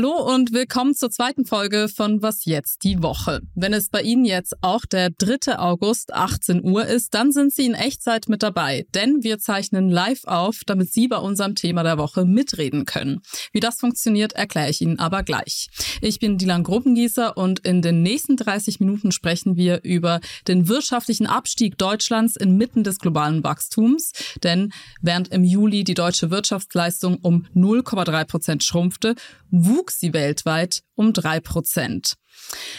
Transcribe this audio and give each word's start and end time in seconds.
Hallo 0.00 0.34
und 0.34 0.54
willkommen 0.54 0.94
zur 0.94 1.10
zweiten 1.10 1.44
Folge 1.44 1.86
von 1.94 2.22
Was 2.22 2.46
jetzt 2.46 2.84
die 2.84 3.02
Woche. 3.02 3.42
Wenn 3.54 3.74
es 3.74 3.90
bei 3.90 4.00
Ihnen 4.00 4.24
jetzt 4.24 4.54
auch 4.62 4.86
der 4.86 5.10
3. 5.10 5.58
August 5.58 6.14
18 6.14 6.64
Uhr 6.64 6.86
ist, 6.86 7.12
dann 7.12 7.32
sind 7.32 7.52
Sie 7.52 7.66
in 7.66 7.74
Echtzeit 7.74 8.30
mit 8.30 8.42
dabei, 8.42 8.86
denn 8.94 9.22
wir 9.22 9.38
zeichnen 9.38 9.90
live 9.90 10.24
auf, 10.24 10.62
damit 10.64 10.90
Sie 10.90 11.06
bei 11.06 11.18
unserem 11.18 11.54
Thema 11.54 11.82
der 11.82 11.98
Woche 11.98 12.24
mitreden 12.24 12.86
können. 12.86 13.20
Wie 13.52 13.60
das 13.60 13.78
funktioniert, 13.78 14.32
erkläre 14.32 14.70
ich 14.70 14.80
Ihnen 14.80 14.98
aber 14.98 15.22
gleich. 15.22 15.68
Ich 16.00 16.18
bin 16.18 16.38
Dilan 16.38 16.62
Gruppengießer 16.62 17.36
und 17.36 17.58
in 17.58 17.82
den 17.82 18.02
nächsten 18.02 18.38
30 18.38 18.80
Minuten 18.80 19.12
sprechen 19.12 19.56
wir 19.56 19.82
über 19.82 20.20
den 20.48 20.66
wirtschaftlichen 20.66 21.26
Abstieg 21.26 21.76
Deutschlands 21.76 22.36
inmitten 22.36 22.84
des 22.84 23.00
globalen 23.00 23.44
Wachstums, 23.44 24.12
denn 24.42 24.72
während 25.02 25.28
im 25.28 25.44
Juli 25.44 25.84
die 25.84 25.92
deutsche 25.92 26.30
Wirtschaftsleistung 26.30 27.18
um 27.20 27.46
0,3 27.54 28.24
Prozent 28.24 28.64
schrumpfte, 28.64 29.14
wuchs 29.50 29.89
sie 29.92 30.12
weltweit 30.12 30.82
um 30.94 31.12
drei 31.12 31.40
Prozent. 31.40 32.14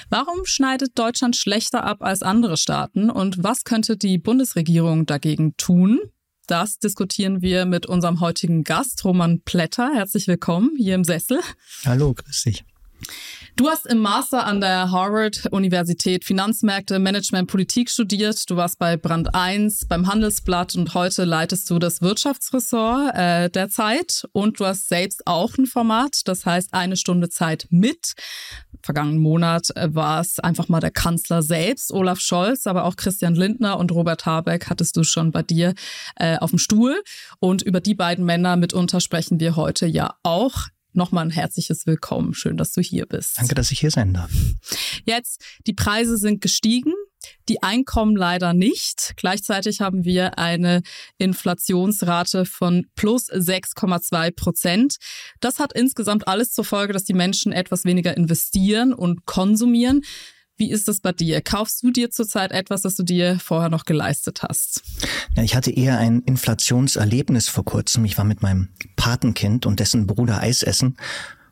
Warum 0.09 0.45
schneidet 0.45 0.97
Deutschland 0.97 1.35
schlechter 1.35 1.83
ab 1.83 2.01
als 2.01 2.21
andere 2.21 2.57
Staaten 2.57 3.09
und 3.09 3.43
was 3.43 3.63
könnte 3.63 3.97
die 3.97 4.17
Bundesregierung 4.17 5.05
dagegen 5.05 5.55
tun? 5.57 5.99
Das 6.47 6.79
diskutieren 6.79 7.41
wir 7.41 7.65
mit 7.65 7.85
unserem 7.85 8.19
heutigen 8.19 8.63
Gast, 8.63 9.05
Roman 9.05 9.41
Plätter. 9.41 9.91
Herzlich 9.93 10.27
willkommen 10.27 10.71
hier 10.77 10.95
im 10.95 11.03
Sessel. 11.03 11.39
Hallo, 11.85 12.13
grüß 12.13 12.43
dich. 12.43 12.65
Du 13.57 13.69
hast 13.69 13.85
im 13.85 13.99
Master 13.99 14.45
an 14.45 14.61
der 14.61 14.91
Harvard-Universität 14.91 16.23
Finanzmärkte, 16.23 16.99
Management, 16.99 17.49
Politik 17.49 17.89
studiert. 17.89 18.49
Du 18.49 18.55
warst 18.55 18.79
bei 18.79 18.95
Brand 18.95 19.35
1, 19.35 19.87
beim 19.87 20.07
Handelsblatt 20.07 20.75
und 20.75 20.93
heute 20.93 21.25
leitest 21.25 21.69
du 21.69 21.77
das 21.77 22.01
Wirtschaftsressort 22.01 23.13
äh, 23.13 23.49
der 23.49 23.69
Zeit. 23.69 24.25
Und 24.31 24.59
du 24.59 24.65
hast 24.65 24.87
selbst 24.87 25.27
auch 25.27 25.57
ein 25.57 25.65
Format, 25.65 26.21
das 26.25 26.45
heißt 26.45 26.73
eine 26.73 26.95
Stunde 26.95 27.29
Zeit 27.29 27.67
mit. 27.69 28.13
Vergangenen 28.83 29.19
Monat 29.19 29.67
äh, 29.75 29.93
war 29.93 30.21
es 30.21 30.39
einfach 30.39 30.69
mal 30.69 30.79
der 30.79 30.91
Kanzler 30.91 31.43
selbst, 31.43 31.91
Olaf 31.91 32.19
Scholz, 32.19 32.65
aber 32.67 32.85
auch 32.85 32.95
Christian 32.95 33.35
Lindner 33.35 33.77
und 33.77 33.91
Robert 33.91 34.25
Habeck 34.25 34.69
hattest 34.69 34.95
du 34.95 35.03
schon 35.03 35.31
bei 35.31 35.43
dir 35.43 35.73
äh, 36.15 36.37
auf 36.37 36.51
dem 36.51 36.59
Stuhl. 36.59 37.03
Und 37.39 37.61
über 37.61 37.81
die 37.81 37.95
beiden 37.95 38.25
Männer 38.25 38.55
mitunter 38.55 39.01
sprechen 39.01 39.39
wir 39.39 39.55
heute 39.55 39.85
ja 39.85 40.15
auch 40.23 40.67
nochmal 40.93 41.25
ein 41.25 41.31
herzliches 41.31 41.85
Willkommen. 41.85 42.33
Schön, 42.33 42.57
dass 42.57 42.71
du 42.71 42.81
hier 42.81 43.05
bist. 43.05 43.37
Danke, 43.37 43.55
dass 43.55 43.71
ich 43.71 43.79
hier 43.79 43.91
sein 43.91 44.13
darf. 44.13 44.31
Jetzt, 45.05 45.43
die 45.67 45.73
Preise 45.73 46.17
sind 46.17 46.41
gestiegen, 46.41 46.93
die 47.49 47.61
Einkommen 47.61 48.15
leider 48.15 48.53
nicht. 48.53 49.13
Gleichzeitig 49.15 49.81
haben 49.81 50.05
wir 50.05 50.37
eine 50.37 50.81
Inflationsrate 51.17 52.45
von 52.45 52.87
plus 52.95 53.29
6,2 53.29 54.31
Prozent. 54.31 54.95
Das 55.39 55.59
hat 55.59 55.73
insgesamt 55.73 56.27
alles 56.27 56.51
zur 56.53 56.65
Folge, 56.65 56.93
dass 56.93 57.03
die 57.03 57.13
Menschen 57.13 57.51
etwas 57.51 57.85
weniger 57.85 58.15
investieren 58.17 58.93
und 58.93 59.25
konsumieren. 59.25 60.01
Wie 60.57 60.69
ist 60.69 60.87
das 60.87 60.99
bei 60.99 61.11
dir? 61.11 61.41
Kaufst 61.41 61.81
du 61.83 61.91
dir 61.91 62.11
zurzeit 62.11 62.51
etwas, 62.51 62.81
das 62.81 62.95
du 62.95 63.03
dir 63.03 63.39
vorher 63.39 63.69
noch 63.69 63.85
geleistet 63.85 64.43
hast? 64.43 64.83
Ja, 65.35 65.43
ich 65.43 65.55
hatte 65.55 65.71
eher 65.71 65.97
ein 65.97 66.21
Inflationserlebnis 66.21 67.49
vor 67.49 67.65
kurzem. 67.65 68.05
Ich 68.05 68.17
war 68.17 68.25
mit 68.25 68.41
meinem 68.41 68.69
Patenkind 68.95 69.65
und 69.65 69.79
dessen 69.79 70.05
Bruder 70.05 70.41
Eis 70.41 70.61
essen. 70.61 70.97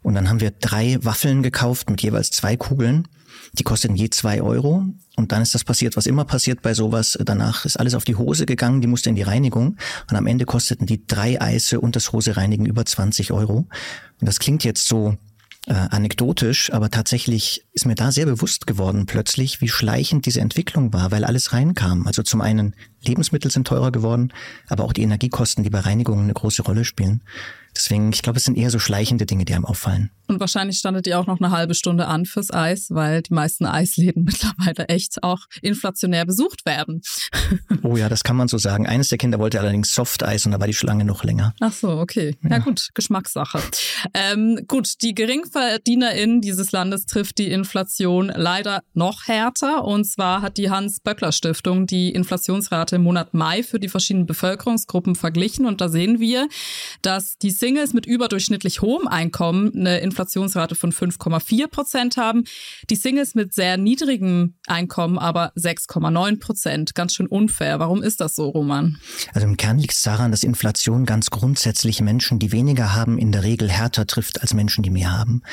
Und 0.01 0.13
dann 0.15 0.29
haben 0.29 0.39
wir 0.39 0.51
drei 0.51 0.97
Waffeln 1.01 1.43
gekauft 1.43 1.89
mit 1.89 2.01
jeweils 2.01 2.31
zwei 2.31 2.55
Kugeln. 2.55 3.07
Die 3.53 3.63
kosteten 3.63 3.95
je 3.95 4.09
zwei 4.09 4.41
Euro. 4.41 4.85
Und 5.15 5.31
dann 5.31 5.41
ist 5.41 5.55
das 5.55 5.63
passiert, 5.63 5.97
was 5.97 6.05
immer 6.05 6.25
passiert 6.25 6.61
bei 6.61 6.73
sowas. 6.73 7.17
Danach 7.23 7.65
ist 7.65 7.77
alles 7.77 7.95
auf 7.95 8.05
die 8.05 8.15
Hose 8.15 8.45
gegangen, 8.45 8.81
die 8.81 8.87
musste 8.87 9.09
in 9.09 9.15
die 9.15 9.23
Reinigung. 9.23 9.77
Und 10.09 10.15
am 10.15 10.27
Ende 10.27 10.45
kosteten 10.45 10.85
die 10.85 11.05
drei 11.05 11.41
Eise 11.41 11.81
und 11.81 11.95
das 11.95 12.11
Hose 12.11 12.37
reinigen 12.37 12.65
über 12.65 12.85
20 12.85 13.31
Euro. 13.31 13.67
Und 14.19 14.27
das 14.27 14.39
klingt 14.39 14.63
jetzt 14.63 14.87
so 14.87 15.17
äh, 15.69 15.73
anekdotisch, 15.73 16.73
aber 16.73 16.89
tatsächlich 16.89 17.63
ist 17.73 17.85
mir 17.85 17.95
da 17.95 18.11
sehr 18.11 18.25
bewusst 18.25 18.65
geworden 18.65 19.05
plötzlich, 19.05 19.61
wie 19.61 19.67
schleichend 19.67 20.25
diese 20.25 20.41
Entwicklung 20.41 20.91
war, 20.93 21.11
weil 21.11 21.23
alles 21.23 21.53
reinkam. 21.53 22.07
Also 22.07 22.23
zum 22.23 22.41
einen 22.41 22.75
Lebensmittel 23.05 23.51
sind 23.51 23.67
teurer 23.67 23.91
geworden, 23.91 24.33
aber 24.67 24.83
auch 24.83 24.93
die 24.93 25.03
Energiekosten, 25.03 25.63
die 25.63 25.69
bei 25.69 25.79
Reinigungen 25.79 26.23
eine 26.23 26.33
große 26.33 26.63
Rolle 26.63 26.85
spielen. 26.85 27.21
Deswegen, 27.79 28.11
ich 28.11 28.21
glaube, 28.21 28.37
es 28.37 28.43
sind 28.43 28.57
eher 28.57 28.69
so 28.69 28.77
schleichende 28.77 29.25
Dinge, 29.25 29.45
die 29.45 29.53
einem 29.53 29.63
auffallen. 29.63 30.11
Und 30.27 30.41
wahrscheinlich 30.41 30.77
standet 30.77 31.07
ihr 31.07 31.17
auch 31.17 31.25
noch 31.25 31.39
eine 31.39 31.49
halbe 31.49 31.73
Stunde 31.73 32.07
an 32.07 32.25
fürs 32.25 32.51
Eis, 32.51 32.87
weil 32.91 33.21
die 33.23 33.33
meisten 33.33 33.65
Eisläden 33.65 34.23
mittlerweile 34.25 34.87
echt 34.89 35.23
auch 35.23 35.45
inflationär 35.61 36.25
besucht 36.25 36.65
werden. 36.65 37.01
Oh 37.81 37.95
ja, 37.95 38.09
das 38.09 38.23
kann 38.23 38.35
man 38.35 38.47
so 38.47 38.57
sagen. 38.57 38.87
Eines 38.87 39.09
der 39.09 39.17
Kinder 39.17 39.39
wollte 39.39 39.59
allerdings 39.59 39.93
Softeis 39.93 40.45
und 40.45 40.51
da 40.51 40.59
war 40.59 40.67
die 40.67 40.73
Schlange 40.73 41.05
noch 41.05 41.23
länger. 41.23 41.55
Ach 41.61 41.71
so, 41.71 41.91
okay. 41.91 42.35
Ja, 42.43 42.49
ja 42.51 42.57
gut, 42.59 42.89
Geschmackssache. 42.93 43.61
Ähm, 44.13 44.59
gut, 44.67 45.01
die 45.01 45.15
Geringverdienerin 45.15 46.41
dieses 46.41 46.71
Landes 46.71 47.05
trifft 47.05 47.37
die 47.37 47.49
Inflation 47.49 48.31
leider 48.35 48.81
noch 48.93 49.27
härter. 49.27 49.85
Und 49.85 50.05
zwar 50.05 50.41
hat 50.41 50.57
die 50.57 50.69
Hans-Böckler-Stiftung 50.69 51.87
die 51.87 52.11
Inflationsrate 52.11 52.97
im 52.97 53.03
Monat 53.03 53.33
Mai 53.33 53.63
für 53.63 53.79
die 53.79 53.89
verschiedenen 53.89 54.25
Bevölkerungsgruppen 54.25 55.15
verglichen. 55.15 55.65
Und 55.65 55.79
da 55.79 55.87
sehen 55.87 56.19
wir, 56.19 56.47
dass 57.01 57.37
die 57.37 57.51
Singles 57.69 57.93
mit 57.93 58.07
überdurchschnittlich 58.07 58.81
hohem 58.81 59.07
Einkommen 59.07 59.71
eine 59.75 59.99
Inflationsrate 59.99 60.73
von 60.73 60.91
5,4 60.91 61.67
Prozent 61.67 62.17
haben. 62.17 62.45
Die 62.89 62.95
Singles 62.95 63.35
mit 63.35 63.53
sehr 63.53 63.77
niedrigem 63.77 64.55
Einkommen 64.65 65.19
aber 65.19 65.53
6,9 65.55 66.39
Prozent. 66.39 66.95
Ganz 66.95 67.13
schön 67.13 67.27
unfair. 67.27 67.77
Warum 67.77 68.01
ist 68.01 68.21
das 68.21 68.33
so, 68.33 68.49
Roman? 68.49 68.97
Also 69.35 69.45
im 69.45 69.55
Kern 69.55 69.77
liegt 69.77 69.93
es 69.93 70.01
daran, 70.01 70.31
dass 70.31 70.41
Inflation 70.41 71.05
ganz 71.05 71.29
grundsätzlich 71.29 72.01
Menschen, 72.01 72.39
die 72.39 72.51
weniger 72.51 72.95
haben, 72.95 73.19
in 73.19 73.31
der 73.31 73.43
Regel 73.43 73.69
härter 73.69 74.07
trifft 74.07 74.41
als 74.41 74.55
Menschen, 74.55 74.81
die 74.81 74.89
mehr 74.89 75.15
haben. 75.15 75.43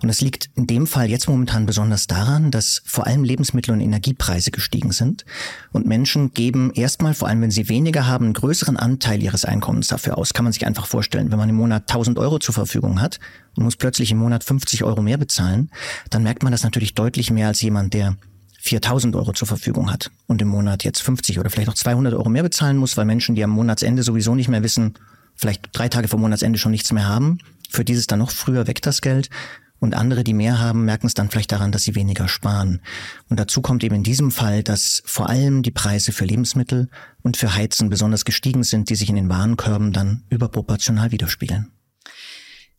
Und 0.00 0.08
es 0.08 0.22
liegt 0.22 0.48
in 0.54 0.66
dem 0.66 0.86
Fall 0.86 1.10
jetzt 1.10 1.28
momentan 1.28 1.66
besonders 1.66 2.06
daran, 2.06 2.50
dass 2.50 2.80
vor 2.86 3.06
allem 3.06 3.22
Lebensmittel- 3.22 3.74
und 3.74 3.82
Energiepreise 3.82 4.50
gestiegen 4.50 4.92
sind. 4.92 5.26
Und 5.72 5.84
Menschen 5.84 6.32
geben 6.32 6.70
erstmal, 6.72 7.12
vor 7.12 7.28
allem 7.28 7.42
wenn 7.42 7.50
sie 7.50 7.68
weniger 7.68 8.06
haben, 8.06 8.24
einen 8.24 8.32
größeren 8.32 8.78
Anteil 8.78 9.22
ihres 9.22 9.44
Einkommens 9.44 9.88
dafür 9.88 10.16
aus. 10.16 10.32
Kann 10.32 10.44
man 10.44 10.54
sich 10.54 10.66
einfach 10.66 10.86
vorstellen. 10.86 11.30
Wenn 11.30 11.38
man 11.38 11.50
im 11.50 11.65
Monat 11.66 11.90
1000 11.90 12.18
Euro 12.18 12.38
zur 12.38 12.54
Verfügung 12.54 13.00
hat 13.00 13.18
und 13.56 13.64
muss 13.64 13.76
plötzlich 13.76 14.12
im 14.12 14.18
Monat 14.18 14.44
50 14.44 14.84
Euro 14.84 15.02
mehr 15.02 15.18
bezahlen, 15.18 15.70
dann 16.10 16.22
merkt 16.22 16.44
man 16.44 16.52
das 16.52 16.62
natürlich 16.62 16.94
deutlich 16.94 17.30
mehr 17.30 17.48
als 17.48 17.60
jemand, 17.60 17.92
der 17.92 18.16
4000 18.60 19.14
Euro 19.16 19.32
zur 19.32 19.48
Verfügung 19.48 19.92
hat 19.92 20.10
und 20.26 20.40
im 20.42 20.48
Monat 20.48 20.84
jetzt 20.84 21.02
50 21.02 21.38
oder 21.40 21.50
vielleicht 21.50 21.68
auch 21.68 21.74
200 21.74 22.14
Euro 22.14 22.28
mehr 22.28 22.42
bezahlen 22.42 22.76
muss, 22.76 22.96
weil 22.96 23.04
Menschen, 23.04 23.34
die 23.34 23.42
am 23.42 23.50
Monatsende 23.50 24.02
sowieso 24.02 24.34
nicht 24.34 24.48
mehr 24.48 24.62
wissen, 24.62 24.94
vielleicht 25.34 25.68
drei 25.72 25.88
Tage 25.88 26.08
vor 26.08 26.20
Monatsende 26.20 26.58
schon 26.58 26.72
nichts 26.72 26.92
mehr 26.92 27.08
haben, 27.08 27.38
für 27.68 27.84
dieses 27.84 28.06
dann 28.06 28.20
noch 28.20 28.30
früher 28.30 28.66
weg 28.66 28.80
das 28.82 29.00
Geld. 29.00 29.28
Und 29.86 29.94
andere, 29.94 30.24
die 30.24 30.34
mehr 30.34 30.58
haben, 30.58 30.84
merken 30.84 31.06
es 31.06 31.14
dann 31.14 31.30
vielleicht 31.30 31.52
daran, 31.52 31.70
dass 31.70 31.84
sie 31.84 31.94
weniger 31.94 32.26
sparen. 32.26 32.80
Und 33.28 33.38
dazu 33.38 33.62
kommt 33.62 33.84
eben 33.84 33.94
in 33.94 34.02
diesem 34.02 34.32
Fall, 34.32 34.64
dass 34.64 35.00
vor 35.06 35.28
allem 35.28 35.62
die 35.62 35.70
Preise 35.70 36.10
für 36.10 36.24
Lebensmittel 36.24 36.88
und 37.22 37.36
für 37.36 37.54
Heizen 37.54 37.88
besonders 37.88 38.24
gestiegen 38.24 38.64
sind, 38.64 38.90
die 38.90 38.96
sich 38.96 39.08
in 39.10 39.14
den 39.14 39.28
Warenkörben 39.28 39.92
dann 39.92 40.24
überproportional 40.28 41.12
widerspiegeln. 41.12 41.70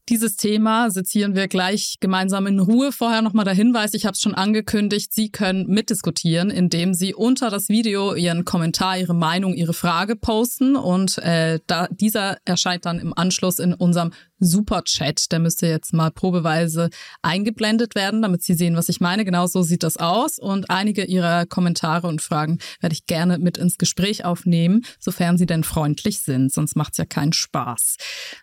Dieses 0.10 0.38
Thema 0.38 0.90
sezieren 0.90 1.36
wir 1.36 1.50
gleich 1.50 1.98
gemeinsam 2.00 2.48
in 2.48 2.62
Ruhe. 2.62 2.94
Vorher 2.94 3.22
nochmal 3.22 3.44
der 3.44 3.54
Hinweis, 3.54 3.94
ich 3.94 4.06
habe 4.06 4.14
es 4.14 4.22
schon 4.22 4.36
angekündigt, 4.36 5.14
Sie 5.14 5.30
können 5.30 5.68
mitdiskutieren, 5.68 6.50
indem 6.50 6.94
Sie 6.94 7.14
unter 7.14 7.50
das 7.50 7.68
Video 7.68 8.16
Ihren 8.16 8.46
Kommentar, 8.46 8.98
Ihre 8.98 9.14
Meinung, 9.14 9.54
Ihre 9.54 9.74
Frage 9.74 10.16
posten. 10.16 10.78
Und 10.78 11.18
äh, 11.18 11.60
da, 11.68 11.90
dieser 11.92 12.38
erscheint 12.46 12.86
dann 12.86 13.00
im 13.00 13.14
Anschluss 13.18 13.60
in 13.60 13.74
unserem 13.74 14.14
Superchat. 14.40 15.32
Der 15.32 15.40
müsste 15.40 15.68
jetzt 15.68 15.94
mal 15.94 16.12
probeweise 16.12 16.90
eingeblendet 17.22 17.96
werden, 17.96 18.22
damit 18.22 18.44
Sie 18.44 18.54
sehen, 18.54 18.76
was 18.76 18.88
ich 18.88 19.02
meine. 19.02 19.26
Genau 19.26 19.48
so 19.48 19.62
sieht 19.62 19.84
das 19.84 19.98
aus. 19.98 20.40
Und 20.40 20.70
einige 20.70 21.04
Ihrer 21.04 21.46
Kommentare 21.46 22.08
und 22.08 22.22
Fragen 22.22 22.60
werde 22.80 22.94
ich 22.94 23.08
gerne 23.08 23.40
mit 23.40 23.58
ins 23.58 23.78
Gespräch 23.78 24.26
aufnehmen, 24.26 24.86
sofern 25.00 25.38
Sie 25.38 25.46
denn 25.46 25.64
freundlich 25.64 26.22
sind. 26.22 26.54
Sonst 26.54 26.76
macht 26.76 26.94
es 26.94 26.98
ja 26.98 27.06
keinen 27.06 27.34
Spaß. 27.34 27.98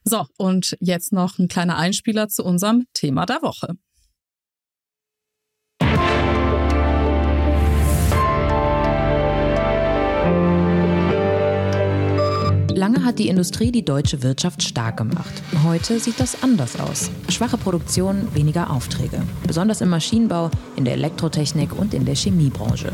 So, 0.05 0.27
und 0.37 0.77
jetzt 0.81 1.13
noch 1.13 1.39
ein 1.39 1.49
kleiner 1.55 1.77
Einspieler 1.77 2.29
zu 2.29 2.45
unserem 2.45 2.85
Thema 2.95 3.27
der 3.27 3.41
Woche. 3.41 3.77
Lange 12.77 13.05
hat 13.05 13.21
die 13.21 13.29
Industrie 13.29 13.71
die 13.71 13.85
deutsche 13.85 14.25
Wirtschaft 14.25 14.65
stark 14.65 14.97
gemacht. 14.97 15.43
Heute 15.63 16.01
sieht 16.01 16.19
das 16.19 16.43
anders 16.43 16.79
aus. 16.81 17.09
Schwache 17.29 17.57
Produktion, 17.57 18.35
weniger 18.35 18.71
Aufträge. 18.71 19.23
Besonders 19.47 19.81
im 19.81 19.91
Maschinenbau, 19.91 20.51
in 20.75 20.85
der 20.85 20.95
Elektrotechnik 20.95 21.73
und 21.79 21.95
in 21.95 22.05
der 22.05 22.17
Chemiebranche. 22.17 22.93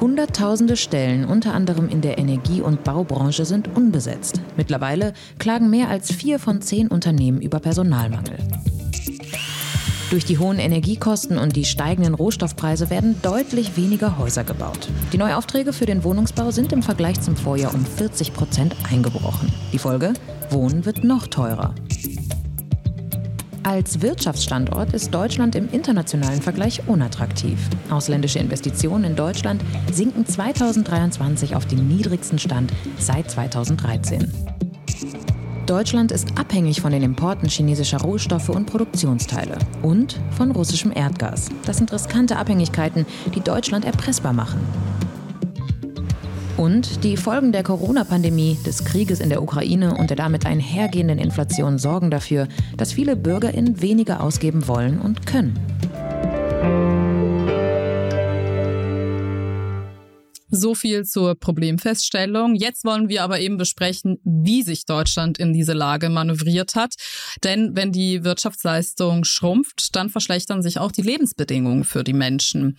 Hunderttausende 0.00 0.76
Stellen, 0.76 1.24
unter 1.24 1.54
anderem 1.54 1.88
in 1.88 2.00
der 2.00 2.18
Energie- 2.18 2.60
und 2.60 2.84
Baubranche, 2.84 3.44
sind 3.44 3.74
unbesetzt. 3.76 4.40
Mittlerweile 4.56 5.12
klagen 5.38 5.70
mehr 5.70 5.88
als 5.88 6.12
vier 6.12 6.38
von 6.38 6.62
zehn 6.62 6.86
Unternehmen 6.86 7.40
über 7.40 7.58
Personalmangel. 7.58 8.38
Durch 10.10 10.24
die 10.24 10.38
hohen 10.38 10.58
Energiekosten 10.58 11.36
und 11.36 11.56
die 11.56 11.64
steigenden 11.64 12.14
Rohstoffpreise 12.14 12.90
werden 12.90 13.16
deutlich 13.22 13.76
weniger 13.76 14.18
Häuser 14.18 14.44
gebaut. 14.44 14.88
Die 15.12 15.18
Neuaufträge 15.18 15.72
für 15.72 15.84
den 15.84 16.04
Wohnungsbau 16.04 16.52
sind 16.52 16.72
im 16.72 16.82
Vergleich 16.82 17.20
zum 17.20 17.36
Vorjahr 17.36 17.74
um 17.74 17.84
40 17.84 18.32
Prozent 18.32 18.76
eingebrochen. 18.90 19.52
Die 19.72 19.78
Folge? 19.78 20.14
Wohnen 20.48 20.86
wird 20.86 21.04
noch 21.04 21.26
teurer. 21.26 21.74
Als 23.68 24.00
Wirtschaftsstandort 24.00 24.94
ist 24.94 25.12
Deutschland 25.12 25.54
im 25.54 25.68
internationalen 25.70 26.40
Vergleich 26.40 26.80
unattraktiv. 26.86 27.58
Ausländische 27.90 28.38
Investitionen 28.38 29.04
in 29.04 29.14
Deutschland 29.14 29.62
sinken 29.92 30.24
2023 30.24 31.54
auf 31.54 31.66
den 31.66 31.86
niedrigsten 31.86 32.38
Stand 32.38 32.72
seit 32.98 33.30
2013. 33.30 34.32
Deutschland 35.66 36.12
ist 36.12 36.28
abhängig 36.38 36.80
von 36.80 36.92
den 36.92 37.02
Importen 37.02 37.50
chinesischer 37.50 38.00
Rohstoffe 38.00 38.48
und 38.48 38.64
Produktionsteile 38.64 39.58
und 39.82 40.18
von 40.30 40.50
russischem 40.50 40.90
Erdgas. 40.90 41.50
Das 41.66 41.76
sind 41.76 41.92
riskante 41.92 42.38
Abhängigkeiten, 42.38 43.04
die 43.34 43.42
Deutschland 43.42 43.84
erpressbar 43.84 44.32
machen. 44.32 44.60
Und 46.58 47.04
die 47.04 47.16
Folgen 47.16 47.52
der 47.52 47.62
Corona-Pandemie, 47.62 48.58
des 48.66 48.84
Krieges 48.84 49.20
in 49.20 49.28
der 49.28 49.42
Ukraine 49.42 49.94
und 49.94 50.10
der 50.10 50.16
damit 50.16 50.44
einhergehenden 50.44 51.20
Inflation 51.20 51.78
sorgen 51.78 52.10
dafür, 52.10 52.48
dass 52.76 52.92
viele 52.92 53.14
BürgerInnen 53.14 53.80
weniger 53.80 54.20
ausgeben 54.20 54.66
wollen 54.66 55.00
und 55.00 55.24
können. 55.24 55.56
So 60.50 60.74
viel 60.74 61.04
zur 61.04 61.36
Problemfeststellung. 61.36 62.56
Jetzt 62.56 62.84
wollen 62.84 63.08
wir 63.08 63.22
aber 63.22 63.38
eben 63.38 63.56
besprechen, 63.56 64.18
wie 64.24 64.62
sich 64.62 64.84
Deutschland 64.84 65.38
in 65.38 65.52
diese 65.52 65.74
Lage 65.74 66.08
manövriert 66.08 66.74
hat. 66.74 66.94
Denn 67.44 67.76
wenn 67.76 67.92
die 67.92 68.24
Wirtschaftsleistung 68.24 69.24
schrumpft, 69.24 69.94
dann 69.94 70.08
verschlechtern 70.08 70.62
sich 70.62 70.80
auch 70.80 70.90
die 70.90 71.02
Lebensbedingungen 71.02 71.84
für 71.84 72.02
die 72.02 72.14
Menschen. 72.14 72.76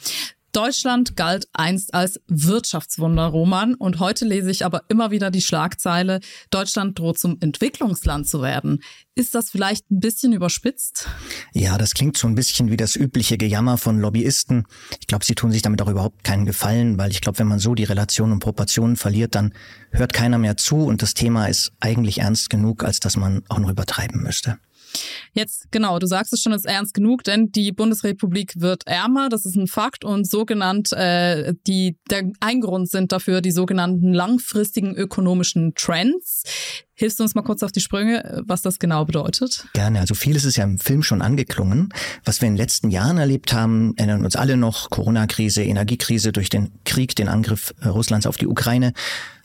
Deutschland 0.52 1.16
galt 1.16 1.48
einst 1.54 1.94
als 1.94 2.20
Wirtschaftswunder, 2.28 3.28
Roman, 3.28 3.76
und 3.76 4.00
heute 4.00 4.26
lese 4.26 4.50
ich 4.50 4.66
aber 4.66 4.84
immer 4.90 5.12
wieder 5.12 5.32
die 5.32 5.42
Schlagzeile, 5.42 6.20
Deutschland 6.50 6.98
droht 6.98 7.20
zum 7.20 7.38
Entwicklungsland 7.40 8.28
zu 8.28 8.42
werden. 8.42 8.82
Ist 9.16 9.36
das 9.36 9.50
vielleicht 9.50 9.92
ein 9.92 10.00
bisschen 10.00 10.34
überspitzt? 10.34 11.08
Ja, 11.54 11.78
das 11.78 11.94
klingt 11.94 12.18
so 12.18 12.28
ein 12.28 12.36
bisschen 12.36 12.72
wie 12.72 12.78
das 12.78 12.96
übliche 12.96 13.38
Gejammer 13.38 13.78
von 13.78 14.00
Lobbyisten. 14.00 14.66
Ich 15.00 15.08
glaube, 15.08 15.26
sie 15.26 15.36
tun 15.36 15.52
sich 15.52 15.62
damit 15.62 15.82
auch 15.82 15.90
überhaupt 15.90 16.24
keinen 16.24 16.46
Gefallen, 16.46 16.98
weil 16.98 17.12
ich 17.12 17.22
glaube, 17.22 17.40
wenn 17.40 17.48
man 17.48 17.60
so 17.60 17.76
die 17.76 17.84
Relationen 17.84 18.34
und 18.34 18.40
Proportionen 18.40 18.96
verliert, 18.96 19.36
dann 19.36 19.54
hört 19.92 20.14
keiner 20.14 20.38
mehr 20.38 20.58
zu 20.58 20.78
und 20.78 21.02
das 21.02 21.14
Thema 21.14 21.48
ist 21.48 21.74
eigentlich 21.80 22.20
ernst 22.20 22.50
genug, 22.50 22.84
als 22.84 23.00
dass 23.00 23.18
man 23.18 23.44
auch 23.50 23.60
noch 23.60 23.70
übertreiben 23.70 24.24
müsste. 24.24 24.58
Jetzt, 25.34 25.72
genau, 25.72 26.00
du 26.00 26.08
sagst 26.08 26.34
es 26.34 26.42
schon, 26.42 26.54
ist 26.54 26.66
ernst 26.66 26.94
genug, 26.94 27.24
denn 27.24 27.52
die 27.52 27.72
Bundesrepublik 27.72 28.54
wird 28.60 28.88
ärmer, 28.88 29.30
das 29.30 29.46
ist 29.46 29.56
ein 29.56 29.68
Fakt 29.68 30.04
und 30.04 30.30
sogenannt, 30.30 30.92
äh, 30.94 31.54
die, 31.68 31.98
der 32.10 32.32
ein 32.40 32.62
Grund 32.62 32.90
sind 32.90 33.12
dafür 33.12 33.42
die 33.42 33.52
sogenannten 33.52 34.14
langfristigen 34.14 34.96
ökonomischen 34.96 35.74
Trends. 35.76 36.44
Hilfst 37.00 37.18
du 37.18 37.24
uns 37.24 37.34
mal 37.34 37.44
kurz 37.44 37.64
auf 37.64 37.72
die 37.72 37.80
Sprünge, 37.80 38.44
was 38.46 38.62
das 38.62 38.78
genau 38.78 39.06
bedeutet? 39.06 39.66
Gerne. 39.72 40.02
Also 40.02 40.16
vieles 40.16 40.44
ist 40.44 40.58
ja 40.58 40.66
im 40.66 40.78
Film 40.78 41.02
schon 41.02 41.22
angeklungen. 41.22 41.94
Was 42.26 42.42
wir 42.42 42.50
in 42.50 42.56
den 42.56 42.58
letzten 42.58 42.90
Jahren 42.90 43.18
erlebt 43.18 43.54
haben, 43.54 43.94
erinnern 43.96 44.26
uns 44.26 44.36
alle 44.36 44.58
noch, 44.58 44.90
Corona-Krise, 44.90 45.64
Energiekrise 45.64 46.34
durch 46.34 46.50
den 46.50 46.72
Krieg, 46.84 47.16
den 47.16 47.30
Angriff 47.30 47.74
äh, 47.80 47.88
Russlands 47.88 48.28
auf 48.28 48.36
die 48.36 48.48
Ukraine, 48.48 48.92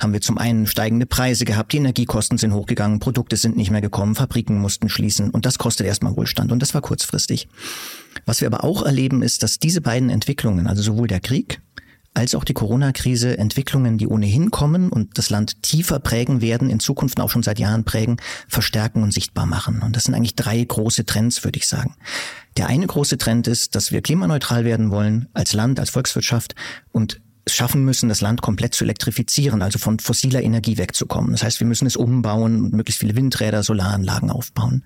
haben 0.00 0.12
wir 0.12 0.20
zum 0.20 0.36
einen 0.36 0.66
steigende 0.66 1.06
Preise 1.06 1.44
gehabt, 1.44 1.72
die 1.72 1.76
Energiekosten 1.76 2.38
sind 2.38 2.52
hochgegangen, 2.52 2.98
Produkte 2.98 3.36
sind 3.36 3.56
nicht 3.56 3.70
mehr 3.70 3.80
gekommen, 3.80 4.16
Fabriken 4.16 4.58
mussten 4.58 4.88
schließen 4.88 5.30
und 5.30 5.46
das 5.46 5.56
kostet 5.56 5.86
erstmal 5.86 6.16
Wohlstand 6.16 6.50
und 6.50 6.60
das 6.60 6.74
war 6.74 6.80
kurzfristig. 6.80 7.46
Was 8.26 8.40
wir 8.40 8.48
aber 8.48 8.64
auch 8.64 8.82
erleben, 8.82 9.22
ist, 9.22 9.44
dass 9.44 9.60
diese 9.60 9.80
beiden 9.80 10.10
Entwicklungen, 10.10 10.66
also 10.66 10.82
sowohl 10.82 11.06
der 11.06 11.20
Krieg 11.20 11.60
als 12.14 12.34
auch 12.34 12.44
die 12.44 12.54
Corona-Krise 12.54 13.36
Entwicklungen, 13.36 13.98
die 13.98 14.06
ohnehin 14.06 14.50
kommen 14.50 14.88
und 14.88 15.18
das 15.18 15.30
Land 15.30 15.62
tiefer 15.62 15.98
prägen 15.98 16.40
werden, 16.40 16.70
in 16.70 16.80
Zukunft 16.80 17.20
auch 17.20 17.30
schon 17.30 17.42
seit 17.42 17.58
Jahren 17.58 17.84
prägen, 17.84 18.16
verstärken 18.48 19.02
und 19.02 19.12
sichtbar 19.12 19.46
machen. 19.46 19.82
Und 19.82 19.96
das 19.96 20.04
sind 20.04 20.14
eigentlich 20.14 20.36
drei 20.36 20.62
große 20.62 21.04
Trends, 21.04 21.42
würde 21.44 21.58
ich 21.58 21.66
sagen. 21.66 21.96
Der 22.56 22.68
eine 22.68 22.86
große 22.86 23.18
Trend 23.18 23.48
ist, 23.48 23.74
dass 23.74 23.90
wir 23.90 24.00
klimaneutral 24.00 24.64
werden 24.64 24.90
wollen 24.90 25.28
als 25.34 25.52
Land, 25.52 25.80
als 25.80 25.90
Volkswirtschaft 25.90 26.54
und 26.92 27.20
schaffen 27.46 27.84
müssen, 27.84 28.08
das 28.08 28.20
Land 28.20 28.40
komplett 28.40 28.74
zu 28.74 28.84
elektrifizieren, 28.84 29.60
also 29.60 29.78
von 29.78 29.98
fossiler 29.98 30.42
Energie 30.42 30.78
wegzukommen. 30.78 31.32
Das 31.32 31.42
heißt, 31.42 31.60
wir 31.60 31.66
müssen 31.66 31.86
es 31.86 31.96
umbauen 31.96 32.64
und 32.64 32.72
möglichst 32.72 33.00
viele 33.00 33.16
Windräder, 33.16 33.62
Solaranlagen 33.62 34.30
aufbauen. 34.30 34.84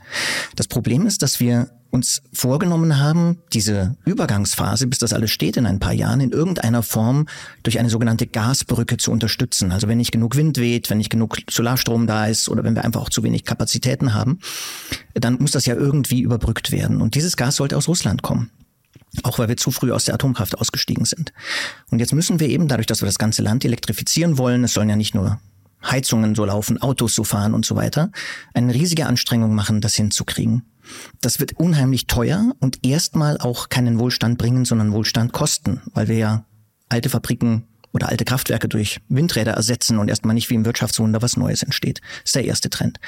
Das 0.56 0.66
Problem 0.66 1.06
ist, 1.06 1.22
dass 1.22 1.40
wir 1.40 1.70
uns 1.90 2.22
vorgenommen 2.32 2.98
haben, 2.98 3.38
diese 3.52 3.96
Übergangsphase, 4.04 4.86
bis 4.86 4.98
das 4.98 5.12
alles 5.12 5.30
steht 5.30 5.56
in 5.56 5.66
ein 5.66 5.80
paar 5.80 5.92
Jahren, 5.92 6.20
in 6.20 6.30
irgendeiner 6.30 6.82
Form 6.82 7.26
durch 7.62 7.78
eine 7.78 7.90
sogenannte 7.90 8.26
Gasbrücke 8.26 8.98
zu 8.98 9.10
unterstützen. 9.10 9.72
Also 9.72 9.88
wenn 9.88 9.98
nicht 9.98 10.12
genug 10.12 10.36
Wind 10.36 10.58
weht, 10.58 10.90
wenn 10.90 10.98
nicht 10.98 11.10
genug 11.10 11.38
Solarstrom 11.50 12.06
da 12.06 12.26
ist 12.26 12.48
oder 12.48 12.64
wenn 12.64 12.74
wir 12.74 12.84
einfach 12.84 13.00
auch 13.00 13.10
zu 13.10 13.22
wenig 13.22 13.44
Kapazitäten 13.44 14.14
haben, 14.14 14.40
dann 15.14 15.38
muss 15.40 15.52
das 15.52 15.66
ja 15.66 15.74
irgendwie 15.74 16.20
überbrückt 16.20 16.70
werden. 16.70 17.00
Und 17.00 17.14
dieses 17.14 17.36
Gas 17.36 17.56
sollte 17.56 17.76
aus 17.76 17.88
Russland 17.88 18.22
kommen. 18.22 18.50
Auch 19.22 19.38
weil 19.38 19.48
wir 19.48 19.56
zu 19.56 19.70
früh 19.70 19.90
aus 19.90 20.04
der 20.04 20.14
Atomkraft 20.14 20.58
ausgestiegen 20.58 21.06
sind. 21.06 21.32
Und 21.90 21.98
jetzt 21.98 22.12
müssen 22.12 22.40
wir 22.40 22.48
eben, 22.48 22.68
dadurch, 22.68 22.86
dass 22.86 23.00
wir 23.00 23.06
das 23.06 23.18
ganze 23.18 23.42
Land 23.42 23.64
elektrifizieren 23.64 24.36
wollen, 24.36 24.64
es 24.64 24.74
sollen 24.74 24.90
ja 24.90 24.96
nicht 24.96 25.14
nur 25.14 25.40
Heizungen 25.84 26.34
so 26.34 26.44
laufen, 26.44 26.80
Autos 26.80 27.14
so 27.14 27.24
fahren 27.24 27.54
und 27.54 27.64
so 27.64 27.76
weiter, 27.76 28.10
eine 28.54 28.74
riesige 28.74 29.06
Anstrengung 29.06 29.54
machen, 29.54 29.80
das 29.80 29.94
hinzukriegen. 29.94 30.62
Das 31.20 31.40
wird 31.40 31.54
unheimlich 31.58 32.06
teuer 32.06 32.52
und 32.60 32.84
erstmal 32.84 33.38
auch 33.38 33.68
keinen 33.68 33.98
Wohlstand 33.98 34.38
bringen, 34.38 34.64
sondern 34.64 34.92
Wohlstand 34.92 35.32
kosten, 35.32 35.82
weil 35.92 36.08
wir 36.08 36.16
ja 36.16 36.44
alte 36.88 37.10
Fabriken 37.10 37.64
oder 37.92 38.08
alte 38.08 38.24
Kraftwerke 38.24 38.68
durch 38.68 39.00
Windräder 39.08 39.52
ersetzen 39.52 39.98
und 39.98 40.08
erstmal 40.08 40.34
nicht 40.34 40.50
wie 40.50 40.54
im 40.54 40.64
Wirtschaftswunder 40.64 41.22
was 41.22 41.36
Neues 41.36 41.62
entsteht. 41.62 42.00
Das 42.00 42.26
ist 42.26 42.34
der 42.34 42.44
erste 42.44 42.70
Trend. 42.70 43.00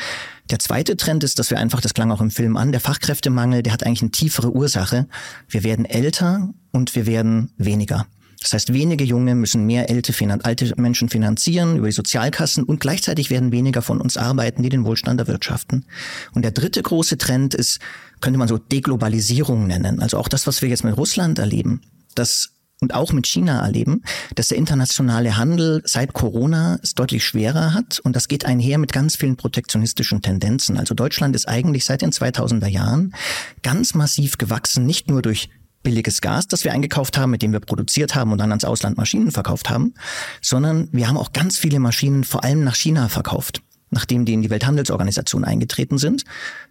Der 0.51 0.59
zweite 0.59 0.97
Trend 0.97 1.23
ist, 1.23 1.39
dass 1.39 1.51
wir 1.51 1.59
einfach, 1.59 1.81
das 1.81 1.95
klang 1.95 2.11
auch 2.11 2.21
im 2.21 2.31
Film 2.31 2.57
an, 2.57 2.73
der 2.73 2.81
Fachkräftemangel, 2.81 3.63
der 3.63 3.73
hat 3.73 3.85
eigentlich 3.85 4.03
eine 4.03 4.11
tiefere 4.11 4.53
Ursache. 4.53 5.07
Wir 5.49 5.65
werden 5.65 5.85
älter 5.85 6.51
und 6.73 6.95
wir 6.95 7.07
werden 7.07 7.53
weniger. 7.57 8.07
Das 8.41 8.55
heißt, 8.55 8.73
wenige 8.73 9.05
Junge 9.05 9.35
müssen 9.35 9.67
mehr 9.67 9.89
alte, 9.91 10.15
alte 10.43 10.75
Menschen 10.81 11.11
finanzieren 11.11 11.77
über 11.77 11.87
die 11.87 11.93
Sozialkassen 11.93 12.65
und 12.65 12.81
gleichzeitig 12.81 13.29
werden 13.29 13.53
weniger 13.53 13.83
von 13.83 14.01
uns 14.01 14.17
arbeiten, 14.17 14.63
die 14.63 14.71
den 14.71 14.85
Wohlstand 14.85 15.21
erwirtschaften. 15.21 15.85
Und 16.33 16.43
der 16.43 16.53
dritte 16.53 16.83
große 16.83 17.19
Trend 17.19 17.55
ist, 17.55 17.81
könnte 18.21 18.39
man 18.39 18.49
so 18.49 18.57
Deglobalisierung 18.57 19.67
nennen. 19.67 20.01
Also 20.01 20.17
auch 20.17 20.29
das, 20.29 20.47
was 20.47 20.63
wir 20.63 20.71
jetzt 20.71 20.85
mit 20.85 20.97
Russland 20.97 21.39
erleben, 21.39 21.83
das 22.15 22.53
und 22.81 22.95
auch 22.95 23.13
mit 23.13 23.27
China 23.27 23.63
erleben, 23.63 24.03
dass 24.35 24.49
der 24.49 24.57
internationale 24.57 25.37
Handel 25.37 25.83
seit 25.85 26.15
Corona 26.15 26.79
es 26.83 26.95
deutlich 26.95 27.25
schwerer 27.25 27.75
hat 27.75 27.99
und 28.01 28.17
das 28.17 28.27
geht 28.27 28.47
einher 28.47 28.79
mit 28.79 28.93
ganz 28.93 29.17
vielen 29.17 29.37
protektionistischen 29.37 30.23
Tendenzen. 30.23 30.79
Also 30.79 30.95
Deutschland 30.95 31.37
ist 31.37 31.47
eigentlich 31.47 31.85
seit 31.85 32.01
den 32.01 32.11
2000er 32.11 32.69
Jahren 32.69 33.15
ganz 33.63 33.93
massiv 33.93 34.39
gewachsen, 34.39 34.87
nicht 34.87 35.09
nur 35.09 35.21
durch 35.21 35.51
billiges 35.83 36.21
Gas, 36.21 36.47
das 36.47 36.65
wir 36.65 36.73
eingekauft 36.73 37.17
haben, 37.19 37.31
mit 37.31 37.43
dem 37.43 37.53
wir 37.53 37.61
produziert 37.61 38.15
haben 38.15 38.33
und 38.33 38.39
dann 38.39 38.51
ans 38.51 38.65
Ausland 38.65 38.97
Maschinen 38.97 39.31
verkauft 39.31 39.71
haben, 39.71 39.95
sondern 40.41 40.89
wir 40.93 41.09
haben 41.09 41.17
auch 41.17 41.33
ganz 41.33 41.59
viele 41.59 41.81
Maschinen 41.81 42.25
vor 42.25 42.45
allem 42.45 42.65
nach 42.65 42.77
China 42.77 43.09
verkauft 43.09 43.63
nachdem 43.91 44.25
die 44.25 44.33
in 44.33 44.43
die 44.43 44.51
Welthandelsorganisation 44.51 45.45
eingetreten 45.45 45.99
sind. 45.99 46.25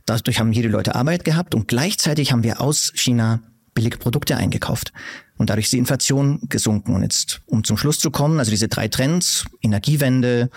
Dadurch 0.05 0.39
haben 0.39 0.53
jede 0.53 0.69
Leute 0.69 0.95
Arbeit 0.95 1.25
gehabt 1.25 1.53
und 1.53 1.67
gleichzeitig 1.67 2.31
haben 2.31 2.43
wir 2.43 2.61
aus 2.61 2.91
China 2.95 3.41
billige 3.73 3.97
Produkte 3.97 4.37
eingekauft. 4.37 4.91
Und 5.37 5.49
dadurch 5.49 5.65
ist 5.65 5.73
die 5.73 5.77
Inflation 5.77 6.39
gesunken. 6.49 6.95
Und 6.95 7.03
jetzt, 7.03 7.41
um 7.45 7.63
zum 7.63 7.77
Schluss 7.77 7.99
zu 7.99 8.11
kommen, 8.11 8.39
also 8.39 8.51
diese 8.51 8.67
drei 8.67 8.87
Trends, 8.87 9.45
Energiewende, 9.61 10.49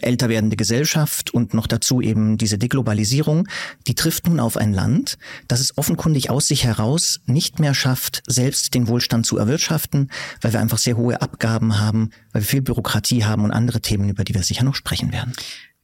älter 0.00 0.28
werdende 0.28 0.56
Gesellschaft 0.56 1.32
und 1.32 1.54
noch 1.54 1.66
dazu 1.66 2.00
eben 2.00 2.38
diese 2.38 2.58
Deglobalisierung, 2.58 3.48
die 3.86 3.94
trifft 3.94 4.26
nun 4.26 4.40
auf 4.40 4.56
ein 4.56 4.72
Land, 4.72 5.18
das 5.48 5.60
es 5.60 5.76
offenkundig 5.76 6.30
aus 6.30 6.48
sich 6.48 6.64
heraus 6.64 7.20
nicht 7.26 7.58
mehr 7.58 7.74
schafft, 7.74 8.22
selbst 8.26 8.74
den 8.74 8.88
Wohlstand 8.88 9.26
zu 9.26 9.36
erwirtschaften, 9.36 10.10
weil 10.40 10.52
wir 10.52 10.60
einfach 10.60 10.78
sehr 10.78 10.96
hohe 10.96 11.20
Abgaben 11.20 11.78
haben, 11.78 12.10
weil 12.32 12.42
wir 12.42 12.46
viel 12.46 12.62
Bürokratie 12.62 13.24
haben 13.24 13.44
und 13.44 13.52
andere 13.52 13.80
Themen, 13.80 14.08
über 14.08 14.24
die 14.24 14.34
wir 14.34 14.42
sicher 14.42 14.64
noch 14.64 14.74
sprechen 14.74 15.12
werden. 15.12 15.32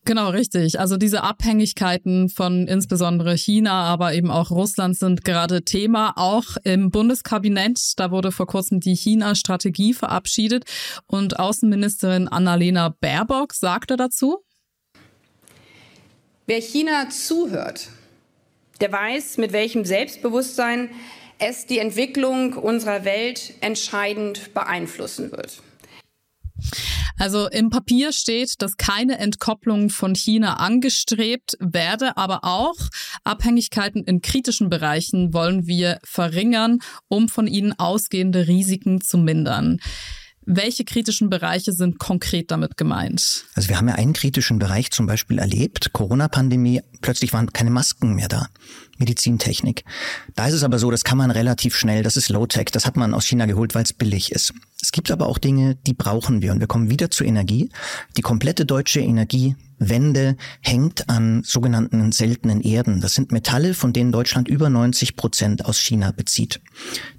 Genau, 0.07 0.31
richtig. 0.31 0.79
Also 0.79 0.97
diese 0.97 1.25
Abhängigkeiten 1.25 2.29
von 2.29 2.69
insbesondere 2.69 3.37
China, 3.37 3.73
aber 3.83 4.15
eben 4.15 4.31
auch 4.31 4.53
Russland 4.53 4.97
sind 4.97 5.25
gerade 5.25 5.65
Thema, 5.65 6.13
auch 6.15 6.57
im 6.63 6.93
Bundeskabinett. 6.93 7.81
Da 7.97 8.13
wurde 8.13 8.31
vor 8.31 8.47
kurzem 8.47 8.79
die 8.79 8.95
China-Strategie 8.95 9.95
verabschiedet 9.95 10.65
und 11.09 11.41
Außenministerin 11.41 12.29
Annalena 12.29 12.95
Baerbock 13.01 13.53
sagte 13.53 13.97
dazu. 13.97 14.45
Wer 16.47 16.61
China 16.61 17.11
zuhört, 17.11 17.89
der 18.81 18.93
weiß, 18.93 19.39
mit 19.39 19.53
welchem 19.53 19.85
Selbstbewusstsein 19.85 20.89
es 21.41 21.67
die 21.67 21.81
Entwicklung 21.81 22.53
unserer 22.53 23.05
Welt 23.05 23.55
entscheidend 23.61 24.55
beeinflussen 24.55 25.33
wird. 25.33 25.61
Also 27.19 27.49
im 27.49 27.71
Papier 27.71 28.13
steht, 28.13 28.61
dass 28.61 28.77
keine 28.77 29.19
Entkopplung 29.19 29.91
von 29.91 30.15
China 30.15 30.55
angestrebt 30.57 31.57
werde, 31.61 32.17
aber 32.17 32.45
auch 32.45 32.77
Abhängigkeiten 33.25 34.05
in 34.05 34.21
kritischen 34.21 34.69
Bereichen 34.69 35.33
wollen 35.33 35.67
wir 35.67 35.99
verringern, 36.05 36.81
um 37.09 37.29
von 37.29 37.47
ihnen 37.47 37.79
ausgehende 37.79 38.47
Risiken 38.49 39.01
zu 39.01 39.19
mindern. 39.19 39.79
Welche 40.49 40.85
kritischen 40.85 41.29
Bereiche 41.29 41.73
sind 41.73 41.99
konkret 41.99 42.53
damit 42.53 42.77
gemeint? 42.77 43.47
Also 43.57 43.69
wir 43.69 43.77
haben 43.77 43.89
ja 43.89 43.97
einen 43.97 44.13
kritischen 44.13 44.61
Bereich 44.61 44.93
zum 44.93 45.07
Beispiel 45.07 45.41
erlebt, 45.41 45.93
Corona-Pandemie, 45.93 46.83
plötzlich 47.01 47.33
waren 47.33 47.53
keine 47.53 47.71
Masken 47.71 48.15
mehr 48.15 48.29
da. 48.29 48.47
Medizintechnik. 48.99 49.85
Da 50.37 50.47
ist 50.47 50.55
es 50.55 50.63
aber 50.63 50.79
so, 50.79 50.91
das 50.91 51.03
kann 51.03 51.19
man 51.19 51.33
relativ 51.33 51.75
schnell, 51.75 52.05
das 52.05 52.17
ist 52.17 52.29
Low-Tech, 52.29 52.67
das 52.73 52.87
hat 52.87 52.97
man 52.97 53.13
aus 53.13 53.27
China 53.27 53.47
geholt, 53.47 53.75
weil 53.75 53.83
es 53.83 53.93
billig 53.93 54.31
ist. 54.31 54.55
Es 54.81 54.93
gibt 54.93 55.11
aber 55.11 55.27
auch 55.27 55.39
Dinge, 55.39 55.77
die 55.87 55.95
brauchen 55.95 56.43
wir 56.43 56.53
und 56.53 56.61
wir 56.61 56.69
kommen 56.69 56.91
wieder 56.91 57.11
zur 57.11 57.27
Energie. 57.27 57.69
Die 58.17 58.23
komplette 58.23 58.65
deutsche 58.65 59.01
Energie 59.01 59.57
Wende 59.79 60.37
hängt 60.61 61.09
an 61.09 61.43
sogenannten 61.45 62.13
seltenen 62.13 62.61
Erden. 62.61 63.01
Das 63.01 63.15
sind 63.15 63.33
Metalle, 63.33 63.75
von 63.75 63.93
denen 63.93 64.13
Deutschland 64.13 64.49
über 64.49 64.71
90 64.71 65.17
Prozent 65.17 65.65
aus 65.65 65.79
China 65.79 66.13
bezieht. 66.13 66.61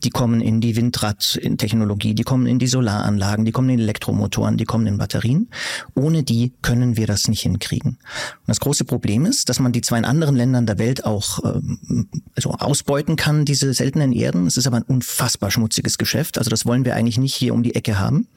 Die 0.04 0.10
kommen 0.10 0.42
in 0.42 0.62
die 0.62 0.76
Windradtechnologie, 0.76 2.16
die 2.16 2.24
kommen 2.24 2.48
in 2.48 2.60
die 2.60 2.68
Solaranlagen, 2.68 3.46
die 3.46 3.52
kommen 3.52 3.70
in 3.70 3.80
Elektromotoren, 3.80 4.58
die 4.58 4.66
kommen 4.66 4.88
in 4.88 4.98
Batterien. 4.98 5.50
Ohne 5.96 6.24
die 6.24 6.54
können 6.62 6.98
wir 6.98 7.08
das 7.08 7.28
nicht 7.28 7.42
hinkriegen. 7.42 7.92
Und 7.92 8.48
das 8.48 8.60
große 8.60 8.86
Problem 8.86 9.26
ist, 9.26 9.50
dass 9.50 9.60
man 9.60 9.72
die 9.72 9.82
zwar 9.82 9.98
in 9.98 10.06
anderen 10.06 10.36
Ländern 10.36 10.66
der 10.66 10.80
Welt 10.80 11.06
auch 11.06 11.40
ähm, 11.44 12.08
also 12.36 12.52
ausbeuten 12.52 13.16
kann, 13.16 13.46
diese 13.46 13.74
seltenen 13.74 14.14
Erden. 14.14 14.48
Es 14.48 14.58
ist 14.58 14.68
aber 14.68 14.78
ein 14.78 14.84
unfassbar 14.84 15.52
schmutziges 15.52 15.98
Geschäft. 15.98 16.38
Also 16.38 16.50
das 16.50 16.66
wollen 16.66 16.86
wir 16.86 16.96
eigentlich 16.96 17.18
nicht 17.18 17.36
hier 17.36 17.54
um 17.54 17.64
die 17.64 17.76
Ecke 17.76 18.00
haben. 18.00 18.28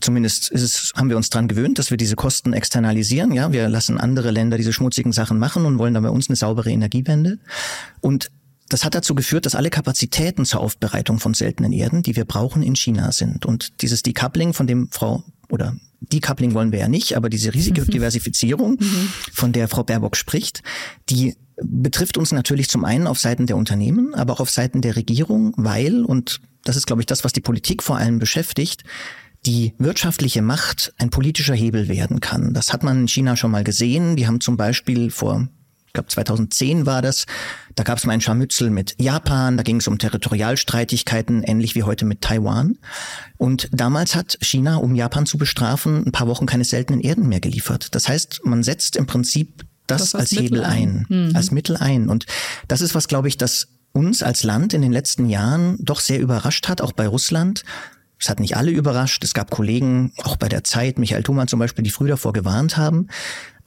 Zumindest 0.00 0.50
ist 0.50 0.62
es, 0.62 0.92
haben 0.94 1.08
wir 1.08 1.16
uns 1.16 1.28
dran 1.28 1.48
gewöhnt, 1.48 1.78
dass 1.78 1.90
wir 1.90 1.96
diese 1.96 2.14
Kosten 2.14 2.52
externalisieren. 2.52 3.32
Ja, 3.32 3.47
wir 3.52 3.68
lassen 3.68 3.98
andere 3.98 4.30
Länder 4.30 4.56
diese 4.56 4.72
schmutzigen 4.72 5.12
Sachen 5.12 5.38
machen 5.38 5.64
und 5.64 5.78
wollen 5.78 5.94
dann 5.94 6.02
bei 6.02 6.10
uns 6.10 6.28
eine 6.28 6.36
saubere 6.36 6.70
Energiewende. 6.70 7.38
Und 8.00 8.30
das 8.68 8.84
hat 8.84 8.94
dazu 8.94 9.14
geführt, 9.14 9.46
dass 9.46 9.54
alle 9.54 9.70
Kapazitäten 9.70 10.44
zur 10.44 10.60
Aufbereitung 10.60 11.20
von 11.20 11.34
seltenen 11.34 11.72
Erden, 11.72 12.02
die 12.02 12.16
wir 12.16 12.24
brauchen, 12.24 12.62
in 12.62 12.76
China 12.76 13.12
sind. 13.12 13.46
Und 13.46 13.82
dieses 13.82 14.02
Decoupling, 14.02 14.52
von 14.52 14.66
dem 14.66 14.90
Frau 14.90 15.24
oder 15.48 15.74
Decoupling 16.00 16.54
wollen 16.54 16.72
wir 16.72 16.78
ja 16.78 16.88
nicht, 16.88 17.16
aber 17.16 17.28
diese 17.28 17.54
riesige 17.54 17.82
mhm. 17.82 17.90
Diversifizierung, 17.90 18.72
mhm. 18.72 19.08
von 19.32 19.52
der 19.52 19.68
Frau 19.68 19.82
Baerbock 19.82 20.16
spricht, 20.16 20.62
die 21.08 21.34
betrifft 21.60 22.18
uns 22.18 22.30
natürlich 22.30 22.68
zum 22.68 22.84
einen 22.84 23.06
auf 23.06 23.18
Seiten 23.18 23.46
der 23.46 23.56
Unternehmen, 23.56 24.14
aber 24.14 24.34
auch 24.34 24.40
auf 24.40 24.50
Seiten 24.50 24.80
der 24.80 24.96
Regierung, 24.96 25.54
weil, 25.56 26.04
und 26.04 26.40
das 26.64 26.76
ist, 26.76 26.86
glaube 26.86 27.02
ich, 27.02 27.06
das, 27.06 27.24
was 27.24 27.32
die 27.32 27.40
Politik 27.40 27.82
vor 27.82 27.96
allem 27.96 28.18
beschäftigt, 28.18 28.84
die 29.46 29.74
wirtschaftliche 29.78 30.42
Macht 30.42 30.92
ein 30.98 31.10
politischer 31.10 31.54
Hebel 31.54 31.88
werden 31.88 32.20
kann. 32.20 32.54
Das 32.54 32.72
hat 32.72 32.82
man 32.82 33.00
in 33.00 33.08
China 33.08 33.36
schon 33.36 33.50
mal 33.50 33.64
gesehen. 33.64 34.16
Die 34.16 34.26
haben 34.26 34.40
zum 34.40 34.56
Beispiel 34.56 35.10
vor 35.10 35.48
ich 35.88 35.94
glaube 35.94 36.08
2010 36.08 36.84
war 36.84 37.00
das, 37.00 37.24
da 37.74 37.82
gab 37.82 37.96
es 37.96 38.04
mal 38.04 38.12
ein 38.12 38.20
Scharmützel 38.20 38.68
mit 38.68 38.94
Japan, 39.00 39.56
da 39.56 39.62
ging 39.62 39.76
es 39.76 39.88
um 39.88 39.96
Territorialstreitigkeiten, 39.96 41.42
ähnlich 41.42 41.74
wie 41.74 41.82
heute 41.82 42.04
mit 42.04 42.20
Taiwan. 42.20 42.76
Und 43.38 43.70
damals 43.72 44.14
hat 44.14 44.36
China, 44.42 44.76
um 44.76 44.94
Japan 44.94 45.24
zu 45.24 45.38
bestrafen, 45.38 46.06
ein 46.06 46.12
paar 46.12 46.28
Wochen 46.28 46.44
keine 46.44 46.64
seltenen 46.64 47.00
Erden 47.00 47.26
mehr 47.26 47.40
geliefert. 47.40 47.94
Das 47.94 48.06
heißt, 48.06 48.42
man 48.44 48.62
setzt 48.62 48.96
im 48.96 49.06
Prinzip 49.06 49.64
das, 49.86 50.10
das 50.10 50.14
als 50.14 50.32
Hebel 50.32 50.62
ein, 50.62 51.06
ein. 51.08 51.28
Mhm. 51.28 51.36
als 51.36 51.52
Mittel 51.52 51.78
ein. 51.78 52.10
Und 52.10 52.26
das 52.68 52.82
ist 52.82 52.94
was, 52.94 53.08
glaube 53.08 53.28
ich, 53.28 53.38
das 53.38 53.68
uns 53.92 54.22
als 54.22 54.44
Land 54.44 54.74
in 54.74 54.82
den 54.82 54.92
letzten 54.92 55.26
Jahren 55.30 55.78
doch 55.80 56.00
sehr 56.00 56.20
überrascht 56.20 56.68
hat, 56.68 56.82
auch 56.82 56.92
bei 56.92 57.08
Russland, 57.08 57.64
es 58.20 58.28
hat 58.28 58.40
nicht 58.40 58.56
alle 58.56 58.70
überrascht. 58.70 59.22
Es 59.24 59.34
gab 59.34 59.50
Kollegen, 59.50 60.12
auch 60.24 60.36
bei 60.36 60.48
der 60.48 60.64
Zeit, 60.64 60.98
Michael 60.98 61.22
Thumann 61.22 61.48
zum 61.48 61.58
Beispiel, 61.58 61.84
die 61.84 61.90
früh 61.90 62.08
davor 62.08 62.32
gewarnt 62.32 62.76
haben. 62.76 63.08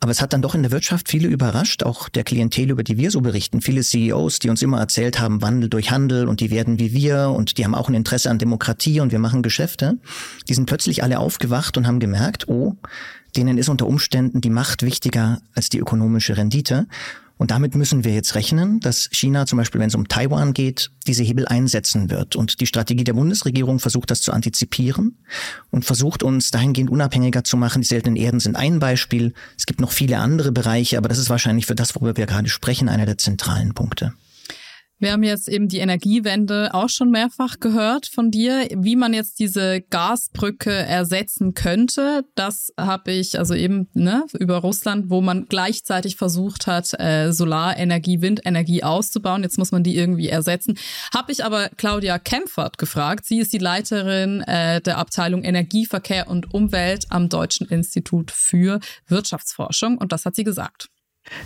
Aber 0.03 0.11
es 0.11 0.19
hat 0.19 0.33
dann 0.33 0.41
doch 0.41 0.55
in 0.55 0.63
der 0.63 0.71
Wirtschaft 0.71 1.09
viele 1.09 1.27
überrascht, 1.27 1.83
auch 1.83 2.09
der 2.09 2.23
Klientel, 2.23 2.71
über 2.71 2.83
die 2.83 2.97
wir 2.97 3.11
so 3.11 3.21
berichten. 3.21 3.61
Viele 3.61 3.83
CEOs, 3.83 4.39
die 4.39 4.49
uns 4.49 4.63
immer 4.63 4.79
erzählt 4.79 5.19
haben, 5.19 5.43
Wandel 5.43 5.69
durch 5.69 5.91
Handel 5.91 6.27
und 6.27 6.39
die 6.39 6.49
werden 6.49 6.79
wie 6.79 6.91
wir 6.91 7.29
und 7.29 7.59
die 7.59 7.65
haben 7.65 7.75
auch 7.75 7.87
ein 7.87 7.93
Interesse 7.93 8.31
an 8.31 8.39
Demokratie 8.39 8.99
und 8.99 9.11
wir 9.11 9.19
machen 9.19 9.43
Geschäfte. 9.43 9.99
Die 10.49 10.55
sind 10.55 10.65
plötzlich 10.65 11.03
alle 11.03 11.19
aufgewacht 11.19 11.77
und 11.77 11.85
haben 11.85 11.99
gemerkt, 11.99 12.47
oh, 12.47 12.77
denen 13.37 13.59
ist 13.59 13.69
unter 13.69 13.85
Umständen 13.85 14.41
die 14.41 14.49
Macht 14.49 14.81
wichtiger 14.81 15.39
als 15.53 15.69
die 15.69 15.77
ökonomische 15.77 16.35
Rendite. 16.35 16.87
Und 17.41 17.49
damit 17.49 17.73
müssen 17.73 18.03
wir 18.03 18.13
jetzt 18.13 18.35
rechnen, 18.35 18.79
dass 18.81 19.09
China 19.11 19.47
zum 19.47 19.57
Beispiel, 19.57 19.81
wenn 19.81 19.87
es 19.87 19.95
um 19.95 20.07
Taiwan 20.07 20.53
geht, 20.53 20.91
diese 21.07 21.23
Hebel 21.23 21.47
einsetzen 21.47 22.11
wird. 22.11 22.35
Und 22.35 22.61
die 22.61 22.67
Strategie 22.67 23.03
der 23.03 23.13
Bundesregierung 23.13 23.79
versucht 23.79 24.11
das 24.11 24.21
zu 24.21 24.31
antizipieren 24.31 25.17
und 25.71 25.83
versucht 25.83 26.21
uns 26.21 26.51
dahingehend 26.51 26.91
unabhängiger 26.91 27.43
zu 27.43 27.57
machen. 27.57 27.81
Die 27.81 27.87
seltenen 27.87 28.15
Erden 28.15 28.39
sind 28.39 28.57
ein 28.57 28.77
Beispiel. 28.77 29.33
Es 29.57 29.65
gibt 29.65 29.81
noch 29.81 29.91
viele 29.91 30.19
andere 30.19 30.51
Bereiche, 30.51 30.99
aber 30.99 31.09
das 31.09 31.17
ist 31.17 31.31
wahrscheinlich 31.31 31.65
für 31.65 31.73
das, 31.73 31.95
worüber 31.95 32.15
wir 32.15 32.27
gerade 32.27 32.47
sprechen, 32.47 32.89
einer 32.89 33.07
der 33.07 33.17
zentralen 33.17 33.73
Punkte. 33.73 34.13
Wir 35.01 35.13
haben 35.13 35.23
jetzt 35.23 35.49
eben 35.49 35.67
die 35.67 35.79
Energiewende 35.79 36.75
auch 36.75 36.87
schon 36.87 37.09
mehrfach 37.09 37.59
gehört 37.59 38.05
von 38.05 38.29
dir, 38.29 38.67
wie 38.75 38.95
man 38.95 39.15
jetzt 39.15 39.39
diese 39.39 39.81
Gasbrücke 39.81 40.69
ersetzen 40.71 41.55
könnte. 41.55 42.23
Das 42.35 42.71
habe 42.79 43.11
ich 43.11 43.39
also 43.39 43.55
eben 43.55 43.89
ne, 43.95 44.27
über 44.37 44.57
Russland, 44.57 45.09
wo 45.09 45.19
man 45.21 45.47
gleichzeitig 45.49 46.17
versucht 46.17 46.67
hat, 46.67 46.93
äh, 46.99 47.31
Solarenergie, 47.33 48.21
Windenergie 48.21 48.83
auszubauen. 48.83 49.41
Jetzt 49.41 49.57
muss 49.57 49.71
man 49.71 49.81
die 49.81 49.97
irgendwie 49.97 50.29
ersetzen. 50.29 50.77
Habe 51.11 51.31
ich 51.31 51.43
aber 51.43 51.69
Claudia 51.77 52.19
Kempfert 52.19 52.77
gefragt. 52.77 53.25
Sie 53.25 53.39
ist 53.39 53.53
die 53.53 53.57
Leiterin 53.57 54.41
äh, 54.41 54.81
der 54.81 54.99
Abteilung 54.99 55.43
Energie, 55.43 55.87
Verkehr 55.87 56.27
und 56.27 56.53
Umwelt 56.53 57.07
am 57.09 57.27
Deutschen 57.27 57.67
Institut 57.67 58.29
für 58.29 58.79
Wirtschaftsforschung. 59.07 59.97
Und 59.97 60.11
das 60.11 60.25
hat 60.25 60.35
sie 60.35 60.43
gesagt. 60.43 60.90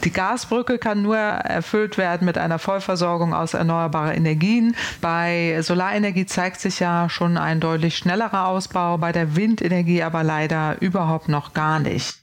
Die 0.03 0.11
Gasbrücke 0.11 0.77
kann 0.77 1.01
nur 1.01 1.17
erfüllt 1.17 1.97
werden 1.97 2.25
mit 2.25 2.37
einer 2.37 2.59
Vollversorgung 2.59 3.33
aus 3.33 3.53
erneuerbaren 3.53 4.15
Energien. 4.15 4.75
Bei 5.01 5.61
Solarenergie 5.61 6.25
zeigt 6.25 6.59
sich 6.59 6.79
ja 6.79 7.09
schon 7.09 7.37
ein 7.37 7.59
deutlich 7.59 7.97
schnellerer 7.97 8.47
Ausbau, 8.47 8.97
bei 8.97 9.11
der 9.11 9.35
Windenergie 9.35 10.01
aber 10.03 10.23
leider 10.23 10.81
überhaupt 10.81 11.27
noch 11.27 11.53
gar 11.53 11.79
nicht. 11.79 12.15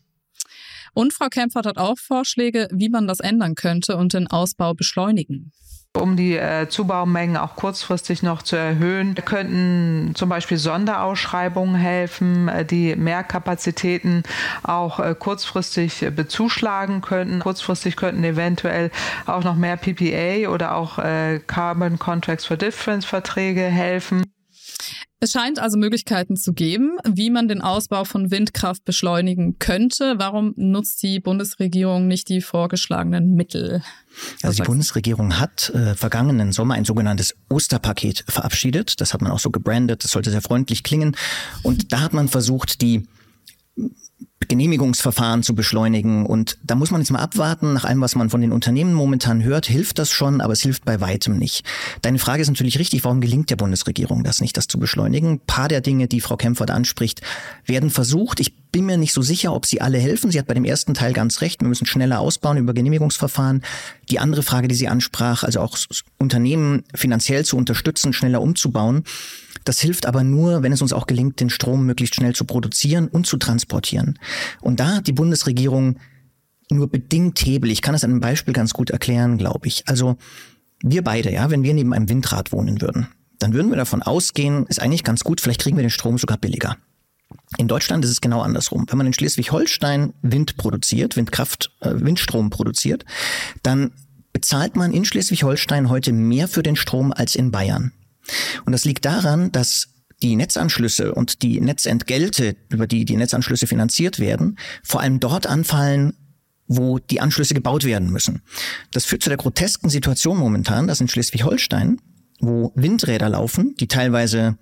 Und 0.95 1.13
Frau 1.13 1.29
Kempfert 1.29 1.67
hat 1.67 1.79
auch 1.79 1.99
Vorschläge, 1.99 2.69
wie 2.71 2.91
man 2.91 3.07
das 3.07 3.21
ändern 3.21 3.55
könnte 3.55 3.97
und 3.97 4.13
den 4.13 4.27
Ausbau 4.27 4.75
beschleunigen. 4.75 5.53
Um 5.95 6.17
die 6.17 6.39
äh, 6.39 6.69
Zubaumengen 6.71 7.37
auch 7.37 7.55
kurzfristig 7.55 8.23
noch 8.23 8.41
zu 8.41 8.57
erhöhen, 8.57 9.15
könnten 9.15 10.13
zum 10.15 10.31
Beispiel 10.31 10.57
Sonderausschreibungen 10.57 11.75
helfen, 11.75 12.49
äh, 12.49 12.65
die 12.65 12.97
mehr 12.97 13.23
Kapazitäten 13.23 14.23
auch 14.63 15.01
äh, 15.01 15.15
kurzfristig 15.15 16.07
bezuschlagen 16.17 17.03
könnten. 17.03 17.41
Kurzfristig 17.41 17.97
könnten 17.97 18.25
eventuell 18.25 18.91
auch 19.27 19.45
noch 19.45 19.55
mehr 19.55 19.77
PPA 19.77 20.49
oder 20.49 20.77
auch 20.77 20.99
äh, 20.99 21.41
Carbon 21.47 21.99
Contracts 21.99 22.47
for 22.47 22.57
Difference 22.57 23.05
Verträge 23.05 23.61
helfen. 23.61 24.25
Es 25.21 25.31
scheint 25.31 25.61
also 25.61 25.79
Möglichkeiten 25.79 26.37
zu 26.37 26.53
geben, 26.53 26.99
wie 27.05 27.31
man 27.31 27.47
den 27.47 27.63
Ausbau 27.63 28.05
von 28.05 28.33
Windkraft 28.33 28.85
beschleunigen 28.85 29.59
könnte. 29.61 30.15
Warum 30.19 30.53
nutzt 30.57 31.01
die 31.05 31.21
Bundesregierung 31.21 32.09
nicht 32.09 32.29
die 32.29 32.41
vorgeschlagenen 32.41 33.35
Mittel? 33.35 33.85
Also 34.43 34.63
die 34.63 34.67
Bundesregierung 34.67 35.39
hat 35.39 35.71
äh, 35.71 35.95
vergangenen 35.95 36.51
Sommer 36.51 36.75
ein 36.75 36.85
sogenanntes 36.85 37.37
Osterpaket 37.49 38.25
verabschiedet. 38.27 39.01
Das 39.01 39.15
hat 39.15 39.23
man 39.23 39.31
auch 39.31 39.39
so 39.39 39.51
gebrandet. 39.51 40.03
Das 40.03 40.11
sollte 40.11 40.33
sehr 40.33 40.43
freundlich 40.43 40.83
klingen. 40.83 41.17
Und 41.63 41.93
da 41.93 42.01
hat 42.01 42.13
man 42.13 42.27
versucht, 42.29 42.83
die 42.83 43.07
Genehmigungsverfahren 44.49 45.43
zu 45.43 45.55
beschleunigen. 45.55 46.27
Und 46.27 46.59
da 46.63 46.75
muss 46.75 46.91
man 46.91 47.01
jetzt 47.01 47.11
mal 47.11 47.21
abwarten. 47.21 47.73
Nach 47.73 47.85
allem, 47.85 48.01
was 48.01 48.15
man 48.15 48.31
von 48.31 48.41
den 48.41 48.53
Unternehmen 48.53 48.95
momentan 48.95 49.43
hört, 49.43 49.67
hilft 49.67 49.99
das 49.99 50.11
schon, 50.11 50.41
aber 50.41 50.53
es 50.53 50.63
hilft 50.63 50.85
bei 50.85 51.01
weitem 51.01 51.39
nicht. 51.39 51.65
Deine 52.03 52.19
Frage 52.19 52.43
ist 52.43 52.49
natürlich 52.49 52.79
richtig, 52.79 53.05
warum 53.05 53.21
gelingt 53.21 53.51
der 53.51 53.57
Bundesregierung 53.57 54.25
das 54.25 54.41
nicht, 54.41 54.57
das 54.57 54.69
zu 54.69 54.79
beschleunigen? 54.79 55.33
Ein 55.33 55.41
paar 55.41 55.69
der 55.69 55.81
Dinge, 55.81 56.09
die 56.09 56.21
Frau 56.21 56.37
Kempfert 56.37 56.71
anspricht, 56.71 57.21
werden 57.67 57.91
versucht. 57.91 58.41
Ich 58.41 58.55
bin 58.73 58.87
mir 58.87 58.97
nicht 58.97 59.13
so 59.13 59.23
sicher, 59.23 59.53
ob 59.53 59.67
sie 59.67 59.81
alle 59.81 59.99
helfen. 59.99 60.31
Sie 60.31 60.39
hat 60.39 60.47
bei 60.47 60.55
dem 60.55 60.65
ersten 60.65 60.95
Teil 60.95 61.13
ganz 61.13 61.43
recht. 61.43 61.61
Wir 61.61 61.69
müssen 61.69 61.87
schneller 61.87 62.21
ausbauen 62.21 62.57
über 62.57 62.73
Genehmigungsverfahren. 62.73 63.63
Die 64.11 64.19
andere 64.19 64.43
Frage, 64.43 64.67
die 64.69 64.75
sie 64.75 64.89
ansprach, 64.89 65.45
also 65.45 65.61
auch 65.61 65.77
Unternehmen 66.19 66.83
finanziell 66.95 67.45
zu 67.45 67.57
unterstützen, 67.57 68.13
schneller 68.13 68.41
umzubauen, 68.41 69.05
das 69.65 69.81
hilft 69.81 70.07
aber 70.07 70.25
nur, 70.25 70.63
wenn 70.63 70.73
es 70.73 70.83
uns 70.83 70.93
auch 70.93 71.07
gelingt, 71.07 71.41
den 71.41 71.51
Strom 71.51 71.87
möglichst 71.87 72.15
schnell 72.15 72.35
zu 72.35 72.45
produzieren 72.45 73.09
und 73.09 73.27
zu 73.27 73.37
transportieren. 73.37 74.19
Und 74.61 74.81
da 74.81 74.97
hat 74.97 75.07
die 75.07 75.13
Bundesregierung 75.13 75.99
nur 76.71 76.89
bedingt 76.89 77.39
Hebel. 77.41 77.71
Ich 77.71 77.83
kann 77.83 77.95
es 77.95 78.05
an 78.05 78.11
einem 78.11 78.21
Beispiel 78.21 78.55
ganz 78.55 78.73
gut 78.73 78.91
erklären, 78.91 79.39
glaube 79.39 79.69
ich. 79.69 79.89
Also 79.89 80.17
wir 80.83 81.03
beide, 81.03 81.33
ja, 81.33 81.51
wenn 81.51 81.63
wir 81.63 81.75
neben 81.75 81.93
einem 81.93 82.09
Windrad 82.09 82.53
wohnen 82.53 82.81
würden, 82.81 83.09
dann 83.39 83.53
würden 83.53 83.71
wir 83.71 83.77
davon 83.77 84.03
ausgehen, 84.03 84.67
ist 84.67 84.81
eigentlich 84.81 85.05
ganz 85.05 85.25
gut, 85.25 85.41
vielleicht 85.41 85.61
kriegen 85.61 85.77
wir 85.77 85.83
den 85.83 85.91
Strom 85.91 86.19
sogar 86.19 86.39
billiger. 86.39 86.77
In 87.59 87.69
Deutschland 87.69 88.05
ist 88.05 88.11
es 88.11 88.21
genau 88.21 88.41
andersrum. 88.41 88.87
Wenn 88.89 88.99
man 88.99 89.07
in 89.07 89.13
Schleswig-Holstein 89.13 90.13
Wind 90.23 90.57
produziert, 90.57 91.17
Windkraft, 91.17 91.73
äh, 91.81 91.91
Windstrom 91.95 92.51
produziert, 92.51 93.05
dann 93.63 93.93
bezahlt 94.33 94.77
man 94.77 94.93
in 94.93 95.05
Schleswig-Holstein 95.05 95.89
heute 95.89 96.13
mehr 96.13 96.49
für 96.49 96.63
den 96.63 96.77
Strom 96.77 97.13
als 97.13 97.35
in 97.35 97.51
Bayern. 97.51 97.93
Und 98.65 98.73
das 98.73 98.85
liegt 98.85 99.05
daran, 99.05 99.53
dass 99.53 99.89
die 100.23 100.37
Netzanschlüsse 100.37 101.15
und 101.15 101.43
die 101.43 101.61
Netzentgelte, 101.61 102.57
über 102.69 102.87
die 102.87 103.05
die 103.05 103.17
Netzanschlüsse 103.17 103.67
finanziert 103.67 104.19
werden, 104.19 104.59
vor 104.85 105.01
allem 105.01 105.21
dort 105.21 105.47
anfallen, 105.47 106.15
wo 106.69 106.99
die 106.99 107.21
Anschlüsse 107.21 107.55
gebaut 107.55 107.85
werden 107.85 108.11
müssen. 108.11 108.43
Das 108.93 109.05
führt 109.05 109.23
zu 109.23 109.31
der 109.31 109.37
grotesken 109.37 109.91
Situation 109.91 110.39
momentan, 110.39 110.87
dass 110.87 111.01
in 111.01 111.09
Schleswig-Holstein, 111.09 112.01
wo 112.41 112.73
Windräder 112.75 113.29
laufen, 113.29 113.75
die 113.79 113.89
teilweise 113.89 114.57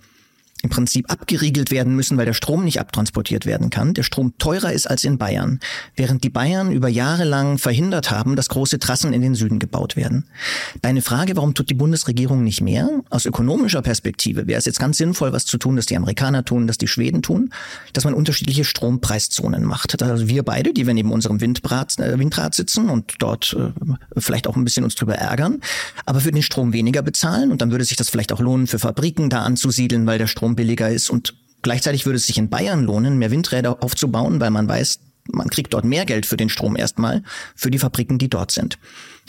im 0.62 0.70
Prinzip 0.70 1.10
abgeriegelt 1.10 1.70
werden 1.70 1.94
müssen, 1.96 2.16
weil 2.18 2.26
der 2.26 2.34
Strom 2.34 2.64
nicht 2.64 2.80
abtransportiert 2.80 3.46
werden 3.46 3.70
kann, 3.70 3.94
der 3.94 4.02
Strom 4.02 4.36
teurer 4.38 4.72
ist 4.72 4.86
als 4.86 5.04
in 5.04 5.18
Bayern, 5.18 5.60
während 5.96 6.24
die 6.24 6.30
Bayern 6.30 6.72
über 6.72 6.88
Jahre 6.88 7.24
lang 7.24 7.58
verhindert 7.58 8.10
haben, 8.10 8.36
dass 8.36 8.48
große 8.48 8.78
Trassen 8.78 9.12
in 9.12 9.22
den 9.22 9.34
Süden 9.34 9.58
gebaut 9.58 9.96
werden. 9.96 10.24
Deine 10.82 11.02
Frage, 11.02 11.36
warum 11.36 11.54
tut 11.54 11.70
die 11.70 11.74
Bundesregierung 11.74 12.44
nicht 12.44 12.60
mehr? 12.60 12.88
Aus 13.10 13.26
ökonomischer 13.26 13.82
Perspektive 13.82 14.46
wäre 14.46 14.58
es 14.58 14.64
jetzt 14.64 14.78
ganz 14.78 14.98
sinnvoll, 14.98 15.32
was 15.32 15.46
zu 15.46 15.58
tun, 15.58 15.76
dass 15.76 15.86
die 15.86 15.96
Amerikaner 15.96 16.44
tun, 16.44 16.66
dass 16.66 16.78
die 16.78 16.88
Schweden 16.88 17.22
tun, 17.22 17.50
dass 17.92 18.04
man 18.04 18.14
unterschiedliche 18.14 18.64
Strompreiszonen 18.64 19.64
macht. 19.64 20.00
Also 20.02 20.28
wir 20.28 20.42
beide, 20.42 20.72
die 20.72 20.86
wir 20.86 20.94
neben 20.94 21.12
unserem 21.12 21.40
Windrad, 21.40 21.98
äh, 21.98 22.18
Windrad 22.18 22.54
sitzen 22.54 22.88
und 22.88 23.14
dort 23.18 23.56
äh, 23.58 23.72
vielleicht 24.18 24.46
auch 24.46 24.56
ein 24.56 24.64
bisschen 24.64 24.84
uns 24.84 24.94
drüber 24.94 25.14
ärgern, 25.14 25.60
aber 26.06 26.20
für 26.20 26.32
den 26.32 26.42
Strom 26.42 26.72
weniger 26.72 27.02
bezahlen 27.02 27.50
und 27.50 27.60
dann 27.60 27.70
würde 27.70 27.84
sich 27.84 27.96
das 27.96 28.10
vielleicht 28.10 28.32
auch 28.32 28.40
lohnen, 28.40 28.66
für 28.66 28.78
Fabriken 28.78 29.30
da 29.30 29.42
anzusiedeln, 29.42 30.06
weil 30.06 30.18
der 30.18 30.26
Strom 30.26 30.49
billiger 30.56 30.90
ist 30.90 31.10
und 31.10 31.34
gleichzeitig 31.62 32.06
würde 32.06 32.16
es 32.16 32.26
sich 32.26 32.38
in 32.38 32.50
Bayern 32.50 32.84
lohnen, 32.84 33.18
mehr 33.18 33.30
Windräder 33.30 33.82
aufzubauen, 33.82 34.40
weil 34.40 34.50
man 34.50 34.68
weiß, 34.68 35.00
man 35.32 35.48
kriegt 35.48 35.74
dort 35.74 35.84
mehr 35.84 36.04
Geld 36.04 36.26
für 36.26 36.36
den 36.36 36.48
Strom 36.48 36.76
erstmal, 36.76 37.22
für 37.54 37.70
die 37.70 37.78
Fabriken, 37.78 38.18
die 38.18 38.28
dort 38.28 38.50
sind. 38.50 38.78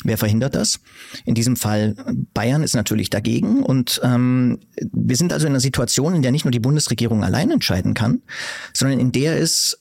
Wer 0.04 0.18
verhindert 0.18 0.56
das? 0.56 0.80
In 1.26 1.36
diesem 1.36 1.56
Fall 1.56 1.96
Bayern 2.34 2.64
ist 2.64 2.76
natürlich 2.76 3.10
dagegen. 3.10 3.62
Und 3.62 4.02
ähm, 4.04 4.60
wir 4.92 5.16
sind 5.16 5.34
also 5.34 5.46
in 5.46 5.54
einer 5.54 5.60
Situation, 5.60 6.16
in 6.16 6.22
der 6.22 6.32
nicht 6.32 6.46
nur 6.46 6.52
die 6.52 6.60
Bundesregierung 6.60 7.24
allein 7.24 7.52
entscheiden 7.52 7.94
kann, 7.94 8.22
sondern 8.74 9.00
in 9.00 9.12
der 9.12 9.40
es 9.40 9.80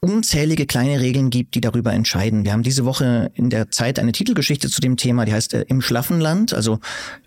unzählige 0.00 0.66
kleine 0.66 1.00
Regeln 1.00 1.30
gibt, 1.30 1.54
die 1.54 1.60
darüber 1.60 1.92
entscheiden. 1.92 2.44
Wir 2.44 2.52
haben 2.52 2.62
diese 2.62 2.84
Woche 2.84 3.32
in 3.34 3.50
der 3.50 3.70
Zeit 3.70 3.98
eine 3.98 4.12
Titelgeschichte 4.12 4.68
zu 4.68 4.80
dem 4.80 4.96
Thema, 4.96 5.24
die 5.24 5.32
heißt 5.32 5.54
äh, 5.54 5.64
Im 5.68 5.82
schlaffen 5.82 6.20
Land, 6.20 6.54
also 6.54 6.78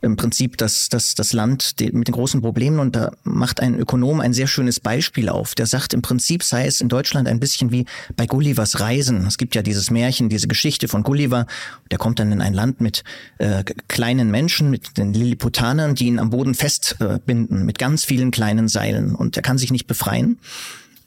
im 0.02 0.16
Prinzip 0.16 0.58
das, 0.58 0.88
das, 0.88 1.16
das 1.16 1.34
Land 1.34 1.76
mit 1.80 2.08
den 2.08 2.14
großen 2.14 2.42
Problemen. 2.42 2.80
Und 2.80 2.96
da 2.96 3.12
macht 3.24 3.60
ein 3.60 3.78
Ökonom 3.78 4.22
ein 4.22 4.34
sehr 4.34 4.48
schönes 4.48 4.80
Beispiel 4.80 5.28
auf. 5.28 5.54
Der 5.54 5.66
sagt, 5.66 5.94
im 5.94 6.02
Prinzip 6.02 6.44
sei 6.44 6.66
es 6.66 6.80
in 6.80 6.88
Deutschland 6.88 7.28
ein 7.28 7.40
bisschen 7.40 7.72
wie 7.72 7.86
bei 8.16 8.26
Gullivers 8.26 8.80
Reisen. 8.80 9.26
Es 9.28 9.38
gibt 9.38 9.54
ja 9.54 9.64
dieses 9.64 9.92
Märchen, 9.92 10.30
diese 10.30 10.48
Geschichte 10.48 10.88
von 10.88 11.04
Gulliver. 11.04 11.48
Der 11.92 11.98
kommt 11.98 12.20
dann 12.20 12.32
in 12.32 12.42
ein 12.42 12.54
Land 12.54 12.80
mit 12.80 13.04
äh, 13.38 13.66
kleinen 13.90 14.32
Menschen, 14.32 14.70
mit 14.70 14.98
den 14.98 15.14
Lilliputanern, 15.14 15.96
die 15.96 16.08
ihn 16.08 16.20
am 16.20 16.30
Boden 16.30 16.54
festbinden, 16.54 17.62
äh, 17.62 17.64
mit 17.64 17.80
ganz 17.80 18.06
vielen 18.06 18.32
kleinen 18.32 18.70
Seilen. 18.70 19.14
Und 19.14 19.36
er 19.36 19.44
kann 19.44 19.58
sich 19.58 19.72
nicht 19.72 19.88
befreien. 19.88 20.38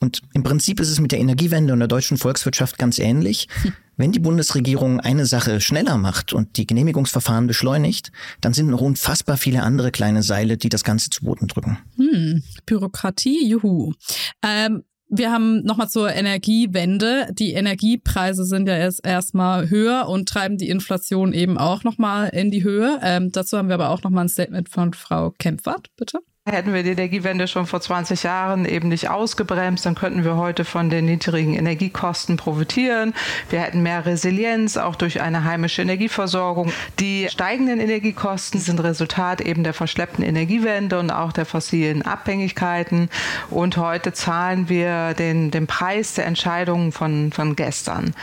Und 0.04 0.20
im 0.34 0.42
Prinzip 0.42 0.80
ist 0.80 0.90
es 0.90 1.00
mit 1.00 1.12
der 1.12 1.18
Energiewende 1.18 1.72
und 1.72 1.78
der 1.78 1.88
deutschen 1.88 2.18
Volkswirtschaft 2.18 2.76
ganz 2.76 2.98
ähnlich. 2.98 3.48
Wenn 3.96 4.12
die 4.12 4.18
Bundesregierung 4.18 5.00
eine 5.00 5.24
Sache 5.24 5.62
schneller 5.62 5.96
macht 5.96 6.34
und 6.34 6.58
die 6.58 6.66
Genehmigungsverfahren 6.66 7.46
beschleunigt, 7.46 8.12
dann 8.42 8.52
sind 8.52 8.66
noch 8.66 8.82
unfassbar 8.82 9.38
viele 9.38 9.62
andere 9.62 9.92
kleine 9.92 10.22
Seile, 10.22 10.58
die 10.58 10.68
das 10.68 10.84
Ganze 10.84 11.08
zu 11.08 11.24
Boden 11.24 11.46
drücken. 11.46 11.78
Hm, 11.96 12.42
Bürokratie, 12.66 13.48
juhu. 13.48 13.94
Ähm, 14.42 14.82
wir 15.08 15.32
haben 15.32 15.62
nochmal 15.62 15.88
zur 15.88 16.12
Energiewende. 16.12 17.28
Die 17.32 17.52
Energiepreise 17.52 18.44
sind 18.44 18.68
ja 18.68 18.76
erst 18.76 19.06
erstmal 19.06 19.70
höher 19.70 20.06
und 20.08 20.28
treiben 20.28 20.58
die 20.58 20.68
Inflation 20.68 21.32
eben 21.32 21.56
auch 21.56 21.82
nochmal 21.82 22.28
in 22.28 22.50
die 22.50 22.62
Höhe. 22.62 22.98
Ähm, 23.00 23.32
dazu 23.32 23.56
haben 23.56 23.68
wir 23.68 23.76
aber 23.76 23.88
auch 23.88 24.02
nochmal 24.02 24.26
ein 24.26 24.28
Statement 24.28 24.68
von 24.68 24.92
Frau 24.92 25.30
Kempfert, 25.38 25.88
bitte. 25.96 26.18
Hätten 26.46 26.74
wir 26.74 26.82
die 26.82 26.90
Energiewende 26.90 27.48
schon 27.48 27.66
vor 27.66 27.80
20 27.80 28.22
Jahren 28.22 28.66
eben 28.66 28.88
nicht 28.88 29.08
ausgebremst, 29.08 29.86
dann 29.86 29.94
könnten 29.94 30.24
wir 30.24 30.36
heute 30.36 30.66
von 30.66 30.90
den 30.90 31.06
niedrigen 31.06 31.54
Energiekosten 31.54 32.36
profitieren. 32.36 33.14
Wir 33.48 33.60
hätten 33.60 33.82
mehr 33.82 34.04
Resilienz, 34.04 34.76
auch 34.76 34.94
durch 34.94 35.22
eine 35.22 35.44
heimische 35.44 35.80
Energieversorgung. 35.80 36.70
Die 37.00 37.28
steigenden 37.30 37.80
Energiekosten 37.80 38.60
sind 38.60 38.78
Resultat 38.80 39.40
eben 39.40 39.64
der 39.64 39.72
verschleppten 39.72 40.22
Energiewende 40.22 40.98
und 40.98 41.10
auch 41.10 41.32
der 41.32 41.46
fossilen 41.46 42.02
Abhängigkeiten. 42.02 43.08
Und 43.48 43.78
heute 43.78 44.12
zahlen 44.12 44.68
wir 44.68 45.14
den, 45.14 45.50
den 45.50 45.66
Preis 45.66 46.12
der 46.12 46.26
Entscheidungen 46.26 46.92
von, 46.92 47.32
von 47.32 47.56
gestern. 47.56 48.14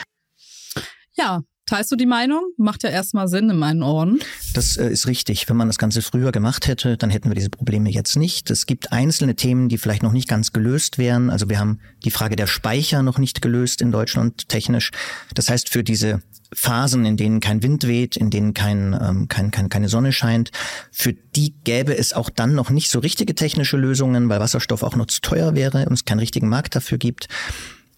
Ja, 1.14 1.42
Teilst 1.66 1.92
du 1.92 1.96
die 1.96 2.06
Meinung? 2.06 2.42
Macht 2.58 2.84
ja 2.84 2.90
erstmal 2.90 3.28
Sinn 3.28 3.50
in 3.50 3.58
meinen 3.58 3.82
Ohren. 3.82 4.20
Das 4.54 4.76
äh, 4.78 4.90
ist 4.90 5.08
richtig. 5.08 5.48
Wenn 5.48 5.56
man 5.56 5.68
das 5.68 5.78
Ganze 5.78 6.02
früher 6.02 6.32
gemacht 6.32 6.68
hätte, 6.68 6.98
dann 6.98 7.10
hätten 7.10 7.30
wir 7.30 7.36
diese 7.36 7.50
Probleme 7.50 7.90
jetzt 7.90 8.18
nicht. 8.18 8.50
Es 8.52 8.66
gibt 8.66 8.92
einzelne 8.92 9.36
Themen, 9.36 9.70
die 9.70 9.78
vielleicht 9.78 10.04
noch 10.04 10.12
nicht 10.12 10.28
ganz 10.28 10.52
gelöst 10.52 10.98
wären. 10.98 11.30
Also 11.30 11.50
wir 11.50 11.60
haben 11.60 11.80
die 12.04 12.12
Frage 12.12 12.36
der 12.36 12.48
Speicher 12.48 13.04
noch 13.04 13.20
nicht 13.20 13.42
gelöst 13.42 13.82
in 13.82 13.92
Deutschland 13.92 14.50
technisch. 14.50 14.92
Das 15.34 15.50
heißt, 15.50 15.70
für 15.70 15.84
diese 15.84 16.22
Phasen, 16.54 17.06
in 17.06 17.16
denen 17.16 17.40
kein 17.40 17.64
Wind 17.64 17.88
weht, 17.88 18.18
in 18.18 18.30
denen 18.30 18.54
kein, 18.54 18.94
ähm, 19.02 19.28
kein, 19.30 19.52
kein, 19.52 19.70
keine 19.70 19.88
Sonne 19.88 20.12
scheint, 20.12 20.52
für 20.92 21.14
die 21.14 21.54
gäbe 21.64 21.98
es 21.98 22.12
auch 22.12 22.30
dann 22.30 22.56
noch 22.56 22.70
nicht 22.70 22.90
so 22.90 23.00
richtige 23.00 23.36
technische 23.36 23.78
Lösungen, 23.78 24.28
weil 24.28 24.42
Wasserstoff 24.42 24.84
auch 24.84 24.96
noch 24.96 25.06
zu 25.06 25.22
teuer 25.22 25.56
wäre 25.56 25.86
und 25.86 25.94
es 25.94 26.06
keinen 26.06 26.20
richtigen 26.20 26.50
Markt 26.50 26.76
dafür 26.76 26.98
gibt. 26.98 27.30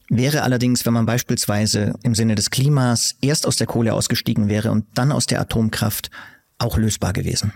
Wäre 0.09 0.43
allerdings, 0.43 0.85
wenn 0.85 0.93
man 0.93 1.05
beispielsweise 1.05 1.93
im 2.03 2.13
Sinne 2.13 2.35
des 2.35 2.49
Klimas 2.49 3.15
erst 3.21 3.47
aus 3.47 3.55
der 3.55 3.67
Kohle 3.67 3.93
ausgestiegen 3.93 4.49
wäre 4.49 4.71
und 4.71 4.85
dann 4.95 5.11
aus 5.11 5.25
der 5.25 5.39
Atomkraft, 5.41 6.09
auch 6.59 6.77
lösbar 6.77 7.13
gewesen. 7.13 7.51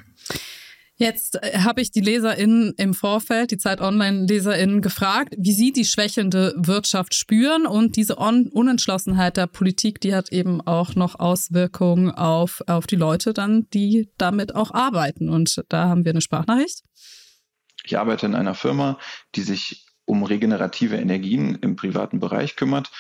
Jetzt 1.00 1.36
äh, 1.36 1.60
habe 1.60 1.82
ich 1.82 1.92
die 1.92 2.02
LeserInnen 2.02 2.74
im 2.78 2.96
Vorfeld, 2.96 3.52
die 3.52 3.58
Zeit 3.58 3.82
Online-LeserInnen 3.82 4.82
gefragt, 4.82 5.36
wie 5.38 5.54
sie 5.54 5.72
die 5.72 5.86
schwächelnde 5.86 6.56
Wirtschaft 6.58 7.14
spüren 7.14 7.68
und 7.68 7.96
diese 7.96 8.20
Un 8.20 8.50
Unentschlossenheit 8.52 9.38
der 9.38 9.46
Politik, 9.46 10.02
die 10.02 10.16
hat 10.16 10.32
eben 10.32 10.60
auch 10.62 10.96
noch 10.96 11.20
Auswirkungen 11.20 12.10
auf, 12.10 12.64
auf 12.66 12.88
die 12.88 12.96
Leute 12.96 13.34
dann, 13.34 13.70
die 13.74 14.10
damit 14.18 14.56
auch 14.56 14.72
arbeiten. 14.72 15.30
Und 15.30 15.64
da 15.70 15.88
haben 15.88 16.04
wir 16.04 16.12
eine 16.12 16.22
Sprachnachricht. 16.22 16.82
Ich 17.84 17.98
arbeite 17.98 18.26
in 18.26 18.34
einer 18.34 18.56
Firma, 18.56 18.98
die 19.36 19.44
sich 19.44 19.87
um 20.08 20.24
regenerative 20.24 20.96
Energien 20.96 21.56
im 21.62 21.76
privaten 21.76 22.20
Bereich 22.20 22.56
kümmert. 22.56 22.92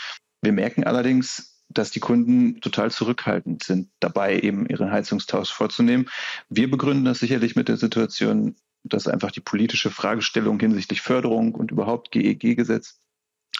Wir 0.41 0.51
merken 0.51 0.83
allerdings, 0.83 1.63
dass 1.69 1.91
die 1.91 1.99
Kunden 1.99 2.61
total 2.61 2.91
zurückhaltend 2.91 3.63
sind, 3.63 3.89
dabei 3.99 4.39
eben 4.39 4.67
ihren 4.67 4.91
Heizungstausch 4.91 5.51
vorzunehmen. 5.51 6.09
Wir 6.49 6.69
begründen 6.69 7.05
das 7.05 7.19
sicherlich 7.19 7.55
mit 7.55 7.67
der 7.67 7.77
Situation, 7.77 8.55
dass 8.83 9.07
einfach 9.07 9.31
die 9.31 9.41
politische 9.41 9.89
Fragestellung 9.89 10.59
hinsichtlich 10.59 11.01
Förderung 11.01 11.55
und 11.55 11.71
überhaupt 11.71 12.11
GEG-Gesetz 12.11 12.99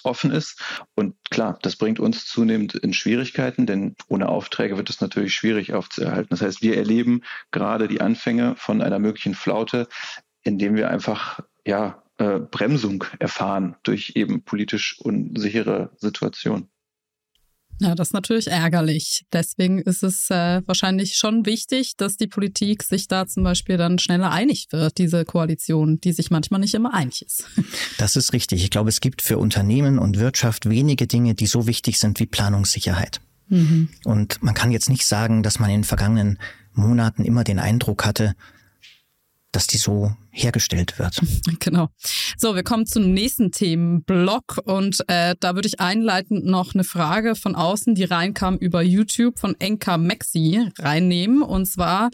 offen 0.04 0.32
ist. 0.32 0.62
Und 0.96 1.16
klar, 1.30 1.58
das 1.62 1.76
bringt 1.76 2.00
uns 2.00 2.26
zunehmend 2.26 2.76
in 2.76 2.94
Schwierigkeiten, 2.94 3.66
denn 3.66 3.96
ohne 4.08 4.30
Aufträge 4.30 4.78
wird 4.78 4.90
es 4.90 5.02
natürlich 5.02 5.34
schwierig 5.34 5.74
aufzuerhalten. 5.74 6.30
Das 6.30 6.42
heißt, 6.42 6.62
wir 6.62 6.78
erleben 6.78 7.24
gerade 7.52 7.88
die 7.88 8.02
Anfänge 8.02 8.56
von 8.56 8.82
einer 8.82 9.00
möglichen 9.00 9.36
Flaute, 9.36 9.88
indem 10.44 10.76
wir 10.76 10.90
einfach 10.90 11.42
ja 11.66 12.04
äh, 12.18 12.40
Bremsung 12.40 13.04
erfahren 13.20 13.76
durch 13.84 14.14
eben 14.16 14.44
politisch 14.44 15.00
unsichere 15.00 15.92
Situationen. 15.98 16.70
Ja, 17.80 17.94
das 17.94 18.08
ist 18.08 18.14
natürlich 18.14 18.48
ärgerlich. 18.48 19.26
Deswegen 19.32 19.80
ist 19.80 20.02
es 20.02 20.32
äh, 20.32 20.62
wahrscheinlich 20.66 21.16
schon 21.16 21.46
wichtig, 21.46 21.96
dass 21.96 22.18
die 22.18 22.26
Politik 22.26 22.82
sich 22.82 23.08
da 23.08 23.28
zum 23.28 23.44
Beispiel 23.44 23.78
dann 23.78 24.00
schneller 24.00 24.32
einig 24.32 24.68
wird, 24.72 24.98
diese 24.98 25.26
Koalition, 25.26 26.02
die 26.02 26.12
sich 26.12 26.32
manchmal 26.32 26.60
nicht 26.60 26.74
immer 26.74 26.94
einig 26.94 27.22
ist. 27.22 27.46
Das 27.98 28.16
ist 28.16 28.34
richtig. 28.34 28.64
Ich 28.64 28.70
glaube, 28.70 28.90
es 28.90 29.02
gibt 29.02 29.22
für 29.22 29.38
Unternehmen 29.38 30.00
und 30.00 30.20
Wirtschaft 30.20 30.70
wenige 30.70 31.08
Dinge, 31.08 31.36
die 31.36 31.48
so 31.48 31.68
wichtig 31.68 32.00
sind 32.00 32.20
wie 32.20 32.26
Planungssicherheit. 32.26 33.22
Mhm. 33.50 33.90
Und 34.04 34.42
man 34.44 34.54
kann 34.54 34.72
jetzt 34.72 34.90
nicht 34.90 35.06
sagen, 35.06 35.44
dass 35.44 35.60
man 35.60 35.70
in 35.70 35.78
den 35.78 35.84
vergangenen 35.84 36.38
Monaten 36.74 37.26
immer 37.26 37.44
den 37.44 37.60
Eindruck 37.60 38.06
hatte, 38.06 38.36
dass 39.58 39.66
die 39.66 39.78
so 39.78 40.16
hergestellt 40.30 41.00
wird. 41.00 41.20
Genau. 41.60 41.90
So, 42.38 42.56
wir 42.56 42.64
kommen 42.64 42.86
zum 42.86 43.12
nächsten 43.12 43.52
Themenblock 43.52 44.60
und 44.66 45.04
äh, 45.08 45.36
da 45.40 45.56
würde 45.56 45.68
ich 45.68 45.80
einleitend 45.80 46.46
noch 46.46 46.76
eine 46.76 46.84
Frage 46.84 47.36
von 47.36 47.56
außen, 47.56 47.96
die 47.96 48.04
reinkam 48.04 48.58
über 48.58 48.84
YouTube 48.84 49.40
von 49.40 49.56
Enka 49.60 49.98
Maxi 49.98 50.70
reinnehmen. 50.78 51.42
Und 51.42 51.66
zwar, 51.66 52.12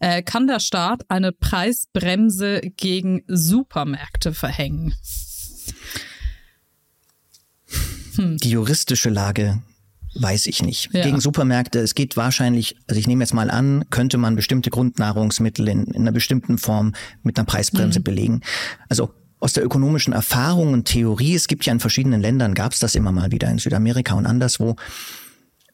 äh, 0.00 0.22
kann 0.22 0.46
der 0.46 0.60
Staat 0.60 1.08
eine 1.08 1.32
Preisbremse 1.32 2.60
gegen 2.76 3.22
Supermärkte 3.26 4.34
verhängen? 4.34 4.94
Hm. 8.16 8.36
Die 8.36 8.50
juristische 8.50 9.08
Lage 9.08 9.62
Weiß 10.14 10.46
ich 10.46 10.62
nicht. 10.62 10.90
Ja. 10.92 11.02
Gegen 11.02 11.20
Supermärkte, 11.20 11.78
es 11.78 11.94
geht 11.94 12.16
wahrscheinlich, 12.16 12.76
also 12.86 12.98
ich 12.98 13.06
nehme 13.06 13.24
jetzt 13.24 13.32
mal 13.32 13.50
an, 13.50 13.84
könnte 13.90 14.18
man 14.18 14.36
bestimmte 14.36 14.70
Grundnahrungsmittel 14.70 15.68
in, 15.68 15.84
in 15.84 16.02
einer 16.02 16.12
bestimmten 16.12 16.58
Form 16.58 16.94
mit 17.22 17.38
einer 17.38 17.46
Preisbremse 17.46 18.00
mhm. 18.00 18.04
belegen. 18.04 18.40
Also 18.88 19.10
aus 19.40 19.54
der 19.54 19.64
ökonomischen 19.64 20.12
Erfahrung 20.12 20.72
und 20.72 20.84
Theorie, 20.84 21.34
es 21.34 21.48
gibt 21.48 21.64
ja 21.64 21.72
in 21.72 21.80
verschiedenen 21.80 22.20
Ländern, 22.20 22.54
gab 22.54 22.72
es 22.72 22.78
das 22.78 22.94
immer 22.94 23.10
mal 23.10 23.32
wieder 23.32 23.50
in 23.50 23.58
Südamerika 23.58 24.14
und 24.14 24.26
anderswo. 24.26 24.76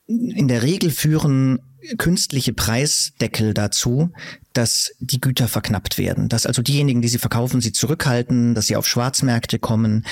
In 0.06 0.48
der 0.48 0.62
Regel 0.62 0.90
führen 0.90 1.58
künstliche 1.98 2.52
Preisdeckel 2.52 3.54
dazu, 3.54 4.10
dass 4.52 4.92
die 5.00 5.20
Güter 5.20 5.48
verknappt 5.48 5.98
werden, 5.98 6.28
dass 6.28 6.46
also 6.46 6.62
diejenigen, 6.62 7.02
die 7.02 7.08
sie 7.08 7.18
verkaufen, 7.18 7.60
sie 7.60 7.72
zurückhalten, 7.72 8.54
dass 8.54 8.66
sie 8.66 8.76
auf 8.76 8.86
Schwarzmärkte 8.86 9.58
kommen, 9.58 10.04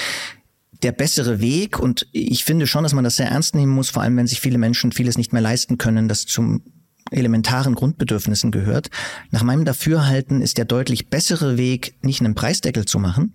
der 0.82 0.92
bessere 0.92 1.40
Weg 1.40 1.78
und 1.78 2.06
ich 2.12 2.44
finde 2.44 2.66
schon, 2.66 2.82
dass 2.82 2.94
man 2.94 3.04
das 3.04 3.16
sehr 3.16 3.28
ernst 3.28 3.54
nehmen 3.54 3.72
muss, 3.72 3.90
vor 3.90 4.02
allem 4.02 4.16
wenn 4.16 4.26
sich 4.26 4.40
viele 4.40 4.58
Menschen 4.58 4.92
vieles 4.92 5.16
nicht 5.16 5.32
mehr 5.32 5.42
leisten 5.42 5.78
können, 5.78 6.08
das 6.08 6.26
zum 6.26 6.62
elementaren 7.10 7.74
Grundbedürfnissen 7.74 8.50
gehört. 8.50 8.90
Nach 9.30 9.42
meinem 9.42 9.64
Dafürhalten 9.64 10.40
ist 10.40 10.58
der 10.58 10.64
deutlich 10.64 11.08
bessere 11.08 11.56
Weg, 11.56 11.96
nicht 12.02 12.20
einen 12.20 12.34
Preisdeckel 12.34 12.84
zu 12.84 12.98
machen, 12.98 13.34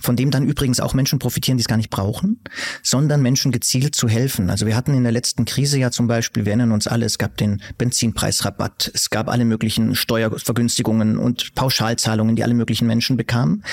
von 0.00 0.16
dem 0.16 0.30
dann 0.30 0.46
übrigens 0.46 0.80
auch 0.80 0.94
Menschen 0.94 1.18
profitieren, 1.18 1.58
die 1.58 1.62
es 1.62 1.68
gar 1.68 1.76
nicht 1.76 1.90
brauchen, 1.90 2.40
sondern 2.82 3.20
Menschen 3.20 3.52
gezielt 3.52 3.94
zu 3.94 4.08
helfen. 4.08 4.48
Also 4.48 4.66
wir 4.66 4.76
hatten 4.76 4.94
in 4.94 5.02
der 5.02 5.12
letzten 5.12 5.44
Krise 5.44 5.78
ja 5.78 5.90
zum 5.90 6.06
Beispiel, 6.06 6.44
wir 6.44 6.52
erinnern 6.52 6.72
uns 6.72 6.86
alle, 6.86 7.04
es 7.04 7.18
gab 7.18 7.36
den 7.36 7.60
Benzinpreisrabatt, 7.76 8.90
es 8.94 9.10
gab 9.10 9.28
alle 9.28 9.44
möglichen 9.44 9.94
Steuervergünstigungen 9.94 11.18
und 11.18 11.54
Pauschalzahlungen, 11.54 12.36
die 12.36 12.44
alle 12.44 12.54
möglichen 12.54 12.86
Menschen 12.86 13.16
bekamen. 13.16 13.64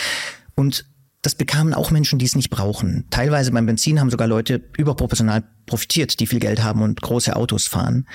Und 0.56 0.86
das 1.22 1.36
bekamen 1.36 1.74
auch 1.74 1.92
Menschen, 1.92 2.20
die 2.20 2.26
es 2.26 2.36
nicht 2.36 2.50
brauchen. 2.50 3.06
Teilweise 3.10 3.52
beim 3.52 3.66
Benzin 3.66 4.00
haben 4.00 4.10
sogar 4.10 4.28
Leute 4.28 4.64
überproportional 4.78 5.44
profitiert, 5.66 6.20
die 6.20 6.28
viel 6.28 6.40
Geld 6.40 6.64
haben 6.64 6.82
und 6.82 7.02
große 7.02 7.36
Autos 7.36 7.68
fahren. 7.68 8.08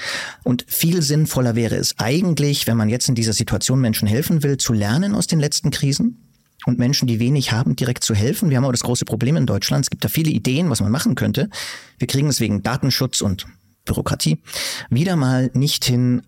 Und 0.44 0.64
viel 0.68 1.02
sinnvoller 1.02 1.54
wäre 1.54 1.76
es 1.76 1.98
eigentlich, 1.98 2.66
wenn 2.66 2.76
man 2.76 2.88
jetzt 2.88 3.08
in 3.08 3.14
dieser 3.14 3.32
Situation 3.32 3.80
Menschen 3.80 4.08
helfen 4.08 4.42
will, 4.42 4.56
zu 4.56 4.72
lernen 4.72 5.14
aus 5.14 5.26
den 5.26 5.40
letzten 5.40 5.70
Krisen 5.70 6.32
und 6.64 6.78
Menschen, 6.78 7.08
die 7.08 7.18
wenig 7.18 7.52
haben, 7.52 7.76
direkt 7.76 8.04
zu 8.04 8.14
helfen. 8.14 8.50
Wir 8.50 8.56
haben 8.56 8.64
auch 8.64 8.72
das 8.72 8.84
große 8.84 9.04
Problem 9.04 9.36
in 9.36 9.46
Deutschland. 9.46 9.84
Es 9.84 9.90
gibt 9.90 10.04
da 10.04 10.08
viele 10.08 10.30
Ideen, 10.30 10.70
was 10.70 10.80
man 10.80 10.92
machen 10.92 11.14
könnte. 11.14 11.50
Wir 11.98 12.06
kriegen 12.06 12.28
es 12.28 12.40
wegen 12.40 12.62
Datenschutz 12.62 13.20
und 13.20 13.46
Bürokratie 13.84 14.42
wieder 14.90 15.16
mal 15.16 15.50
nicht 15.54 15.84
hin, 15.84 16.22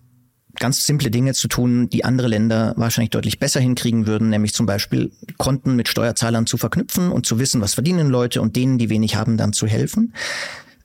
ganz 0.55 0.85
simple 0.85 1.11
Dinge 1.11 1.33
zu 1.33 1.47
tun, 1.47 1.89
die 1.89 2.03
andere 2.03 2.27
Länder 2.27 2.73
wahrscheinlich 2.77 3.11
deutlich 3.11 3.39
besser 3.39 3.59
hinkriegen 3.59 4.07
würden, 4.07 4.29
nämlich 4.29 4.53
zum 4.53 4.65
Beispiel 4.65 5.11
Konten 5.37 5.75
mit 5.75 5.87
Steuerzahlern 5.87 6.47
zu 6.47 6.57
verknüpfen 6.57 7.11
und 7.11 7.25
zu 7.25 7.39
wissen, 7.39 7.61
was 7.61 7.73
verdienen 7.73 8.09
Leute 8.09 8.41
und 8.41 8.55
denen, 8.55 8.77
die 8.77 8.89
wenig 8.89 9.15
haben, 9.15 9.37
dann 9.37 9.53
zu 9.53 9.67
helfen. 9.67 10.13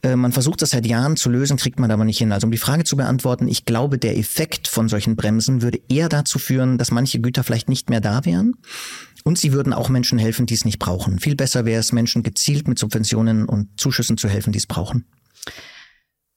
Äh, 0.03 0.17
man 0.17 0.33
versucht 0.33 0.63
das 0.63 0.71
seit 0.71 0.87
Jahren 0.87 1.17
zu 1.17 1.31
lösen, 1.31 1.57
kriegt 1.57 1.79
man 1.79 1.91
aber 1.91 2.05
nicht 2.05 2.19
hin. 2.19 2.33
Also 2.33 2.47
um 2.47 2.51
die 2.51 2.59
Frage 2.59 2.85
zu 2.85 2.97
beantworten, 2.97 3.49
ich 3.49 3.65
glaube, 3.65 3.99
der 3.99 4.17
Effekt 4.17 4.69
von 4.69 4.89
solchen 4.89 5.17
Bremsen 5.17 5.63
würde 5.63 5.81
eher 5.89 6.09
dazu 6.09 6.39
führen, 6.39 6.79
dass 6.79 6.91
manche 6.91 7.21
Güter 7.21 7.45
vielleicht 7.45 7.69
nicht 7.69 7.91
mehr 7.91 8.01
da 8.01 8.25
wären. 8.25 8.55
Und 9.23 9.39
sie 9.39 9.53
würden 9.53 9.75
auch 9.75 9.91
Menschen 9.91 10.19
helfen, 10.19 10.47
die 10.47 10.55
es 10.55 10.65
nicht 10.65 10.79
brauchen. 10.79 11.19
Viel 11.19 11.37
besser 11.37 11.67
wäre 11.67 11.81
es, 11.81 11.93
Menschen 11.93 12.23
gezielt 12.23 12.69
mit 12.69 12.79
Subventionen 12.79 13.45
und 13.45 13.69
Zuschüssen 13.79 14.17
zu 14.17 14.29
helfen, 14.29 14.53
die 14.53 14.59
es 14.59 14.67
brauchen. 14.67 15.05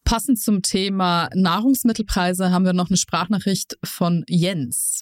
Passend 0.03 0.39
zum 0.39 0.61
Thema 0.61 1.29
Nahrungsmittelpreise 1.33 2.51
haben 2.51 2.65
wir 2.65 2.73
noch 2.73 2.89
eine 2.89 2.97
Sprachnachricht 2.97 3.77
von 3.83 4.23
Jens. 4.27 5.01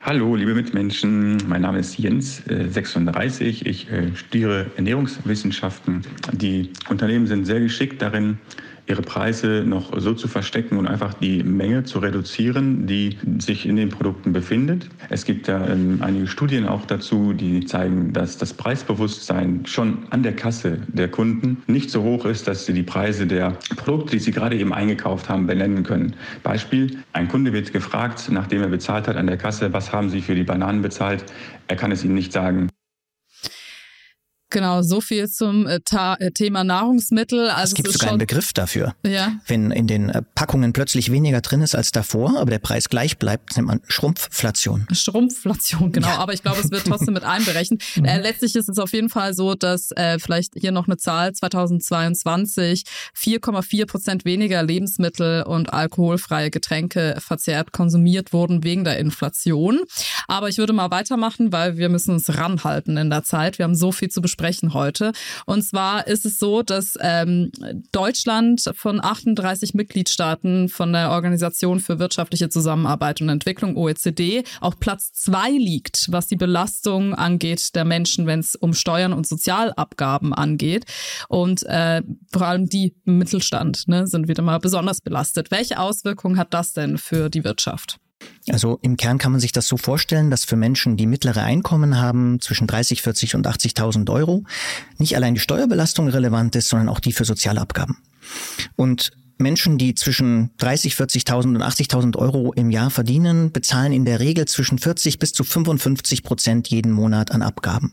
Hallo, 0.00 0.34
liebe 0.34 0.54
Mitmenschen. 0.54 1.38
Mein 1.46 1.62
Name 1.62 1.78
ist 1.78 1.96
Jens, 1.96 2.42
36. 2.46 3.64
Äh, 3.64 3.68
ich 3.68 3.88
äh, 3.88 4.14
studiere 4.16 4.66
Ernährungswissenschaften. 4.76 6.02
Die 6.32 6.70
Unternehmen 6.88 7.28
sind 7.28 7.44
sehr 7.44 7.60
geschickt 7.60 8.02
darin, 8.02 8.38
ihre 8.92 9.02
Preise 9.02 9.64
noch 9.66 9.98
so 9.98 10.12
zu 10.12 10.28
verstecken 10.28 10.76
und 10.76 10.86
einfach 10.86 11.14
die 11.14 11.42
Menge 11.42 11.82
zu 11.84 11.98
reduzieren, 11.98 12.86
die 12.86 13.16
sich 13.38 13.64
in 13.64 13.76
den 13.76 13.88
Produkten 13.88 14.34
befindet. 14.34 14.88
Es 15.08 15.24
gibt 15.24 15.48
da 15.48 15.66
ähm, 15.66 16.00
einige 16.02 16.26
Studien 16.26 16.68
auch 16.68 16.84
dazu, 16.84 17.32
die 17.32 17.64
zeigen, 17.64 18.12
dass 18.12 18.36
das 18.36 18.52
Preisbewusstsein 18.52 19.64
schon 19.64 20.04
an 20.10 20.22
der 20.22 20.36
Kasse 20.36 20.78
der 20.88 21.08
Kunden 21.08 21.62
nicht 21.66 21.90
so 21.90 22.02
hoch 22.02 22.26
ist, 22.26 22.46
dass 22.46 22.66
sie 22.66 22.74
die 22.74 22.82
Preise 22.82 23.26
der 23.26 23.56
Produkte, 23.76 24.12
die 24.12 24.18
sie 24.18 24.30
gerade 24.30 24.58
eben 24.58 24.74
eingekauft 24.74 25.30
haben, 25.30 25.46
benennen 25.46 25.84
können. 25.84 26.14
Beispiel, 26.42 26.98
ein 27.14 27.28
Kunde 27.28 27.54
wird 27.54 27.72
gefragt, 27.72 28.28
nachdem 28.30 28.60
er 28.60 28.68
bezahlt 28.68 29.08
hat 29.08 29.16
an 29.16 29.26
der 29.26 29.38
Kasse, 29.38 29.72
was 29.72 29.90
haben 29.90 30.10
Sie 30.10 30.20
für 30.20 30.34
die 30.34 30.44
Bananen 30.44 30.82
bezahlt? 30.82 31.24
Er 31.66 31.76
kann 31.76 31.92
es 31.92 32.04
Ihnen 32.04 32.14
nicht 32.14 32.34
sagen. 32.34 32.68
Genau, 34.52 34.82
so 34.82 35.00
viel 35.00 35.28
zum 35.30 35.66
äh, 35.66 35.80
äh 36.18 36.30
Thema 36.30 36.62
Nahrungsmittel. 36.62 37.48
Also 37.48 37.70
es 37.70 37.74
gibt 37.74 37.88
es 37.88 37.94
sogar 37.94 38.10
einen 38.10 38.18
Begriff 38.18 38.52
dafür. 38.52 38.94
Ja. 39.04 39.32
Wenn 39.46 39.70
in 39.70 39.86
den 39.86 40.10
äh, 40.10 40.20
Packungen 40.34 40.74
plötzlich 40.74 41.10
weniger 41.10 41.40
drin 41.40 41.62
ist 41.62 41.74
als 41.74 41.90
davor, 41.90 42.38
aber 42.38 42.50
der 42.50 42.58
Preis 42.58 42.90
gleich 42.90 43.16
bleibt, 43.16 43.56
nennt 43.56 43.68
man 43.68 43.80
Schrumpfflation. 43.88 44.86
Schrumpfflation, 44.92 45.90
genau. 45.90 46.08
Ja. 46.08 46.18
Aber 46.18 46.34
ich 46.34 46.42
glaube, 46.42 46.60
es 46.60 46.70
wird 46.70 46.86
trotzdem 46.86 47.14
mit 47.14 47.24
einberechnet. 47.24 47.82
Mhm. 47.94 48.04
Äh, 48.04 48.20
letztlich 48.20 48.54
ist 48.54 48.68
es 48.68 48.78
auf 48.78 48.92
jeden 48.92 49.08
Fall 49.08 49.34
so, 49.34 49.54
dass 49.54 49.90
vielleicht 50.18 50.54
hier 50.54 50.72
noch 50.72 50.86
eine 50.86 50.96
Zahl 50.96 51.32
2022 51.32 52.84
4,4 53.16 53.86
Prozent 53.86 54.24
weniger 54.24 54.62
Lebensmittel 54.62 55.42
und 55.42 55.72
alkoholfreie 55.72 56.50
Getränke 56.50 57.16
verzehrt 57.18 57.72
konsumiert 57.72 58.32
wurden 58.32 58.64
wegen 58.64 58.84
der 58.84 58.98
Inflation. 58.98 59.80
Aber 60.26 60.48
ich 60.48 60.58
würde 60.58 60.72
mal 60.72 60.90
weitermachen, 60.90 61.52
weil 61.52 61.76
wir 61.76 61.88
müssen 61.88 62.12
uns 62.12 62.36
ranhalten 62.36 62.96
in 62.96 63.10
der 63.10 63.24
Zeit. 63.24 63.58
Wir 63.58 63.64
haben 63.64 63.74
so 63.74 63.92
viel 63.92 64.08
zu 64.08 64.20
besprechen 64.20 64.41
besprechen 64.42 64.74
heute. 64.74 65.12
Und 65.46 65.62
zwar 65.62 66.06
ist 66.06 66.26
es 66.26 66.38
so, 66.38 66.62
dass 66.62 66.98
ähm, 67.00 67.52
Deutschland 67.92 68.70
von 68.74 69.02
38 69.02 69.74
Mitgliedstaaten 69.74 70.68
von 70.68 70.92
der 70.92 71.10
Organisation 71.10 71.78
für 71.78 71.98
wirtschaftliche 72.00 72.48
Zusammenarbeit 72.48 73.20
und 73.20 73.28
Entwicklung 73.28 73.76
OECD 73.76 74.42
auf 74.60 74.80
Platz 74.80 75.12
zwei 75.12 75.50
liegt, 75.50 76.10
was 76.10 76.26
die 76.26 76.36
Belastung 76.36 77.14
angeht 77.14 77.74
der 77.76 77.84
Menschen, 77.84 78.26
wenn 78.26 78.40
es 78.40 78.56
um 78.56 78.74
Steuern 78.74 79.12
und 79.12 79.26
Sozialabgaben 79.26 80.34
angeht. 80.34 80.84
Und 81.28 81.62
äh, 81.64 82.02
vor 82.32 82.46
allem 82.46 82.68
die 82.68 82.94
im 83.06 83.18
Mittelstand 83.18 83.86
ne, 83.86 84.06
sind 84.08 84.26
wieder 84.26 84.42
mal 84.42 84.58
besonders 84.58 85.00
belastet. 85.00 85.50
Welche 85.50 85.78
Auswirkungen 85.78 86.36
hat 86.36 86.52
das 86.52 86.72
denn 86.72 86.98
für 86.98 87.30
die 87.30 87.44
Wirtschaft? 87.44 87.98
Also 88.48 88.78
im 88.82 88.96
Kern 88.96 89.18
kann 89.18 89.32
man 89.32 89.40
sich 89.40 89.52
das 89.52 89.68
so 89.68 89.76
vorstellen, 89.76 90.30
dass 90.30 90.44
für 90.44 90.56
Menschen, 90.56 90.96
die 90.96 91.06
mittlere 91.06 91.42
Einkommen 91.42 92.00
haben, 92.00 92.40
zwischen 92.40 92.66
30, 92.66 93.02
40 93.02 93.34
und 93.36 93.46
80.000 93.46 94.10
Euro, 94.10 94.44
nicht 94.98 95.16
allein 95.16 95.34
die 95.34 95.40
Steuerbelastung 95.40 96.08
relevant 96.08 96.56
ist, 96.56 96.68
sondern 96.68 96.88
auch 96.88 97.00
die 97.00 97.12
für 97.12 97.24
Sozialabgaben. 97.24 97.98
Und 98.74 99.12
Menschen, 99.38 99.76
die 99.76 99.94
zwischen 99.94 100.50
30, 100.58 100.94
40.000 100.94 101.44
und 101.56 101.62
80.000 101.62 102.16
Euro 102.16 102.52
im 102.52 102.70
Jahr 102.70 102.90
verdienen, 102.90 103.52
bezahlen 103.52 103.92
in 103.92 104.04
der 104.04 104.20
Regel 104.20 104.46
zwischen 104.46 104.78
40 104.78 105.18
bis 105.18 105.32
zu 105.32 105.44
55 105.44 106.22
Prozent 106.22 106.68
jeden 106.68 106.92
Monat 106.92 107.32
an 107.32 107.42
Abgaben. 107.42 107.92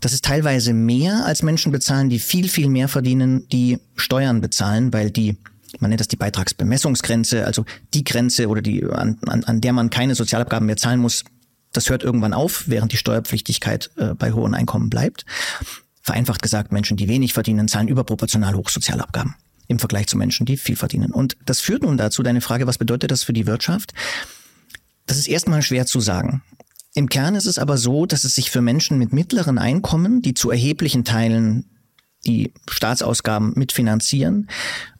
Das 0.00 0.12
ist 0.12 0.24
teilweise 0.24 0.74
mehr 0.74 1.24
als 1.24 1.42
Menschen 1.42 1.72
bezahlen, 1.72 2.10
die 2.10 2.18
viel, 2.18 2.48
viel 2.48 2.68
mehr 2.68 2.88
verdienen, 2.88 3.48
die 3.48 3.78
Steuern 3.96 4.40
bezahlen, 4.40 4.92
weil 4.92 5.10
die 5.10 5.38
man 5.80 5.90
nennt 5.90 6.00
das 6.00 6.08
die 6.08 6.16
Beitragsbemessungsgrenze, 6.16 7.46
also 7.46 7.64
die 7.92 8.04
Grenze 8.04 8.48
oder 8.48 8.62
die, 8.62 8.84
an, 8.84 9.18
an, 9.26 9.44
an 9.44 9.60
der 9.60 9.72
man 9.72 9.90
keine 9.90 10.14
Sozialabgaben 10.14 10.66
mehr 10.66 10.76
zahlen 10.76 11.00
muss, 11.00 11.24
das 11.72 11.90
hört 11.90 12.02
irgendwann 12.02 12.32
auf, 12.32 12.64
während 12.68 12.92
die 12.92 12.96
Steuerpflichtigkeit 12.96 13.90
äh, 13.96 14.14
bei 14.14 14.32
hohen 14.32 14.54
Einkommen 14.54 14.90
bleibt. 14.90 15.26
Vereinfacht 16.02 16.42
gesagt, 16.42 16.72
Menschen, 16.72 16.96
die 16.96 17.08
wenig 17.08 17.32
verdienen, 17.32 17.68
zahlen 17.68 17.88
überproportional 17.88 18.54
hoch 18.54 18.68
Sozialabgaben 18.68 19.34
im 19.68 19.78
Vergleich 19.78 20.06
zu 20.06 20.16
Menschen, 20.16 20.46
die 20.46 20.56
viel 20.56 20.76
verdienen. 20.76 21.10
Und 21.10 21.36
das 21.46 21.60
führt 21.60 21.82
nun 21.82 21.96
dazu, 21.96 22.22
deine 22.22 22.40
Frage, 22.40 22.66
was 22.66 22.78
bedeutet 22.78 23.10
das 23.10 23.22
für 23.22 23.32
die 23.32 23.46
Wirtschaft? 23.46 23.94
Das 25.06 25.18
ist 25.18 25.26
erstmal 25.26 25.62
schwer 25.62 25.86
zu 25.86 26.00
sagen. 26.00 26.42
Im 26.94 27.08
Kern 27.08 27.34
ist 27.34 27.46
es 27.46 27.58
aber 27.58 27.76
so, 27.76 28.06
dass 28.06 28.24
es 28.24 28.34
sich 28.34 28.50
für 28.50 28.60
Menschen 28.60 28.98
mit 28.98 29.12
mittleren 29.12 29.58
Einkommen, 29.58 30.22
die 30.22 30.34
zu 30.34 30.50
erheblichen 30.50 31.04
Teilen 31.04 31.64
die 32.24 32.52
Staatsausgaben 32.68 33.52
mitfinanzieren, 33.56 34.48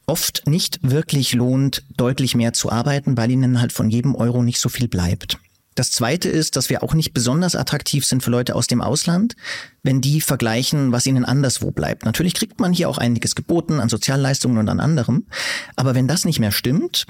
oft 0.07 0.47
nicht 0.47 0.79
wirklich 0.83 1.33
lohnt, 1.33 1.83
deutlich 1.97 2.35
mehr 2.35 2.53
zu 2.53 2.71
arbeiten, 2.71 3.17
weil 3.17 3.31
ihnen 3.31 3.61
halt 3.61 3.73
von 3.73 3.91
jedem 3.91 4.15
Euro 4.15 4.43
nicht 4.43 4.61
so 4.61 4.69
viel 4.69 4.89
bleibt. 4.89 5.39
Das 5.75 5.91
zweite 5.91 6.29
ist, 6.29 6.55
dass 6.55 6.71
wir 6.71 6.83
auch 6.83 6.95
nicht 6.95 7.15
besonders 7.15 7.57
attraktiv 7.57 8.07
sind 8.07 8.23
für 8.23 8.31
Leute 8.31 8.55
aus 8.55 8.69
dem 8.69 8.81
Ausland, 8.81 9.35
wenn 9.83 10.01
die 10.01 10.21
vergleichen, 10.21 10.93
was 10.93 11.07
ihnen 11.07 11.25
anderswo 11.25 11.73
bleibt. 11.73 12.05
Natürlich 12.05 12.35
kriegt 12.35 12.61
man 12.61 12.73
hier 12.73 12.89
auch 12.89 12.99
einiges 12.99 13.35
geboten 13.35 13.81
an 13.81 13.89
Sozialleistungen 13.89 14.59
und 14.59 14.69
an 14.69 14.79
anderem. 14.79 15.27
Aber 15.75 15.95
wenn 15.97 16.07
das 16.07 16.25
nicht 16.25 16.39
mehr 16.39 16.53
stimmt, 16.53 17.07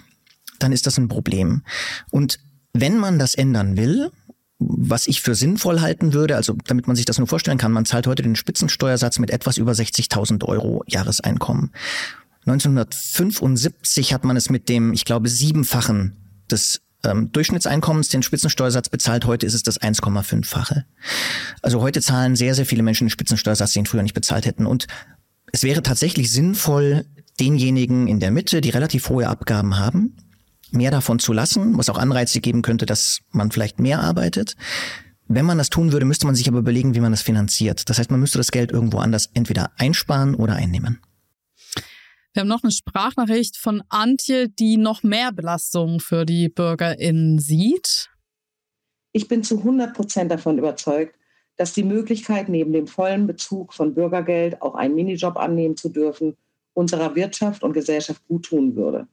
dann 0.59 0.73
ist 0.73 0.87
das 0.87 0.97
ein 0.97 1.09
Problem. 1.09 1.63
Und 2.11 2.39
wenn 2.73 2.97
man 2.97 3.19
das 3.19 3.35
ändern 3.35 3.77
will, 3.77 4.11
was 4.59 5.09
ich 5.09 5.21
für 5.21 5.35
sinnvoll 5.35 5.81
halten 5.81 6.15
würde, 6.15 6.37
also 6.37 6.57
damit 6.67 6.87
man 6.87 6.97
sich 6.97 7.05
das 7.05 7.19
nur 7.19 7.27
vorstellen 7.27 7.59
kann, 7.59 7.73
man 7.73 7.85
zahlt 7.85 8.07
heute 8.07 8.23
den 8.23 8.37
Spitzensteuersatz 8.37 9.19
mit 9.19 9.31
etwas 9.31 9.59
über 9.59 9.73
60.000 9.73 10.45
Euro 10.45 10.83
Jahreseinkommen. 10.87 11.71
1975 12.47 14.13
hat 14.13 14.25
man 14.25 14.37
es 14.37 14.51
mit 14.51 14.69
dem, 14.69 14.93
ich 14.93 15.05
glaube, 15.05 15.29
siebenfachen 15.29 16.17
des 16.51 16.83
ähm, 17.05 17.33
Durchschnittseinkommens 17.33 18.09
den 18.09 18.23
Spitzensteuersatz 18.23 18.89
bezahlt. 18.89 19.27
Heute 19.27 19.47
ist 19.47 19.55
es 19.55 19.63
das 19.63 19.81
1,5-fache. 19.81 20.85
Also 21.63 21.81
heute 21.81 22.01
zahlen 22.01 22.37
sehr, 22.37 22.55
sehr 22.55 22.67
viele 22.67 22.83
Menschen 22.83 23.07
den 23.07 23.11
Spitzensteuersatz, 23.11 23.73
den 23.73 23.87
früher 23.87 24.03
nicht 24.03 24.15
bezahlt 24.15 24.47
hätten. 24.47 24.67
Und 24.67 24.87
es 25.53 25.63
wäre 25.63 25.83
tatsächlich 25.83 26.31
sinnvoll, 26.31 27.05
denjenigen 27.41 28.09
in 28.09 28.21
der 28.21 28.31
Mitte, 28.31 28.61
die 28.61 28.71
relativ 28.71 29.09
hohe 29.09 29.29
Abgaben 29.29 29.79
haben, 29.79 30.17
mehr 30.71 30.91
davon 30.91 31.19
zu 31.19 31.33
lassen, 31.33 31.77
was 31.79 31.89
auch 31.89 31.99
Anreize 31.99 32.41
geben 32.41 32.63
könnte, 32.63 32.87
dass 32.87 33.21
man 33.31 33.51
vielleicht 33.51 33.81
mehr 33.81 34.01
arbeitet. 34.01 34.57
Wenn 35.27 35.47
man 35.47 35.59
das 35.59 35.71
tun 35.71 35.93
würde, 35.93 36.05
müsste 36.05 36.27
man 36.27 36.35
sich 36.35 36.49
aber 36.49 36.59
überlegen, 36.59 36.95
wie 36.95 37.01
man 37.01 37.13
das 37.13 37.23
finanziert. 37.23 37.89
Das 37.89 37.99
heißt, 37.99 38.11
man 38.11 38.21
müsste 38.21 38.39
das 38.39 38.51
Geld 38.51 38.71
irgendwo 38.71 38.99
anders 38.99 39.31
entweder 39.33 39.71
einsparen 39.79 40.35
oder 40.35 40.55
einnehmen. 40.55 41.01
Wir 42.35 42.41
haben 42.41 42.49
noch 42.49 42.65
eine 42.65 42.73
Sprachnachricht 42.73 43.57
von 43.57 43.85
Antje, 43.91 44.49
die 44.49 44.77
noch 44.77 45.05
mehr 45.05 45.31
Belastungen 45.31 46.01
für 46.01 46.27
die 46.27 46.49
BürgerInnen 46.49 47.39
sieht. 47.39 48.11
Ich 49.13 49.29
bin 49.29 49.45
zu 49.45 49.59
100 49.59 49.95
Prozent 49.95 50.33
davon 50.33 50.59
überzeugt, 50.59 51.17
dass 51.55 51.75
die 51.75 51.85
Möglichkeit, 51.85 52.49
neben 52.49 52.73
dem 52.73 52.89
vollen 52.89 53.29
Bezug 53.29 53.73
von 53.73 53.95
Bürgergeld 53.95 54.61
auch 54.63 54.75
einen 54.75 54.97
Minijob 54.97 55.37
annehmen 55.37 55.77
zu 55.77 55.89
dürfen, 55.89 56.37
unserer 56.73 57.15
Wirtschaft 57.15 57.63
und 57.63 57.73
Gesellschaft 57.73 58.27
gut 58.27 58.47
tun 58.47 58.75
würde. 58.75 59.07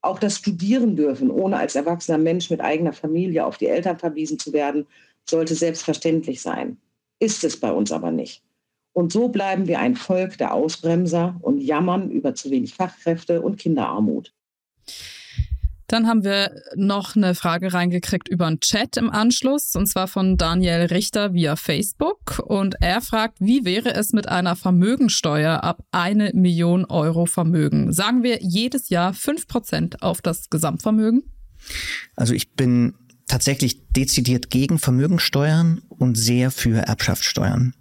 Auch 0.00 0.18
das 0.18 0.38
Studieren 0.38 0.96
dürfen, 0.96 1.30
ohne 1.30 1.58
als 1.58 1.74
erwachsener 1.74 2.16
Mensch 2.16 2.48
mit 2.48 2.62
eigener 2.62 2.94
Familie 2.94 3.44
auf 3.44 3.58
die 3.58 3.66
Eltern 3.66 3.98
verwiesen 3.98 4.38
zu 4.38 4.54
werden, 4.54 4.86
sollte 5.28 5.54
selbstverständlich 5.54 6.40
sein. 6.40 6.78
Ist 7.18 7.44
es 7.44 7.60
bei 7.60 7.70
uns 7.70 7.92
aber 7.92 8.10
nicht. 8.10 8.42
Und 8.92 9.12
so 9.12 9.28
bleiben 9.28 9.66
wir 9.66 9.78
ein 9.78 9.96
Volk 9.96 10.38
der 10.38 10.52
Ausbremser 10.52 11.36
und 11.40 11.60
jammern 11.60 12.10
über 12.10 12.34
zu 12.34 12.50
wenig 12.50 12.74
Fachkräfte 12.74 13.40
und 13.40 13.58
Kinderarmut. 13.58 14.32
Dann 15.92 16.06
haben 16.06 16.24
wir 16.24 16.50
noch 16.74 17.16
eine 17.16 17.34
Frage 17.34 17.74
reingekriegt 17.74 18.26
über 18.26 18.46
einen 18.46 18.60
Chat 18.60 18.96
im 18.96 19.10
Anschluss, 19.10 19.76
und 19.76 19.86
zwar 19.86 20.08
von 20.08 20.38
Daniel 20.38 20.86
Richter 20.86 21.34
via 21.34 21.54
Facebook. 21.54 22.38
Und 22.38 22.76
er 22.80 23.02
fragt, 23.02 23.40
wie 23.40 23.66
wäre 23.66 23.92
es 23.94 24.14
mit 24.14 24.26
einer 24.26 24.56
Vermögensteuer 24.56 25.62
ab 25.62 25.84
eine 25.90 26.30
Million 26.32 26.86
Euro 26.86 27.26
Vermögen? 27.26 27.92
Sagen 27.92 28.22
wir 28.22 28.38
jedes 28.40 28.88
Jahr 28.88 29.12
fünf 29.12 29.46
Prozent 29.46 30.02
auf 30.02 30.22
das 30.22 30.48
Gesamtvermögen? 30.48 31.24
Also 32.16 32.32
ich 32.32 32.54
bin 32.54 32.94
tatsächlich 33.26 33.86
dezidiert 33.88 34.48
gegen 34.48 34.78
Vermögensteuern 34.78 35.82
und 35.90 36.16
sehr 36.16 36.50
für 36.50 36.78
Erbschaftssteuern. 36.78 37.74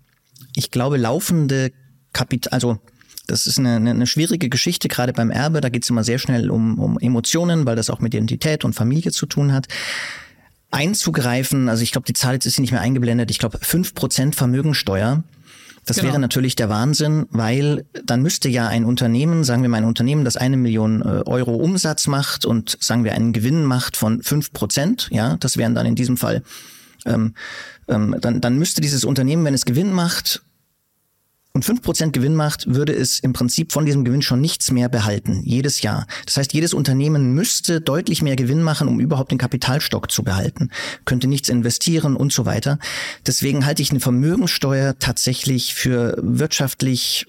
Ich 0.61 0.69
glaube, 0.69 0.97
laufende 0.97 1.71
Kapital, 2.13 2.53
also 2.53 2.77
das 3.25 3.47
ist 3.47 3.57
eine, 3.57 3.77
eine 3.77 4.05
schwierige 4.05 4.47
Geschichte, 4.47 4.89
gerade 4.89 5.11
beim 5.11 5.31
Erbe. 5.31 5.59
Da 5.59 5.69
geht 5.69 5.83
es 5.83 5.89
immer 5.89 6.03
sehr 6.03 6.19
schnell 6.19 6.51
um, 6.51 6.77
um 6.77 6.99
Emotionen, 6.99 7.65
weil 7.65 7.75
das 7.75 7.89
auch 7.89 7.99
mit 7.99 8.13
Identität 8.13 8.63
und 8.63 8.73
Familie 8.73 9.11
zu 9.11 9.25
tun 9.25 9.53
hat. 9.53 9.67
Einzugreifen, 10.69 11.67
also 11.67 11.81
ich 11.81 11.91
glaube, 11.91 12.05
die 12.05 12.13
Zahl 12.13 12.35
jetzt 12.35 12.45
ist 12.45 12.55
hier 12.55 12.61
nicht 12.61 12.73
mehr 12.73 12.81
eingeblendet, 12.81 13.31
ich 13.31 13.39
glaube 13.39 13.57
fünf 13.59 13.95
Prozent 13.95 14.35
Vermögensteuer. 14.35 15.23
Das 15.87 15.97
genau. 15.97 16.09
wäre 16.09 16.19
natürlich 16.19 16.55
der 16.55 16.69
Wahnsinn, 16.69 17.25
weil 17.31 17.85
dann 18.05 18.21
müsste 18.21 18.49
ja 18.49 18.67
ein 18.67 18.85
Unternehmen, 18.85 19.43
sagen 19.43 19.63
wir 19.63 19.69
mal 19.69 19.77
ein 19.77 19.85
Unternehmen, 19.85 20.23
das 20.23 20.37
eine 20.37 20.57
Million 20.57 21.01
äh, 21.01 21.23
Euro 21.25 21.55
Umsatz 21.55 22.05
macht 22.05 22.45
und 22.45 22.77
sagen 22.79 23.03
wir 23.03 23.13
einen 23.13 23.33
Gewinn 23.33 23.65
macht 23.65 23.97
von 23.97 24.21
fünf 24.21 24.53
Prozent, 24.53 25.09
ja, 25.11 25.37
das 25.37 25.57
wären 25.57 25.73
dann 25.73 25.87
in 25.87 25.95
diesem 25.95 26.17
Fall, 26.17 26.43
ähm, 27.05 27.33
ähm, 27.87 28.15
dann, 28.21 28.41
dann 28.41 28.59
müsste 28.59 28.79
dieses 28.79 29.03
Unternehmen, 29.03 29.43
wenn 29.43 29.55
es 29.55 29.65
Gewinn 29.65 29.91
macht, 29.91 30.43
und 31.53 31.65
fünf 31.65 31.81
Prozent 31.81 32.13
Gewinn 32.13 32.35
macht, 32.35 32.73
würde 32.73 32.93
es 32.93 33.19
im 33.19 33.33
Prinzip 33.33 33.71
von 33.71 33.85
diesem 33.85 34.05
Gewinn 34.05 34.21
schon 34.21 34.39
nichts 34.39 34.71
mehr 34.71 34.89
behalten, 34.89 35.41
jedes 35.43 35.81
Jahr. 35.81 36.07
Das 36.25 36.37
heißt, 36.37 36.53
jedes 36.53 36.73
Unternehmen 36.73 37.33
müsste 37.33 37.81
deutlich 37.81 38.21
mehr 38.21 38.35
Gewinn 38.35 38.63
machen, 38.63 38.87
um 38.87 38.99
überhaupt 38.99 39.31
den 39.31 39.37
Kapitalstock 39.37 40.11
zu 40.11 40.23
behalten, 40.23 40.69
könnte 41.05 41.27
nichts 41.27 41.49
investieren 41.49 42.15
und 42.15 42.31
so 42.31 42.45
weiter. 42.45 42.79
Deswegen 43.27 43.65
halte 43.65 43.81
ich 43.81 43.91
eine 43.91 43.99
Vermögenssteuer 43.99 44.97
tatsächlich 44.99 45.73
für 45.73 46.15
wirtschaftlich 46.21 47.27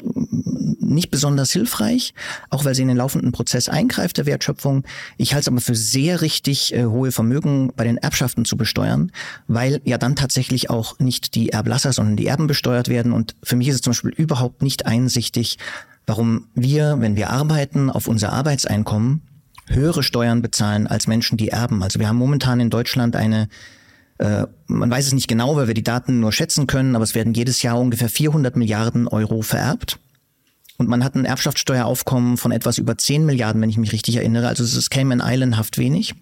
nicht 0.93 1.11
besonders 1.11 1.53
hilfreich, 1.53 2.15
auch 2.51 2.65
weil 2.65 2.75
sie 2.75 2.83
in 2.83 2.89
den 2.89 2.97
laufenden 2.97 3.33
Prozess 3.33 3.69
eingreift 3.69 4.19
der 4.19 4.27
Wertschöpfung. 4.27 4.85
Ich 5.17 5.33
halte 5.33 5.43
es 5.43 5.49
aber 5.49 5.61
für 5.61 5.75
sehr 5.75 6.21
richtig, 6.21 6.75
äh, 6.75 6.85
hohe 6.85 7.13
Vermögen 7.13 7.73
bei 7.75 7.85
den 7.85 7.97
Erbschaften 7.97 8.45
zu 8.45 8.57
besteuern, 8.57 9.11
weil 9.49 9.81
ja 9.85 9.99
dann 9.99 10.17
tatsächlich 10.17 10.71
auch 10.71 10.99
nicht 10.99 11.35
die 11.35 11.51
Erblasser, 11.51 11.93
sondern 11.93 12.17
die 12.17 12.27
Erben 12.27 12.47
besteuert 12.47 12.89
werden. 12.89 13.13
Und 13.13 13.35
für 13.43 13.57
mich 13.57 13.69
ist 13.69 13.77
es 13.77 13.81
zum 13.83 13.93
Beispiel 13.93 14.12
überhaupt 14.15 14.63
nicht 14.63 14.87
einsichtig, 14.87 15.59
warum 16.07 16.49
wir, 16.55 16.97
wenn 17.01 17.17
wir 17.17 17.31
arbeiten, 17.31 17.91
auf 17.91 18.09
unser 18.09 18.33
Arbeitseinkommen 18.33 19.23
höhere 19.69 20.03
Steuern 20.03 20.43
bezahlen 20.43 20.87
als 20.87 21.07
Menschen, 21.07 21.39
die 21.39 21.49
erben. 21.49 21.83
Also 21.83 21.99
wir 21.99 22.09
haben 22.09 22.17
momentan 22.17 22.61
in 22.61 22.71
Deutschland 22.71 23.17
eine 23.17 23.49
äh, 24.19 24.47
man 24.67 24.91
weiß 24.91 25.07
es 25.07 25.15
nicht 25.15 25.29
genau, 25.29 25.57
weil 25.57 25.67
wir 25.67 25.75
die 25.75 25.83
Daten 25.83 26.21
nur 26.21 26.33
schätzen 26.33 26.67
können, 26.67 26.95
aber 26.95 27.03
es 27.03 27.15
werden 27.15 27.35
jedes 27.35 27.63
Jahr 27.63 27.81
ungefähr 27.81 28.09
400 28.09 28.57
Milliarden 28.57 29.09
Euro 29.09 29.43
vererbt. 29.43 29.99
Und 30.79 30.89
man 30.89 31.05
hat 31.05 31.15
ein 31.15 31.25
Erbschaftssteueraufkommen 31.25 32.37
von 32.37 32.53
etwas 32.53 32.79
über 32.79 32.97
10 32.97 33.27
Milliarden, 33.27 33.61
wenn 33.61 33.71
ich 33.71 33.79
mich 33.79 33.93
richtig 33.93 34.17
erinnere. 34.17 34.49
Also 34.49 34.65
es 34.65 34.75
ist 34.75 34.91
Cayman 34.91 35.23
Islandhaft 35.25 35.79
wenig. 35.79 36.15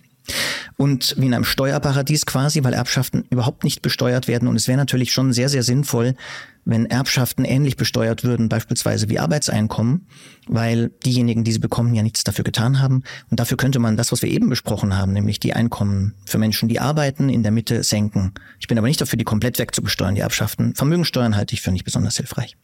Und 0.76 1.14
wie 1.18 1.26
in 1.26 1.34
einem 1.34 1.44
Steuerparadies 1.44 2.26
quasi, 2.26 2.62
weil 2.64 2.72
Erbschaften 2.72 3.24
überhaupt 3.30 3.64
nicht 3.64 3.82
besteuert 3.82 4.28
werden. 4.28 4.48
Und 4.48 4.56
es 4.56 4.68
wäre 4.68 4.78
natürlich 4.78 5.12
schon 5.12 5.32
sehr, 5.32 5.48
sehr 5.48 5.62
sinnvoll, 5.62 6.14
wenn 6.64 6.86
Erbschaften 6.86 7.44
ähnlich 7.44 7.76
besteuert 7.76 8.24
würden, 8.24 8.48
beispielsweise 8.48 9.08
wie 9.08 9.18
Arbeitseinkommen, 9.18 10.06
weil 10.46 10.90
diejenigen, 11.04 11.44
die 11.44 11.52
sie 11.52 11.58
bekommen, 11.58 11.94
ja 11.94 12.02
nichts 12.02 12.24
dafür 12.24 12.44
getan 12.44 12.80
haben. 12.80 13.02
Und 13.30 13.40
dafür 13.40 13.56
könnte 13.56 13.78
man 13.78 13.96
das, 13.96 14.12
was 14.12 14.22
wir 14.22 14.30
eben 14.30 14.48
besprochen 14.48 14.96
haben, 14.96 15.12
nämlich 15.12 15.40
die 15.40 15.54
Einkommen 15.54 16.14
für 16.26 16.38
Menschen, 16.38 16.68
die 16.68 16.80
arbeiten, 16.80 17.28
in 17.28 17.42
der 17.42 17.52
Mitte 17.52 17.82
senken. 17.82 18.34
Ich 18.58 18.68
bin 18.68 18.78
aber 18.78 18.88
nicht 18.88 19.00
dafür, 19.00 19.16
die 19.16 19.24
komplett 19.24 19.58
wegzubesteuern, 19.58 20.14
die 20.14 20.20
Erbschaften. 20.20 20.74
Vermögensteuern 20.74 21.36
halte 21.36 21.54
ich 21.54 21.62
für 21.62 21.72
nicht 21.72 21.84
besonders 21.84 22.16
hilfreich. 22.16 22.56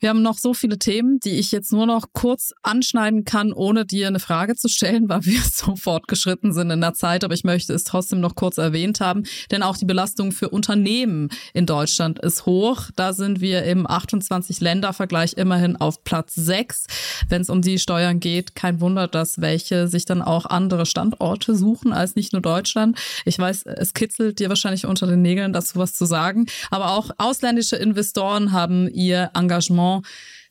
Wir 0.00 0.08
haben 0.08 0.22
noch 0.22 0.38
so 0.38 0.54
viele 0.54 0.78
Themen, 0.78 1.20
die 1.20 1.38
ich 1.38 1.52
jetzt 1.52 1.72
nur 1.72 1.84
noch 1.84 2.06
kurz 2.14 2.54
anschneiden 2.62 3.26
kann, 3.26 3.52
ohne 3.52 3.84
dir 3.84 4.06
eine 4.06 4.18
Frage 4.18 4.56
zu 4.56 4.68
stellen, 4.68 5.08
weil 5.10 5.26
wir 5.26 5.40
so 5.42 5.76
fortgeschritten 5.76 6.54
sind 6.54 6.70
in 6.70 6.80
der 6.80 6.94
Zeit. 6.94 7.22
Aber 7.22 7.34
ich 7.34 7.44
möchte 7.44 7.74
es 7.74 7.84
trotzdem 7.84 8.20
noch 8.20 8.34
kurz 8.34 8.56
erwähnt 8.56 9.00
haben, 9.00 9.24
denn 9.50 9.62
auch 9.62 9.76
die 9.76 9.84
Belastung 9.84 10.32
für 10.32 10.48
Unternehmen 10.48 11.28
in 11.52 11.66
Deutschland 11.66 12.18
ist 12.18 12.46
hoch. 12.46 12.84
Da 12.96 13.12
sind 13.12 13.42
wir 13.42 13.64
im 13.64 13.86
28-Länder-Vergleich 13.86 15.34
immerhin 15.34 15.76
auf 15.76 16.02
Platz 16.02 16.34
6. 16.34 16.86
Wenn 17.28 17.42
es 17.42 17.50
um 17.50 17.60
die 17.60 17.78
Steuern 17.78 18.20
geht, 18.20 18.54
kein 18.54 18.80
Wunder, 18.80 19.06
dass 19.06 19.42
welche 19.42 19.86
sich 19.86 20.06
dann 20.06 20.22
auch 20.22 20.46
andere 20.46 20.86
Standorte 20.86 21.54
suchen 21.54 21.92
als 21.92 22.16
nicht 22.16 22.32
nur 22.32 22.40
Deutschland. 22.40 22.98
Ich 23.26 23.38
weiß, 23.38 23.66
es 23.66 23.92
kitzelt 23.92 24.38
dir 24.38 24.48
wahrscheinlich 24.48 24.86
unter 24.86 25.06
den 25.06 25.20
Nägeln, 25.20 25.52
dazu 25.52 25.78
was 25.78 25.92
zu 25.92 26.06
sagen. 26.06 26.46
Aber 26.70 26.92
auch 26.92 27.10
ausländische 27.18 27.76
Investoren 27.76 28.52
haben 28.52 28.88
ihr 28.88 29.30
Engagement 29.34 29.89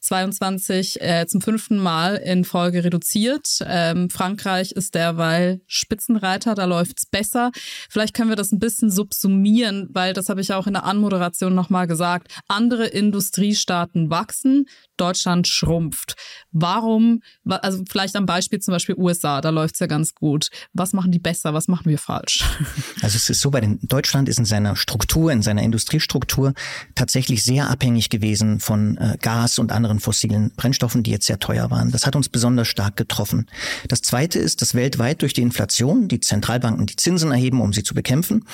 22 0.01 1.01
äh, 1.01 1.25
zum 1.27 1.41
fünften 1.41 1.77
Mal 1.77 2.15
in 2.15 2.45
Folge 2.45 2.83
reduziert. 2.83 3.59
Ähm, 3.65 4.09
Frankreich 4.09 4.71
ist 4.71 4.95
derweil 4.95 5.61
Spitzenreiter, 5.67 6.55
da 6.55 6.65
läuft's 6.65 7.05
besser. 7.05 7.51
Vielleicht 7.89 8.13
können 8.13 8.29
wir 8.29 8.35
das 8.35 8.51
ein 8.51 8.59
bisschen 8.59 8.89
subsumieren, 8.89 9.87
weil 9.91 10.13
das 10.13 10.29
habe 10.29 10.41
ich 10.41 10.53
auch 10.53 10.67
in 10.67 10.73
der 10.73 10.85
Anmoderation 10.85 11.53
nochmal 11.53 11.87
gesagt. 11.87 12.33
Andere 12.47 12.87
Industriestaaten 12.87 14.09
wachsen, 14.09 14.65
Deutschland 14.99 15.47
schrumpft. 15.47 16.15
Warum, 16.51 17.21
also 17.45 17.83
vielleicht 17.89 18.15
am 18.15 18.25
Beispiel 18.25 18.59
zum 18.59 18.73
Beispiel 18.73 18.95
USA, 18.97 19.41
da 19.41 19.49
läuft's 19.49 19.79
ja 19.79 19.87
ganz 19.87 20.15
gut. 20.15 20.49
Was 20.73 20.93
machen 20.93 21.11
die 21.11 21.19
besser, 21.19 21.53
was 21.53 21.67
machen 21.67 21.85
wir 21.89 21.97
falsch? 21.97 22.43
Also 23.01 23.15
es 23.15 23.29
ist 23.29 23.39
so, 23.39 23.49
bei 23.49 23.61
den 23.61 23.79
Deutschland 23.81 24.27
ist 24.27 24.39
in 24.39 24.45
seiner 24.45 24.75
Struktur, 24.75 25.31
in 25.31 25.41
seiner 25.41 25.63
Industriestruktur 25.63 26.53
tatsächlich 26.95 27.43
sehr 27.43 27.69
abhängig 27.69 28.09
gewesen 28.09 28.59
von 28.59 28.97
äh, 28.97 29.17
Gas 29.21 29.57
und 29.57 29.71
anderen 29.71 29.99
fossilen 29.99 30.51
Brennstoffen, 30.55 31.01
die 31.03 31.11
jetzt 31.11 31.25
sehr 31.25 31.39
teuer 31.39 31.71
waren. 31.71 31.91
Das 31.91 32.05
hat 32.05 32.15
uns 32.15 32.27
besonders 32.27 32.67
stark 32.67 32.97
getroffen. 32.97 33.47
Das 33.87 34.01
Zweite 34.01 34.37
ist, 34.39 34.61
dass 34.61 34.75
weltweit 34.75 35.21
durch 35.21 35.33
die 35.33 35.41
Inflation 35.41 36.07
die 36.07 36.19
Zentralbanken 36.19 36.87
die 36.87 36.95
Zinsen 36.97 37.31
erheben, 37.31 37.61
um 37.61 37.73
sie 37.73 37.83
zu 37.83 37.93
bekämpfen, 37.93 38.45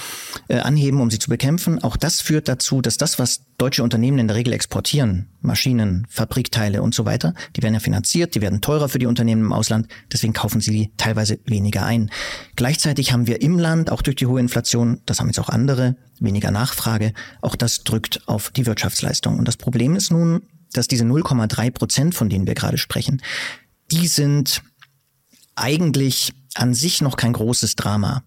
äh, 0.48 0.60
anheben, 0.60 1.02
um 1.02 1.10
sie 1.10 1.20
zu 1.20 1.30
bekämpfen. 1.30 1.84
Auch 1.84 1.98
das 1.98 2.22
führt 2.22 2.48
dazu, 2.48 2.82
dass 2.82 2.98
das, 2.98 3.20
was 3.20 3.42
deutsche 3.58 3.84
Unternehmen 3.84 4.20
in 4.20 4.28
der 4.28 4.36
Regel 4.36 4.54
exportieren, 4.54 5.28
Maschinen, 5.46 6.06
Fabrikteile 6.10 6.82
und 6.82 6.94
so 6.94 7.06
weiter, 7.06 7.34
die 7.56 7.64
werden 7.64 7.74
ja 7.74 7.80
finanziert, 7.80 8.36
die 8.36 8.42
werden 8.42 8.62
teurer 8.62 8.90
für 8.90 9.00
die 9.00 9.06
Unternehmen 9.06 9.44
im 9.44 9.54
Ausland, 9.54 9.88
deswegen 10.12 10.34
kaufen 10.34 10.62
sie 10.62 10.72
die 10.72 10.92
teilweise 10.98 11.40
weniger 11.46 11.86
ein. 11.86 12.10
Gleichzeitig 12.56 13.14
haben 13.14 13.28
wir 13.28 13.42
im 13.42 13.58
Land, 13.60 13.92
auch 13.92 14.02
durch 14.02 14.16
die 14.16 14.26
hohe 14.26 14.40
Inflation, 14.40 15.02
das 15.06 15.20
haben 15.20 15.28
jetzt 15.28 15.40
auch 15.40 15.50
andere, 15.50 15.96
weniger 16.20 16.52
Nachfrage, 16.52 17.14
auch 17.42 17.56
das 17.56 17.84
drückt 17.84 18.28
auf 18.28 18.52
die 18.52 18.66
Wirtschaftsleistung. 18.66 19.40
Und 19.40 19.48
das 19.48 19.58
Problem 19.58 19.96
ist 19.96 20.12
nun, 20.12 20.42
dass 20.74 20.88
diese 20.88 21.06
0,3 21.06 21.72
Prozent, 21.72 22.16
von 22.16 22.30
denen 22.30 22.48
wir 22.48 22.56
gerade 22.56 22.78
sprechen, 22.78 23.22
die 23.92 24.08
sind 24.08 24.62
eigentlich 25.56 26.34
an 26.54 26.74
sich 26.74 27.02
noch 27.02 27.18
kein 27.18 27.34
großes 27.34 27.76
Drama. 27.76 28.24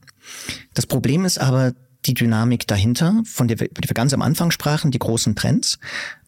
Das 0.74 0.86
Problem 0.86 1.24
ist 1.24 1.38
aber, 1.38 1.72
die 2.06 2.14
Dynamik 2.14 2.66
dahinter, 2.66 3.22
von 3.24 3.48
der 3.48 3.60
wir, 3.60 3.68
die 3.68 3.88
wir 3.88 3.94
ganz 3.94 4.14
am 4.14 4.22
Anfang 4.22 4.50
sprachen, 4.50 4.90
die 4.90 4.98
großen 4.98 5.34
Trends. 5.34 5.78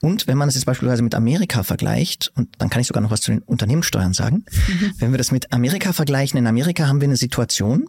Und 0.01 0.27
wenn 0.27 0.37
man 0.37 0.49
es 0.49 0.55
jetzt 0.55 0.65
beispielsweise 0.65 1.03
mit 1.03 1.15
Amerika 1.15 1.63
vergleicht, 1.63 2.33
und 2.35 2.49
dann 2.59 2.71
kann 2.71 2.81
ich 2.81 2.87
sogar 2.87 3.03
noch 3.03 3.11
was 3.11 3.21
zu 3.21 3.31
den 3.31 3.41
Unternehmenssteuern 3.43 4.13
sagen, 4.13 4.45
mhm. 4.69 4.93
wenn 4.99 5.13
wir 5.13 5.19
das 5.19 5.31
mit 5.31 5.53
Amerika 5.53 5.93
vergleichen, 5.93 6.39
in 6.39 6.47
Amerika 6.47 6.87
haben 6.87 7.01
wir 7.01 7.09
eine 7.09 7.17
Situation, 7.17 7.89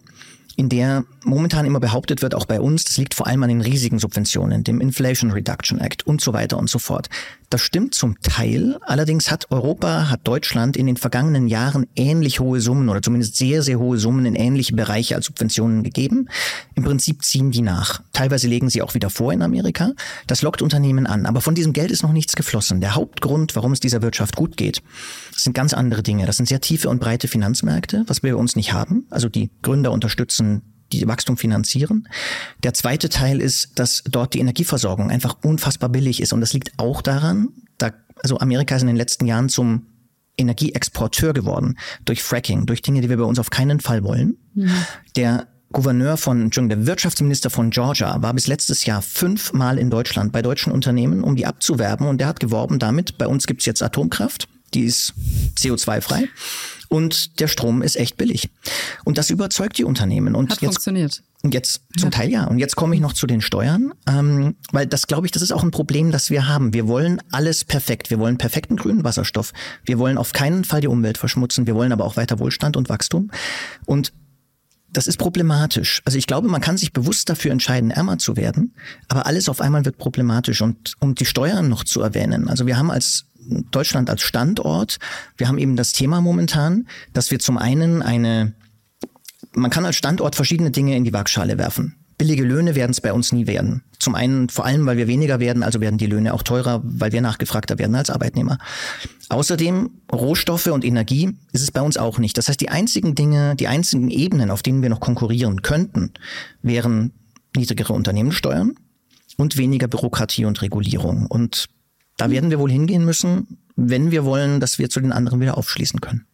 in 0.56 0.68
der 0.68 1.04
momentan 1.24 1.64
immer 1.64 1.80
behauptet 1.80 2.22
wird, 2.22 2.34
auch 2.34 2.46
bei 2.46 2.60
uns, 2.60 2.84
das 2.84 2.96
liegt 2.96 3.14
vor 3.14 3.26
allem 3.26 3.42
an 3.42 3.48
den 3.48 3.60
riesigen 3.60 3.98
Subventionen, 3.98 4.64
dem 4.64 4.80
Inflation 4.80 5.30
Reduction 5.30 5.78
Act 5.80 6.06
und 6.06 6.20
so 6.20 6.32
weiter 6.32 6.58
und 6.58 6.68
so 6.68 6.78
fort. 6.78 7.08
Das 7.52 7.60
stimmt 7.60 7.94
zum 7.94 8.18
Teil. 8.22 8.78
Allerdings 8.80 9.30
hat 9.30 9.50
Europa, 9.50 10.08
hat 10.08 10.26
Deutschland 10.26 10.74
in 10.74 10.86
den 10.86 10.96
vergangenen 10.96 11.48
Jahren 11.48 11.86
ähnlich 11.96 12.40
hohe 12.40 12.62
Summen 12.62 12.88
oder 12.88 13.02
zumindest 13.02 13.36
sehr, 13.36 13.62
sehr 13.62 13.78
hohe 13.78 13.98
Summen 13.98 14.24
in 14.24 14.34
ähnliche 14.34 14.74
Bereiche 14.74 15.16
als 15.16 15.26
Subventionen 15.26 15.82
gegeben. 15.82 16.28
Im 16.74 16.82
Prinzip 16.82 17.22
ziehen 17.22 17.50
die 17.50 17.60
nach. 17.60 18.00
Teilweise 18.14 18.48
legen 18.48 18.70
sie 18.70 18.80
auch 18.80 18.94
wieder 18.94 19.10
vor 19.10 19.34
in 19.34 19.42
Amerika. 19.42 19.92
Das 20.26 20.40
lockt 20.40 20.62
Unternehmen 20.62 21.06
an. 21.06 21.26
Aber 21.26 21.42
von 21.42 21.54
diesem 21.54 21.74
Geld 21.74 21.90
ist 21.90 22.02
noch 22.02 22.12
nichts 22.12 22.36
geflossen. 22.36 22.80
Der 22.80 22.94
Hauptgrund, 22.94 23.54
warum 23.54 23.72
es 23.72 23.80
dieser 23.80 24.00
Wirtschaft 24.00 24.34
gut 24.34 24.56
geht, 24.56 24.82
sind 25.36 25.52
ganz 25.52 25.74
andere 25.74 26.02
Dinge. 26.02 26.24
Das 26.24 26.38
sind 26.38 26.46
sehr 26.46 26.62
tiefe 26.62 26.88
und 26.88 27.00
breite 27.00 27.28
Finanzmärkte, 27.28 28.04
was 28.06 28.22
wir 28.22 28.32
bei 28.32 28.38
uns 28.38 28.56
nicht 28.56 28.72
haben. 28.72 29.06
Also 29.10 29.28
die 29.28 29.50
Gründer 29.60 29.92
unterstützen 29.92 30.41
die 30.92 31.06
Wachstum 31.08 31.36
finanzieren. 31.36 32.08
Der 32.62 32.74
zweite 32.74 33.08
Teil 33.08 33.40
ist, 33.40 33.78
dass 33.78 34.02
dort 34.04 34.34
die 34.34 34.40
Energieversorgung 34.40 35.10
einfach 35.10 35.36
unfassbar 35.42 35.88
billig 35.88 36.20
ist. 36.20 36.32
Und 36.32 36.40
das 36.40 36.52
liegt 36.52 36.72
auch 36.78 37.02
daran, 37.02 37.48
da, 37.78 37.92
also 38.22 38.38
Amerika 38.38 38.76
ist 38.76 38.82
in 38.82 38.88
den 38.88 38.96
letzten 38.96 39.26
Jahren 39.26 39.48
zum 39.48 39.86
Energieexporteur 40.36 41.32
geworden 41.32 41.78
durch 42.04 42.22
Fracking, 42.22 42.66
durch 42.66 42.82
Dinge, 42.82 43.00
die 43.00 43.08
wir 43.08 43.16
bei 43.16 43.24
uns 43.24 43.38
auf 43.38 43.50
keinen 43.50 43.80
Fall 43.80 44.04
wollen. 44.04 44.36
Mhm. 44.54 44.70
Der 45.16 45.46
Gouverneur 45.72 46.18
von, 46.18 46.42
Entschuldigung, 46.42 46.80
der 46.80 46.86
Wirtschaftsminister 46.86 47.48
von 47.48 47.70
Georgia 47.70 48.20
war 48.20 48.34
bis 48.34 48.46
letztes 48.46 48.84
Jahr 48.84 49.00
fünfmal 49.00 49.78
in 49.78 49.88
Deutschland 49.88 50.32
bei 50.32 50.42
deutschen 50.42 50.72
Unternehmen, 50.72 51.24
um 51.24 51.34
die 51.34 51.46
abzuwerben. 51.46 52.06
Und 52.06 52.18
der 52.18 52.28
hat 52.28 52.40
geworben 52.40 52.78
damit, 52.78 53.16
bei 53.16 53.26
uns 53.26 53.46
gibt's 53.46 53.64
jetzt 53.64 53.82
Atomkraft, 53.82 54.48
die 54.74 54.84
ist 54.84 55.14
CO2-frei 55.56 56.28
und 56.88 57.40
der 57.40 57.48
Strom 57.48 57.82
ist 57.82 57.96
echt 57.96 58.16
billig. 58.16 58.50
Und 59.04 59.18
das 59.18 59.30
überzeugt 59.30 59.78
die 59.78 59.84
Unternehmen. 59.84 60.34
Und 60.34 60.50
Hat 60.50 60.60
jetzt, 60.60 60.74
funktioniert. 60.74 61.22
Und 61.42 61.54
jetzt 61.54 61.82
zum 61.96 62.10
Ja. 62.10 62.10
Teil 62.10 62.30
ja. 62.30 62.44
Und 62.44 62.58
jetzt 62.58 62.76
komme 62.76 62.94
ich 62.94 63.00
noch 63.00 63.14
zu 63.14 63.26
den 63.26 63.40
Steuern, 63.40 63.94
ähm, 64.06 64.56
weil 64.72 64.86
das 64.86 65.06
glaube 65.06 65.26
ich, 65.26 65.32
das 65.32 65.42
ist 65.42 65.52
auch 65.52 65.62
ein 65.62 65.70
Problem, 65.70 66.10
das 66.10 66.30
wir 66.30 66.48
haben. 66.48 66.74
Wir 66.74 66.86
wollen 66.88 67.20
alles 67.30 67.64
perfekt. 67.64 68.10
Wir 68.10 68.18
wollen 68.18 68.36
perfekten 68.38 68.76
grünen 68.76 69.04
Wasserstoff. 69.04 69.52
Wir 69.84 69.98
wollen 69.98 70.18
auf 70.18 70.32
keinen 70.32 70.64
Fall 70.64 70.82
die 70.82 70.88
Umwelt 70.88 71.18
verschmutzen. 71.18 71.66
Wir 71.66 71.74
wollen 71.74 71.92
aber 71.92 72.04
auch 72.04 72.16
weiter 72.16 72.38
Wohlstand 72.38 72.76
und 72.76 72.88
Wachstum. 72.88 73.30
Und 73.86 74.12
das 74.92 75.06
ist 75.06 75.16
problematisch. 75.16 76.02
Also 76.04 76.18
ich 76.18 76.26
glaube, 76.26 76.48
man 76.48 76.60
kann 76.60 76.76
sich 76.76 76.92
bewusst 76.92 77.30
dafür 77.30 77.50
entscheiden, 77.50 77.90
ärmer 77.90 78.18
zu 78.18 78.36
werden, 78.36 78.74
aber 79.08 79.24
alles 79.24 79.48
auf 79.48 79.62
einmal 79.62 79.86
wird 79.86 79.96
problematisch. 79.96 80.60
Und 80.60 80.94
um 81.00 81.14
die 81.14 81.24
Steuern 81.24 81.70
noch 81.70 81.84
zu 81.84 82.02
erwähnen, 82.02 82.48
also 82.48 82.66
wir 82.66 82.76
haben 82.76 82.90
als 82.90 83.24
Deutschland 83.70 84.10
als 84.10 84.22
Standort, 84.22 84.98
wir 85.36 85.48
haben 85.48 85.58
eben 85.58 85.76
das 85.76 85.92
Thema 85.92 86.20
momentan, 86.20 86.86
dass 87.12 87.30
wir 87.30 87.38
zum 87.38 87.58
einen 87.58 88.02
eine, 88.02 88.54
man 89.54 89.70
kann 89.70 89.84
als 89.84 89.96
Standort 89.96 90.36
verschiedene 90.36 90.70
Dinge 90.70 90.96
in 90.96 91.04
die 91.04 91.12
Waagschale 91.12 91.58
werfen. 91.58 91.96
Billige 92.18 92.44
Löhne 92.44 92.74
werden 92.76 92.92
es 92.92 93.00
bei 93.00 93.12
uns 93.12 93.32
nie 93.32 93.46
werden. 93.46 93.82
Zum 93.98 94.14
einen 94.14 94.48
vor 94.48 94.64
allem, 94.64 94.86
weil 94.86 94.96
wir 94.96 95.08
weniger 95.08 95.40
werden, 95.40 95.62
also 95.62 95.80
werden 95.80 95.98
die 95.98 96.06
Löhne 96.06 96.34
auch 96.34 96.42
teurer, 96.42 96.80
weil 96.84 97.10
wir 97.10 97.20
nachgefragter 97.20 97.78
werden 97.78 97.96
als 97.96 98.10
Arbeitnehmer. 98.10 98.58
Außerdem 99.28 99.90
Rohstoffe 100.12 100.66
und 100.66 100.84
Energie 100.84 101.36
ist 101.52 101.62
es 101.62 101.72
bei 101.72 101.80
uns 101.80 101.96
auch 101.96 102.18
nicht. 102.18 102.38
Das 102.38 102.48
heißt, 102.48 102.60
die 102.60 102.68
einzigen 102.68 103.14
Dinge, 103.14 103.56
die 103.56 103.66
einzigen 103.66 104.10
Ebenen, 104.10 104.50
auf 104.50 104.62
denen 104.62 104.82
wir 104.82 104.88
noch 104.88 105.00
konkurrieren 105.00 105.62
könnten, 105.62 106.12
wären 106.62 107.12
niedrigere 107.56 107.92
Unternehmenssteuern 107.92 108.74
und 109.36 109.56
weniger 109.56 109.88
Bürokratie 109.88 110.44
und 110.44 110.62
Regulierung. 110.62 111.26
Und 111.26 111.68
da 112.22 112.30
werden 112.30 112.50
wir 112.50 112.60
wohl 112.60 112.70
hingehen 112.70 113.04
müssen, 113.04 113.58
wenn 113.74 114.12
wir 114.12 114.24
wollen, 114.24 114.60
dass 114.60 114.78
wir 114.78 114.88
zu 114.88 115.00
den 115.00 115.10
anderen 115.10 115.40
wieder 115.40 115.58
aufschließen 115.58 116.00
können. 116.00 116.24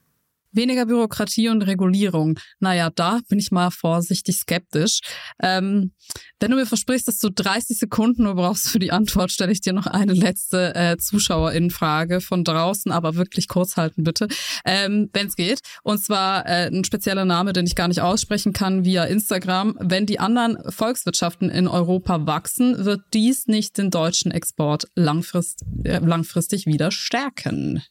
Weniger 0.53 0.87
Bürokratie 0.87 1.49
und 1.49 1.63
Regulierung. 1.63 2.39
Naja, 2.61 2.91
da 2.91 3.21
bin 3.29 3.39
ich 3.39 3.51
mal 3.51 3.71
vorsichtig 3.71 4.37
skeptisch. 4.37 5.01
Ähm, 5.43 5.93
wenn 6.41 6.51
du 6.51 6.57
mir 6.57 6.67
versprichst, 6.67 7.09
dass 7.09 7.19
du 7.19 7.31
30 7.31 7.79
Sekunden 7.79 8.23
nur 8.23 8.35
brauchst 8.35 8.69
für 8.69 8.79
die 8.79 8.93
Antwort, 8.93 9.31
stelle 9.31 9.53
ich 9.53 9.61
dir 9.61 9.73
noch 9.73 9.87
eine 9.87 10.15
letzte 10.15 10.75
äh, 10.75 10.97
Zuschauerinnenfrage 10.97 12.21
von 12.21 12.45
draußen, 12.45 12.91
aber 12.93 13.17
wirklich 13.17 13.49
kurz 13.49 13.77
halten 13.77 14.05
bitte, 14.05 14.29
ähm, 14.65 15.11
wenn 15.13 15.27
es 15.27 15.37
geht. 15.37 15.61
Und 15.83 16.03
zwar 16.03 16.47
äh, 16.47 16.69
ein 16.69 16.85
spezieller 16.85 17.25
Name, 17.25 17.53
den 17.53 17.67
ich 17.67 17.75
gar 17.75 17.89
nicht 17.89 18.01
aussprechen 18.01 18.53
kann 18.53 18.85
via 18.85 19.05
Instagram. 19.05 19.77
Wenn 19.81 20.07
die 20.07 20.21
anderen 20.21 20.59
Volkswirtschaften 20.71 21.51
in 21.51 21.69
Europa 21.69 22.27
wachsen, 22.27 22.85
wird 22.85 23.03
dies 23.13 23.47
nicht 23.47 23.79
den 23.79 23.91
deutschen 23.91 24.31
Export 24.31 24.89
langfrist, 24.95 25.65
äh, 25.85 25.99
langfristig 25.99 26.67
wieder 26.67 26.91
stärken. 26.91 27.83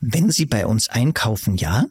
Wenn 0.00 0.30
Sie 0.30 0.46
bei 0.46 0.66
uns 0.66 0.88
einkaufen, 0.88 1.56
ja. 1.56 1.86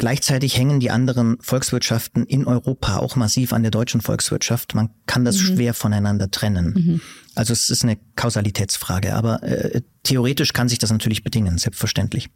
Gleichzeitig 0.00 0.56
hängen 0.56 0.78
die 0.78 0.92
anderen 0.92 1.38
Volkswirtschaften 1.40 2.24
in 2.24 2.46
Europa 2.46 2.98
auch 2.98 3.16
massiv 3.16 3.52
an 3.52 3.62
der 3.62 3.72
deutschen 3.72 4.00
Volkswirtschaft. 4.00 4.74
Man 4.76 4.90
kann 5.06 5.24
das 5.24 5.36
Mhm. 5.38 5.46
schwer 5.46 5.74
voneinander 5.74 6.30
trennen. 6.30 6.72
Mhm. 6.76 7.00
Also 7.34 7.52
es 7.52 7.68
ist 7.68 7.82
eine 7.82 7.98
Kausalitätsfrage, 8.14 9.14
aber 9.14 9.42
äh, 9.42 9.82
theoretisch 10.04 10.52
kann 10.52 10.68
sich 10.68 10.78
das 10.78 10.92
natürlich 10.92 11.24
bedingen, 11.24 11.58
selbstverständlich. 11.58 12.30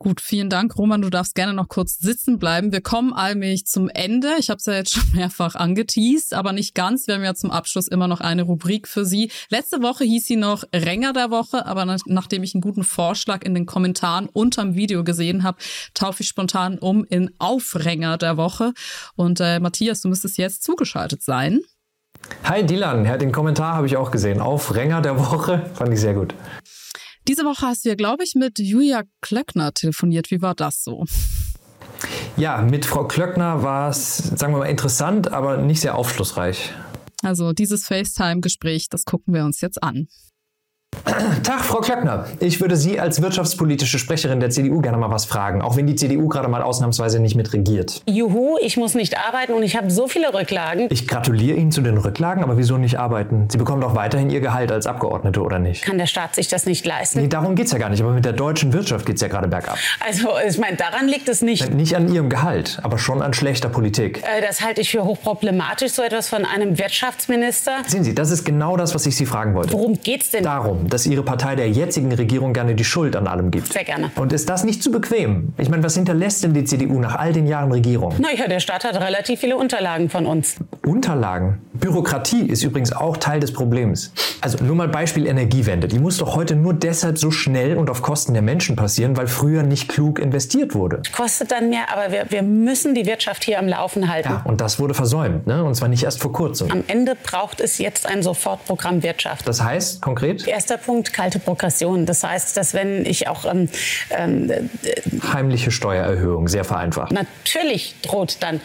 Gut, 0.00 0.20
vielen 0.20 0.48
Dank, 0.48 0.78
Roman. 0.78 1.02
Du 1.02 1.10
darfst 1.10 1.34
gerne 1.34 1.52
noch 1.52 1.66
kurz 1.66 1.98
sitzen 1.98 2.38
bleiben. 2.38 2.70
Wir 2.70 2.80
kommen 2.80 3.12
allmählich 3.12 3.66
zum 3.66 3.88
Ende. 3.88 4.36
Ich 4.38 4.48
habe 4.48 4.58
es 4.58 4.66
ja 4.66 4.74
jetzt 4.74 4.92
schon 4.92 5.10
mehrfach 5.12 5.56
angeteased, 5.56 6.34
aber 6.34 6.52
nicht 6.52 6.76
ganz. 6.76 7.08
Wir 7.08 7.16
haben 7.16 7.24
ja 7.24 7.34
zum 7.34 7.50
Abschluss 7.50 7.88
immer 7.88 8.06
noch 8.06 8.20
eine 8.20 8.44
Rubrik 8.44 8.86
für 8.86 9.04
Sie. 9.04 9.32
Letzte 9.48 9.82
Woche 9.82 10.04
hieß 10.04 10.24
sie 10.24 10.36
noch 10.36 10.62
Ränger 10.72 11.12
der 11.12 11.32
Woche, 11.32 11.66
aber 11.66 11.84
nach, 11.84 11.98
nachdem 12.06 12.44
ich 12.44 12.54
einen 12.54 12.60
guten 12.60 12.84
Vorschlag 12.84 13.44
in 13.44 13.54
den 13.54 13.66
Kommentaren 13.66 14.28
unterm 14.28 14.76
Video 14.76 15.02
gesehen 15.02 15.42
habe, 15.42 15.58
taufe 15.94 16.22
ich 16.22 16.28
spontan 16.28 16.78
um 16.78 17.04
in 17.04 17.32
Aufränger 17.38 18.18
der 18.18 18.36
Woche. 18.36 18.74
Und 19.16 19.40
äh, 19.40 19.58
Matthias, 19.58 20.00
du 20.02 20.08
müsstest 20.08 20.38
jetzt 20.38 20.62
zugeschaltet 20.62 21.24
sein. 21.24 21.62
Hi 22.44 22.64
Dylan, 22.64 23.04
ja, 23.04 23.16
den 23.16 23.32
Kommentar 23.32 23.74
habe 23.74 23.88
ich 23.88 23.96
auch 23.96 24.12
gesehen. 24.12 24.40
Aufränger 24.40 25.00
der 25.00 25.18
Woche, 25.18 25.68
fand 25.74 25.92
ich 25.92 26.00
sehr 26.00 26.14
gut. 26.14 26.34
Diese 27.28 27.44
Woche 27.44 27.66
hast 27.66 27.84
du 27.84 27.90
ja, 27.90 27.94
glaube 27.94 28.24
ich, 28.24 28.34
mit 28.34 28.58
Julia 28.58 29.02
Klöckner 29.20 29.74
telefoniert. 29.74 30.30
Wie 30.30 30.40
war 30.40 30.54
das 30.54 30.82
so? 30.82 31.04
Ja, 32.38 32.62
mit 32.62 32.86
Frau 32.86 33.06
Klöckner 33.06 33.62
war 33.62 33.90
es, 33.90 34.16
sagen 34.16 34.54
wir 34.54 34.60
mal, 34.60 34.66
interessant, 34.66 35.30
aber 35.30 35.58
nicht 35.58 35.80
sehr 35.82 35.94
aufschlussreich. 35.94 36.72
Also 37.22 37.52
dieses 37.52 37.84
FaceTime-Gespräch, 37.84 38.88
das 38.88 39.04
gucken 39.04 39.34
wir 39.34 39.44
uns 39.44 39.60
jetzt 39.60 39.82
an. 39.82 40.08
Tag, 41.42 41.60
Frau 41.64 41.80
Klöckner. 41.80 42.26
Ich 42.40 42.60
würde 42.60 42.76
Sie 42.76 43.00
als 43.00 43.22
wirtschaftspolitische 43.22 43.98
Sprecherin 43.98 44.40
der 44.40 44.50
CDU 44.50 44.80
gerne 44.80 44.98
mal 44.98 45.10
was 45.10 45.24
fragen, 45.24 45.62
auch 45.62 45.76
wenn 45.76 45.86
die 45.86 45.94
CDU 45.94 46.28
gerade 46.28 46.48
mal 46.48 46.62
ausnahmsweise 46.62 47.18
nicht 47.20 47.34
mit 47.34 47.52
regiert. 47.52 48.02
Juhu, 48.06 48.56
ich 48.60 48.76
muss 48.76 48.94
nicht 48.94 49.16
arbeiten 49.18 49.52
und 49.54 49.62
ich 49.62 49.76
habe 49.76 49.90
so 49.90 50.06
viele 50.08 50.32
Rücklagen. 50.34 50.88
Ich 50.90 51.06
gratuliere 51.08 51.56
Ihnen 51.56 51.72
zu 51.72 51.80
den 51.80 51.96
Rücklagen, 51.98 52.42
aber 52.42 52.58
wieso 52.58 52.76
nicht 52.78 52.98
arbeiten? 52.98 53.48
Sie 53.50 53.58
bekommen 53.58 53.80
doch 53.80 53.94
weiterhin 53.94 54.28
Ihr 54.30 54.40
Gehalt 54.40 54.70
als 54.70 54.86
Abgeordnete, 54.86 55.40
oder 55.42 55.58
nicht? 55.58 55.82
Kann 55.82 55.98
der 55.98 56.06
Staat 56.06 56.34
sich 56.34 56.48
das 56.48 56.66
nicht 56.66 56.84
leisten? 56.86 57.20
Nee, 57.22 57.28
darum 57.28 57.54
geht's 57.54 57.72
ja 57.72 57.78
gar 57.78 57.88
nicht, 57.88 58.02
aber 58.02 58.12
mit 58.12 58.24
der 58.24 58.32
deutschen 58.34 58.72
Wirtschaft 58.72 59.06
geht's 59.06 59.22
ja 59.22 59.28
gerade 59.28 59.48
bergab. 59.48 59.78
Also, 60.06 60.28
ich 60.46 60.58
meine, 60.58 60.76
daran 60.76 61.08
liegt 61.08 61.28
es 61.28 61.42
nicht. 61.42 61.72
Nicht 61.72 61.96
an 61.96 62.12
Ihrem 62.12 62.28
Gehalt, 62.28 62.78
aber 62.82 62.98
schon 62.98 63.22
an 63.22 63.32
schlechter 63.34 63.68
Politik. 63.68 64.22
Äh, 64.22 64.42
Das 64.42 64.60
halte 64.62 64.80
ich 64.82 64.90
für 64.90 65.04
hochproblematisch, 65.04 65.92
so 65.92 66.02
etwas 66.02 66.28
von 66.28 66.44
einem 66.44 66.78
Wirtschaftsminister. 66.78 67.78
Sehen 67.86 68.04
Sie, 68.04 68.14
das 68.14 68.30
ist 68.30 68.44
genau 68.44 68.76
das, 68.76 68.94
was 68.94 69.06
ich 69.06 69.16
Sie 69.16 69.26
fragen 69.26 69.54
wollte. 69.54 69.72
Worum 69.72 69.98
geht's 70.00 70.30
denn? 70.30 70.44
Darum, 70.44 70.77
dass 70.86 71.06
Ihre 71.06 71.22
Partei 71.22 71.56
der 71.56 71.68
jetzigen 71.70 72.12
Regierung 72.12 72.52
gerne 72.52 72.74
die 72.74 72.84
Schuld 72.84 73.16
an 73.16 73.26
allem 73.26 73.50
gibt. 73.50 73.72
Sehr 73.72 73.84
gerne. 73.84 74.10
Und 74.16 74.32
ist 74.32 74.48
das 74.48 74.64
nicht 74.64 74.82
zu 74.82 74.90
bequem? 74.90 75.52
Ich 75.58 75.68
meine, 75.68 75.82
was 75.82 75.94
hinterlässt 75.94 76.44
denn 76.44 76.54
die 76.54 76.64
CDU 76.64 77.00
nach 77.00 77.16
all 77.16 77.32
den 77.32 77.46
Jahren 77.46 77.72
Regierung? 77.72 78.14
Naja, 78.18 78.48
der 78.48 78.60
Staat 78.60 78.84
hat 78.84 78.94
relativ 79.00 79.40
viele 79.40 79.56
Unterlagen 79.56 80.08
von 80.08 80.26
uns. 80.26 80.56
Unterlagen. 80.86 81.60
Bürokratie 81.74 82.46
ist 82.46 82.62
übrigens 82.62 82.92
auch 82.92 83.16
Teil 83.16 83.40
des 83.40 83.52
Problems. 83.52 84.12
Also 84.40 84.62
nur 84.64 84.76
mal 84.76 84.88
Beispiel 84.88 85.26
Energiewende. 85.26 85.88
Die 85.88 85.98
muss 85.98 86.18
doch 86.18 86.36
heute 86.36 86.54
nur 86.54 86.74
deshalb 86.74 87.18
so 87.18 87.30
schnell 87.30 87.76
und 87.76 87.90
auf 87.90 88.02
Kosten 88.02 88.32
der 88.32 88.42
Menschen 88.42 88.76
passieren, 88.76 89.16
weil 89.16 89.26
früher 89.26 89.62
nicht 89.62 89.88
klug 89.88 90.18
investiert 90.18 90.74
wurde. 90.74 91.02
Kostet 91.14 91.50
dann 91.50 91.70
mehr, 91.70 91.92
aber 91.92 92.12
wir, 92.12 92.26
wir 92.28 92.42
müssen 92.42 92.94
die 92.94 93.06
Wirtschaft 93.06 93.44
hier 93.44 93.58
am 93.58 93.66
Laufen 93.66 94.08
halten. 94.08 94.28
Ja, 94.28 94.42
und 94.44 94.60
das 94.60 94.78
wurde 94.78 94.94
versäumt, 94.94 95.46
ne? 95.46 95.64
Und 95.64 95.74
zwar 95.74 95.88
nicht 95.88 96.04
erst 96.04 96.20
vor 96.20 96.32
kurzem. 96.32 96.70
Am 96.70 96.84
Ende 96.86 97.16
braucht 97.20 97.60
es 97.60 97.78
jetzt 97.78 98.06
ein 98.06 98.22
Sofortprogramm 98.22 99.02
Wirtschaft. 99.02 99.46
Das 99.46 99.62
heißt 99.62 100.02
konkret? 100.02 100.46
Erster 100.68 100.84
Punkt, 100.84 101.14
kalte 101.14 101.38
Progression. 101.38 102.04
Das 102.04 102.22
heißt, 102.22 102.54
dass 102.54 102.74
wenn 102.74 103.06
ich 103.06 103.26
auch 103.26 103.46
ähm, 103.46 103.70
ähm, 104.10 104.68
Heimliche 105.32 105.70
Steuererhöhung, 105.70 106.46
sehr 106.46 106.62
vereinfacht. 106.62 107.10
natürlich 107.10 107.94
droht 108.02 108.36
dann 108.40 108.60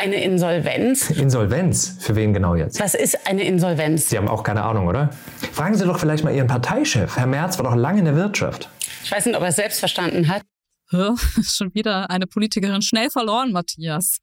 eine 0.00 0.24
Insolvenz. 0.24 1.10
Insolvenz? 1.10 1.98
Für 2.00 2.16
wen 2.16 2.32
genau 2.32 2.54
jetzt? 2.54 2.80
Was 2.80 2.94
ist 2.94 3.28
eine 3.28 3.44
Insolvenz? 3.44 4.08
Sie 4.08 4.16
haben 4.16 4.28
auch 4.28 4.44
keine 4.44 4.62
Ahnung, 4.62 4.86
oder? 4.86 5.10
Fragen 5.52 5.74
Sie 5.74 5.84
doch 5.84 5.98
vielleicht 5.98 6.24
mal 6.24 6.34
Ihren 6.34 6.46
Parteichef. 6.46 7.18
Herr 7.18 7.26
Merz 7.26 7.58
war 7.58 7.66
doch 7.66 7.76
lange 7.76 7.98
in 7.98 8.06
der 8.06 8.16
Wirtschaft. 8.16 8.70
Ich 9.04 9.12
weiß 9.12 9.26
nicht, 9.26 9.36
ob 9.36 9.42
er 9.42 9.50
es 9.50 9.56
selbst 9.56 9.78
verstanden 9.78 10.28
hat. 10.28 10.44
Schon 10.90 11.74
wieder 11.74 12.08
eine 12.08 12.26
Politikerin 12.26 12.80
schnell 12.80 13.10
verloren, 13.10 13.52
Matthias. 13.52 14.20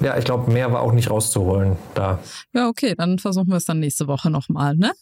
Ja, 0.00 0.16
ich 0.16 0.24
glaube, 0.24 0.50
mehr 0.50 0.72
war 0.72 0.80
auch 0.80 0.92
nicht 0.92 1.10
rauszuholen 1.10 1.76
da. 1.94 2.20
Ja, 2.54 2.68
okay, 2.68 2.94
dann 2.96 3.18
versuchen 3.18 3.48
wir 3.48 3.56
es 3.56 3.66
dann 3.66 3.80
nächste 3.80 4.06
Woche 4.06 4.30
nochmal, 4.30 4.76
ne? 4.76 4.92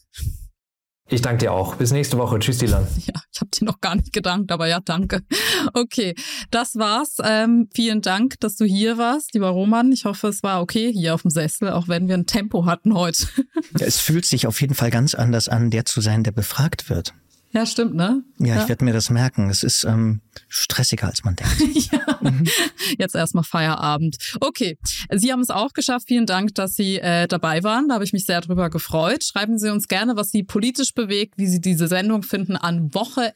Ich 1.08 1.20
danke 1.20 1.38
dir 1.38 1.52
auch. 1.52 1.76
Bis 1.76 1.92
nächste 1.92 2.16
Woche. 2.16 2.38
Tschüss, 2.38 2.58
Dylan. 2.58 2.86
Ja, 3.06 3.20
ich 3.30 3.40
habe 3.40 3.50
dir 3.50 3.64
noch 3.64 3.80
gar 3.80 3.94
nicht 3.94 4.12
gedankt, 4.12 4.50
aber 4.50 4.66
ja, 4.66 4.80
danke. 4.80 5.20
Okay, 5.74 6.14
das 6.50 6.76
war's. 6.76 7.16
Ähm, 7.22 7.68
vielen 7.74 8.00
Dank, 8.00 8.38
dass 8.40 8.56
du 8.56 8.64
hier 8.64 8.98
warst, 8.98 9.34
lieber 9.34 9.48
Roman. 9.48 9.92
Ich 9.92 10.04
hoffe, 10.04 10.28
es 10.28 10.42
war 10.42 10.60
okay 10.60 10.92
hier 10.92 11.14
auf 11.14 11.22
dem 11.22 11.30
Sessel, 11.30 11.70
auch 11.70 11.88
wenn 11.88 12.06
wir 12.08 12.14
ein 12.14 12.26
Tempo 12.26 12.66
hatten 12.66 12.94
heute. 12.94 13.26
Ja, 13.78 13.86
es 13.86 13.98
fühlt 13.98 14.24
sich 14.24 14.46
auf 14.46 14.60
jeden 14.60 14.74
Fall 14.74 14.90
ganz 14.90 15.14
anders 15.14 15.48
an, 15.48 15.70
der 15.70 15.84
zu 15.84 16.00
sein, 16.00 16.22
der 16.22 16.30
befragt 16.30 16.90
wird. 16.90 17.12
Ja, 17.54 17.66
stimmt, 17.66 17.94
ne? 17.94 18.24
Ja, 18.38 18.60
ich 18.60 18.68
werde 18.68 18.84
mir 18.84 18.92
das 18.92 19.10
merken. 19.10 19.48
Es 19.48 19.62
ist 19.62 19.84
ähm, 19.84 20.20
stressiger, 20.48 21.06
als 21.06 21.22
man 21.22 21.36
denkt. 21.36 21.92
ja. 21.92 22.18
Jetzt 22.98 23.14
erstmal 23.14 23.44
Feierabend. 23.44 24.16
Okay, 24.40 24.76
Sie 25.12 25.30
haben 25.30 25.40
es 25.40 25.50
auch 25.50 25.72
geschafft. 25.72 26.08
Vielen 26.08 26.26
Dank, 26.26 26.56
dass 26.56 26.74
Sie 26.74 26.98
äh, 26.98 27.28
dabei 27.28 27.62
waren. 27.62 27.88
Da 27.88 27.94
habe 27.94 28.04
ich 28.04 28.12
mich 28.12 28.26
sehr 28.26 28.40
drüber 28.40 28.70
gefreut. 28.70 29.22
Schreiben 29.22 29.56
Sie 29.58 29.70
uns 29.70 29.86
gerne, 29.86 30.16
was 30.16 30.32
Sie 30.32 30.42
politisch 30.42 30.94
bewegt, 30.94 31.34
wie 31.38 31.46
Sie 31.46 31.60
diese 31.60 31.86
Sendung 31.86 32.24
finden, 32.24 32.56
an 32.56 32.92
woche@ 32.92 33.32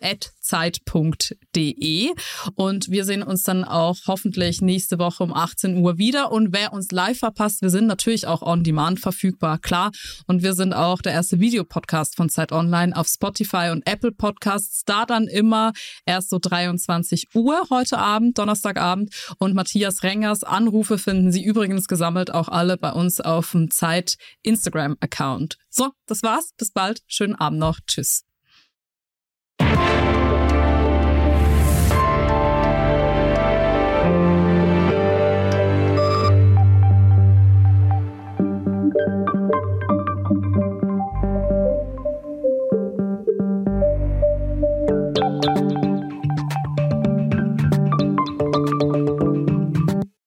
zeit.de. 0.49 2.11
Und 2.55 2.91
wir 2.91 3.05
sehen 3.05 3.23
uns 3.23 3.43
dann 3.43 3.65
auch 3.65 3.97
hoffentlich 4.07 4.61
nächste 4.61 4.99
Woche 4.99 5.23
um 5.23 5.35
18 5.35 5.77
Uhr 5.79 5.99
wieder. 5.99 6.33
Und 6.33 6.53
wer 6.53 6.73
uns 6.73 6.91
live 6.91 7.19
verpasst, 7.19 7.63
wir 7.63 7.71
sind 7.71 7.87
natürlich 7.87 8.27
auch 8.27 8.43
on 8.43 8.65
demand 8.65 8.99
verfügbar, 9.01 9.59
klar. 9.59 9.93
Und 10.27 10.43
wir 10.43 10.55
sind 10.55 10.73
auch 10.73 11.03
der 11.03 11.13
erste 11.13 11.39
Videopodcast 11.39 12.17
von 12.17 12.29
Zeit 12.31 12.53
Online 12.53 12.97
auf 12.97 13.09
Spotify 13.09 13.71
und 13.71 13.87
Apple 13.87 14.13
Podcasts. 14.13 14.85
Da 14.85 15.05
dann 15.05 15.27
immer 15.27 15.73
erst 16.07 16.31
so 16.31 16.39
23 16.39 17.29
Uhr 17.35 17.67
heute 17.71 17.99
Abend, 17.99 18.39
Donnerstagabend. 18.39 19.15
Und 19.39 19.55
Matthias 19.55 20.03
Rengers 20.03 20.45
Anrufe 20.45 20.99
finden 20.99 21.31
Sie 21.31 21.45
übrigens 21.45 21.89
gesammelt 21.89 22.33
auch 22.33 22.49
alle 22.49 22.79
bei 22.79 22.93
uns 22.93 23.21
auf 23.21 23.53
dem 23.53 23.71
Zeit 23.71 24.17
Instagram 24.43 24.97
Account. 25.01 25.59
So, 25.69 25.91
das 26.07 26.23
war's. 26.23 26.53
Bis 26.57 26.73
bald. 26.73 27.03
Schönen 27.07 27.35
Abend 27.35 27.61
noch. 27.61 27.79
Tschüss. 27.87 28.28